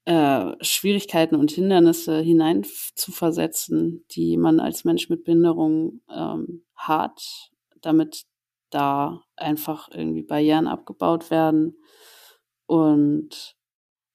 [0.05, 2.65] äh, Schwierigkeiten und Hindernisse hinein
[2.95, 7.51] zu versetzen, die man als Mensch mit Behinderung ähm, hat,
[7.81, 8.25] damit
[8.71, 11.77] da einfach irgendwie Barrieren abgebaut werden.
[12.67, 13.57] Und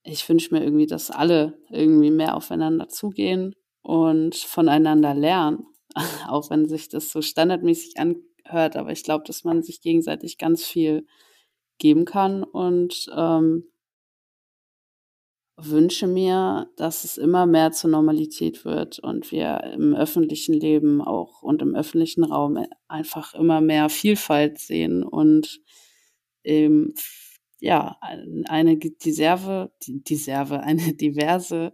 [0.04, 5.66] ich wünsche mir irgendwie, dass alle irgendwie mehr aufeinander zugehen und voneinander lernen,
[6.28, 8.76] auch wenn sich das so standardmäßig anhört.
[8.76, 11.06] Aber ich glaube, dass man sich gegenseitig ganz viel
[11.78, 13.70] geben kann und ähm,
[15.58, 21.42] wünsche mir, dass es immer mehr zur Normalität wird und wir im öffentlichen Leben auch
[21.42, 25.60] und im öffentlichen Raum einfach immer mehr Vielfalt sehen und
[26.44, 26.94] ähm,
[27.60, 27.98] ja,
[28.48, 31.74] eine Diverse, Diverse, eine diverse,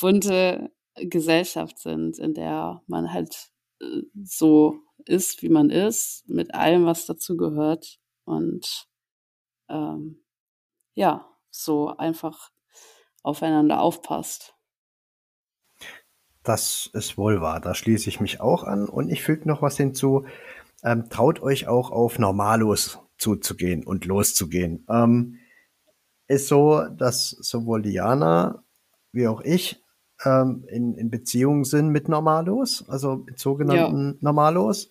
[0.00, 3.50] bunte Gesellschaft sind, in der man halt
[3.80, 7.98] äh, so ist, wie man ist, mit allem, was dazu gehört.
[8.24, 8.86] Und
[9.68, 10.22] ähm,
[10.94, 12.50] ja, so einfach
[13.22, 14.54] aufeinander aufpasst.
[16.42, 17.60] Das ist wohl wahr.
[17.60, 18.88] Da schließe ich mich auch an.
[18.88, 20.26] Und ich füge noch was hinzu.
[20.82, 24.84] Ähm, traut euch auch auf Normalos zuzugehen und loszugehen.
[24.88, 25.38] Ähm,
[26.26, 28.64] ist so, dass sowohl Diana
[29.12, 29.82] wie auch ich
[30.24, 34.18] ähm, in, in Beziehung sind mit Normalos, also mit sogenannten ja.
[34.20, 34.90] Normalos.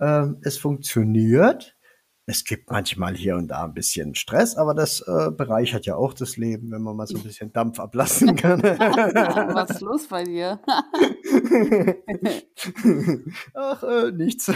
[0.00, 1.76] Ähm, es funktioniert.
[2.26, 6.14] Es gibt manchmal hier und da ein bisschen Stress, aber das äh, bereichert ja auch
[6.14, 8.62] das Leben, wenn man mal so ein bisschen Dampf ablassen kann.
[8.62, 10.60] Was ist los bei dir?
[13.54, 14.52] Ach, äh, nichts.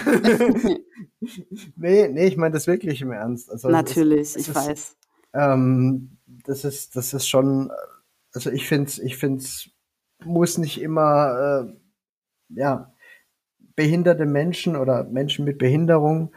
[1.77, 3.51] nee, nee, ich meine das wirklich im Ernst.
[3.51, 4.97] Also, Natürlich, es, es ich ist, weiß.
[5.35, 7.73] Ähm, das ist, das ist schon,
[8.33, 9.71] also ich finde es, ich find's,
[10.25, 11.73] muss nicht immer, äh,
[12.51, 12.93] ja,
[13.75, 16.33] behinderte Menschen oder Menschen mit Behinderung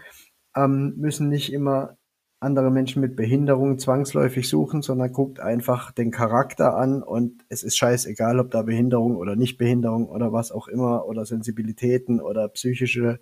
[0.57, 1.97] ähm, müssen nicht immer
[2.39, 7.77] andere Menschen mit Behinderung zwangsläufig suchen, sondern guckt einfach den Charakter an und es ist
[7.77, 13.19] scheißegal, ob da Behinderung oder Nicht-Behinderung oder was auch immer oder Sensibilitäten oder psychische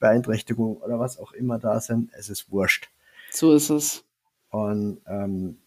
[0.00, 2.10] Beeinträchtigungen oder was auch immer da sind.
[2.12, 2.90] Es ist wurscht.
[3.30, 4.04] So ist es.
[4.50, 5.58] Und ähm,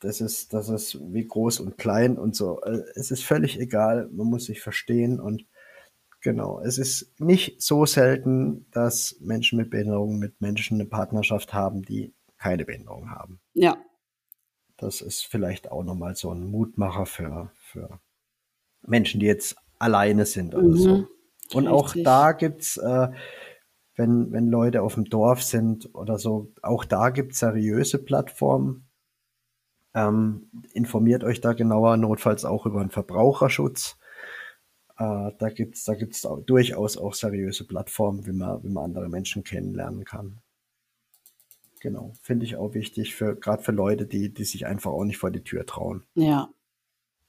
[0.00, 2.62] das ist, das ist wie groß und klein und so.
[2.62, 4.08] Äh, es ist völlig egal.
[4.10, 5.44] Man muss sich verstehen und
[6.20, 6.60] Genau.
[6.60, 12.14] Es ist nicht so selten, dass Menschen mit Behinderung mit Menschen eine Partnerschaft haben, die
[12.38, 13.40] keine Behinderung haben.
[13.54, 13.76] Ja.
[14.76, 18.00] Das ist vielleicht auch nochmal so ein Mutmacher für, für
[18.82, 20.76] Menschen, die jetzt alleine sind oder mhm.
[20.76, 21.08] so.
[21.54, 21.68] Und Richtig.
[21.68, 23.08] auch da gibt's, äh,
[23.96, 28.88] wenn, wenn Leute auf dem Dorf sind oder so, auch da gibt's seriöse Plattformen.
[29.94, 33.97] Ähm, informiert euch da genauer, notfalls auch über den Verbraucherschutz.
[34.98, 39.08] Äh, da gibt's da gibt's auch, durchaus auch seriöse Plattformen, wie man, wie man andere
[39.08, 40.40] Menschen kennenlernen kann.
[41.80, 45.18] Genau, finde ich auch wichtig für gerade für Leute, die, die sich einfach auch nicht
[45.18, 46.02] vor die Tür trauen.
[46.14, 46.50] Ja.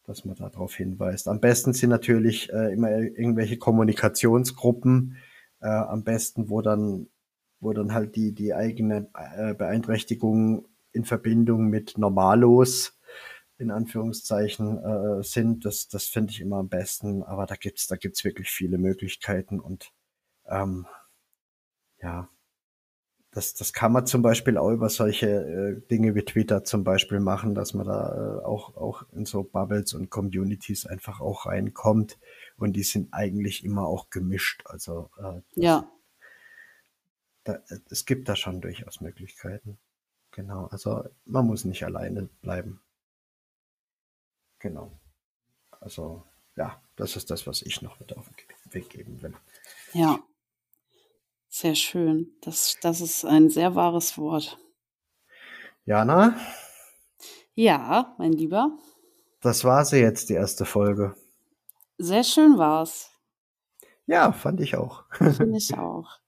[0.06, 1.28] Dass man darauf hinweist.
[1.28, 5.18] Am besten sind natürlich äh, immer irgendwelche Kommunikationsgruppen,
[5.62, 7.08] äh, am besten, wo dann,
[7.60, 12.99] wo dann halt die, die eigene äh, Beeinträchtigung in Verbindung mit Normalos
[13.60, 14.77] in Anführungszeichen
[15.19, 15.65] äh, sind.
[15.65, 17.23] Das, das finde ich immer am besten.
[17.23, 19.91] Aber da gibt's, da gibt's wirklich viele Möglichkeiten und
[20.48, 20.88] ähm,
[22.02, 22.30] ja,
[23.31, 27.19] das, das kann man zum Beispiel auch über solche äh, Dinge wie Twitter zum Beispiel
[27.19, 32.18] machen, dass man da äh, auch, auch in so Bubbles und Communities einfach auch reinkommt.
[32.57, 34.64] Und die sind eigentlich immer auch gemischt.
[34.65, 35.91] Also äh, ja.
[37.44, 37.60] Da,
[37.90, 39.77] es gibt da schon durchaus Möglichkeiten.
[40.31, 40.65] Genau.
[40.65, 42.81] Also man muss nicht alleine bleiben.
[44.60, 44.91] Genau.
[45.80, 46.23] Also,
[46.56, 49.34] ja, das ist das, was ich noch mit auf den Weg geben will.
[49.94, 50.19] Ja.
[51.48, 52.31] Sehr schön.
[52.41, 54.60] Das, das ist ein sehr wahres Wort.
[55.86, 56.40] Jana?
[57.56, 58.77] Ja, mein Lieber.
[59.41, 61.15] Das war sie jetzt, die erste Folge.
[61.98, 63.10] Sehr schön war's.
[64.06, 65.06] Ja, fand ich auch.
[65.11, 66.19] Finde ich auch.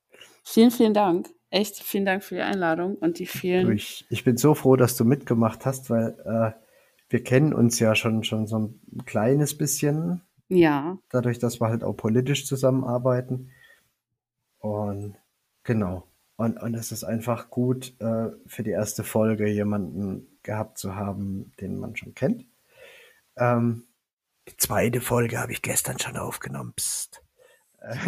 [0.43, 1.29] Vielen, vielen Dank.
[1.49, 3.71] Echt, vielen Dank für die Einladung und die vielen.
[3.73, 6.60] Ich, ich bin so froh, dass du mitgemacht hast, weil äh,
[7.11, 10.21] wir kennen uns ja schon, schon so ein kleines bisschen.
[10.47, 10.97] Ja.
[11.09, 13.51] Dadurch, dass wir halt auch politisch zusammenarbeiten.
[14.59, 15.15] Und
[15.63, 16.07] genau.
[16.37, 21.51] Und, und es ist einfach gut, äh, für die erste Folge jemanden gehabt zu haben,
[21.59, 22.45] den man schon kennt.
[23.37, 23.83] Ähm,
[24.47, 26.73] die zweite Folge habe ich gestern schon aufgenommen.
[26.75, 27.21] Psst.
[27.81, 27.97] das,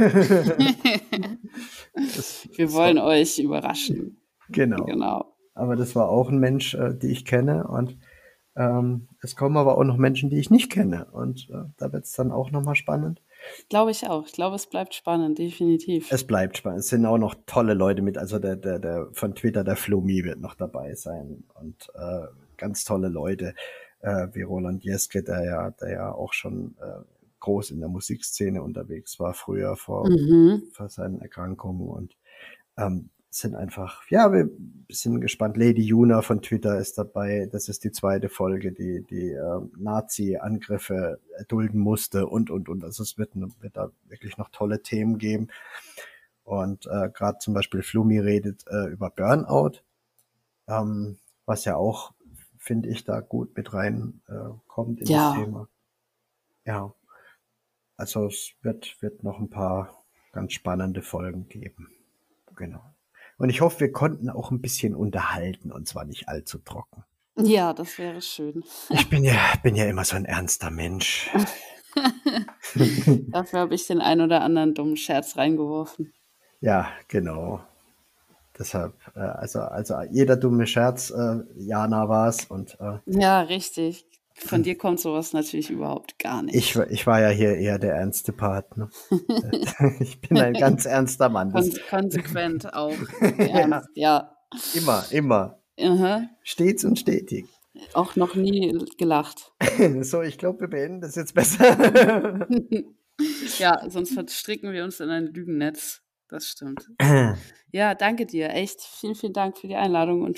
[2.55, 4.17] Wir wollen war, euch überraschen.
[4.49, 4.85] Genau.
[4.85, 5.35] Genau.
[5.55, 7.97] Aber das war auch ein Mensch, äh, die ich kenne und
[8.55, 11.05] ähm, es kommen aber auch noch Menschen, die ich nicht kenne.
[11.11, 13.21] Und äh, da wird es dann auch nochmal spannend.
[13.69, 14.25] Glaube ich auch.
[14.25, 16.11] Ich glaube, es bleibt spannend, definitiv.
[16.11, 16.79] Es bleibt spannend.
[16.79, 18.17] Es sind auch noch tolle Leute mit.
[18.17, 21.43] Also der, der, der von Twitter, der Flumi wird noch dabei sein.
[21.55, 22.27] Und äh,
[22.57, 23.55] ganz tolle Leute,
[23.99, 27.03] äh, wie Roland Jeske, der ja, der ja auch schon äh,
[27.39, 30.63] groß in der Musikszene unterwegs war, früher vor, mhm.
[30.71, 31.89] vor seinen Erkrankungen.
[31.89, 32.15] Und
[32.77, 33.09] ähm,
[33.39, 34.49] sind einfach, ja, wir
[34.89, 35.57] sind gespannt.
[35.57, 37.49] Lady Juna von Twitter ist dabei.
[37.51, 42.83] Das ist die zweite Folge, die die äh, Nazi-Angriffe erdulden musste und und und.
[42.83, 45.47] Also es wird, wird da wirklich noch tolle Themen geben.
[46.43, 49.79] Und äh, gerade zum Beispiel Flumi redet äh, über Burnout,
[50.67, 52.13] ähm, was ja auch,
[52.57, 55.33] finde ich, da gut mit rein äh, kommt in ja.
[55.33, 55.67] das Thema.
[56.65, 56.93] Ja.
[57.97, 61.89] Also es wird, wird noch ein paar ganz spannende Folgen geben.
[62.55, 62.92] Genau.
[63.37, 67.03] Und ich hoffe, wir konnten auch ein bisschen unterhalten und zwar nicht allzu trocken.
[67.35, 68.63] Ja, das wäre schön.
[68.89, 71.31] Ich bin ja, bin ja immer so ein ernster Mensch.
[73.29, 76.13] Dafür habe ich den ein oder anderen dummen Scherz reingeworfen.
[76.61, 77.61] Ja, genau.
[78.57, 84.05] deshalb, äh, also, also jeder dumme Scherz, äh, Jana war's und äh, Ja, richtig.
[84.35, 86.55] Von dir kommt sowas natürlich überhaupt gar nicht.
[86.55, 88.75] ich, war- ich war ja hier eher der ernste Part.
[88.77, 88.89] Ne?
[89.99, 91.51] ich bin ein ganz ernster Mann.
[91.51, 92.95] Kon konsequent auch.
[93.37, 94.35] Ernst, ja.
[94.73, 95.59] immer, immer.
[95.79, 96.23] Aha.
[96.43, 97.45] Stets und stetig.
[97.93, 99.51] Auch noch nie gelacht.
[100.01, 102.45] So, ich glaube, wir beenden das jetzt besser.
[103.59, 106.01] ja, sonst verstricken wir uns in ein Lügennetz.
[106.27, 106.89] Das stimmt.
[107.75, 108.51] Ja, danke dir.
[108.51, 108.81] Echt.
[108.81, 110.37] Vielen, vielen Dank für die Einladung und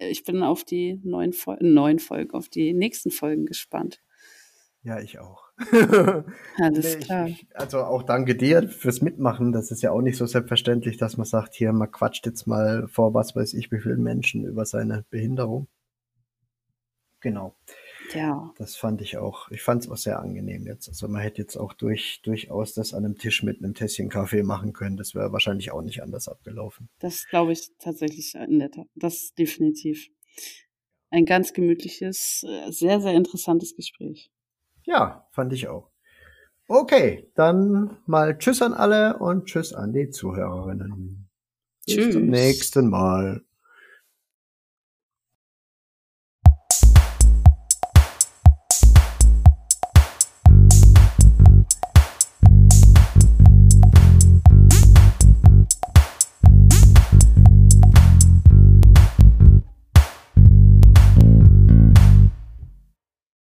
[0.00, 4.00] ich bin auf die neuen, Fol neuen Folgen, auf die nächsten Folgen gespannt.
[4.82, 5.50] ja, ich auch.
[6.58, 7.28] Alles klar.
[7.28, 9.52] Ich, also auch danke dir fürs Mitmachen.
[9.52, 12.88] Das ist ja auch nicht so selbstverständlich, dass man sagt, hier, man quatscht jetzt mal
[12.88, 15.68] vor was weiß ich wie vielen Menschen über seine Behinderung.
[17.20, 17.54] Genau,
[18.14, 19.50] Ja, das fand ich auch.
[19.50, 20.88] Ich fand es auch sehr angenehm jetzt.
[20.88, 24.42] Also man hätte jetzt auch durch, durchaus das an einem Tisch mit einem Tässchen Kaffee
[24.42, 24.96] machen können.
[24.96, 26.88] Das wäre wahrscheinlich auch nicht anders abgelaufen.
[26.98, 28.84] das glaube ich tatsächlich netter.
[28.94, 30.08] Das definitiv.
[31.10, 34.30] Ein ganz gemütliches, äh, sehr, sehr interessantes Gespräch.
[34.84, 35.90] Ja, fand ich auch.
[36.68, 41.28] Okay, dann mal Tschüss an alle und Tschüss an die Zuhörerinnen.
[41.84, 42.30] Bis zum Tschüss.
[42.30, 43.42] nächsten Mal.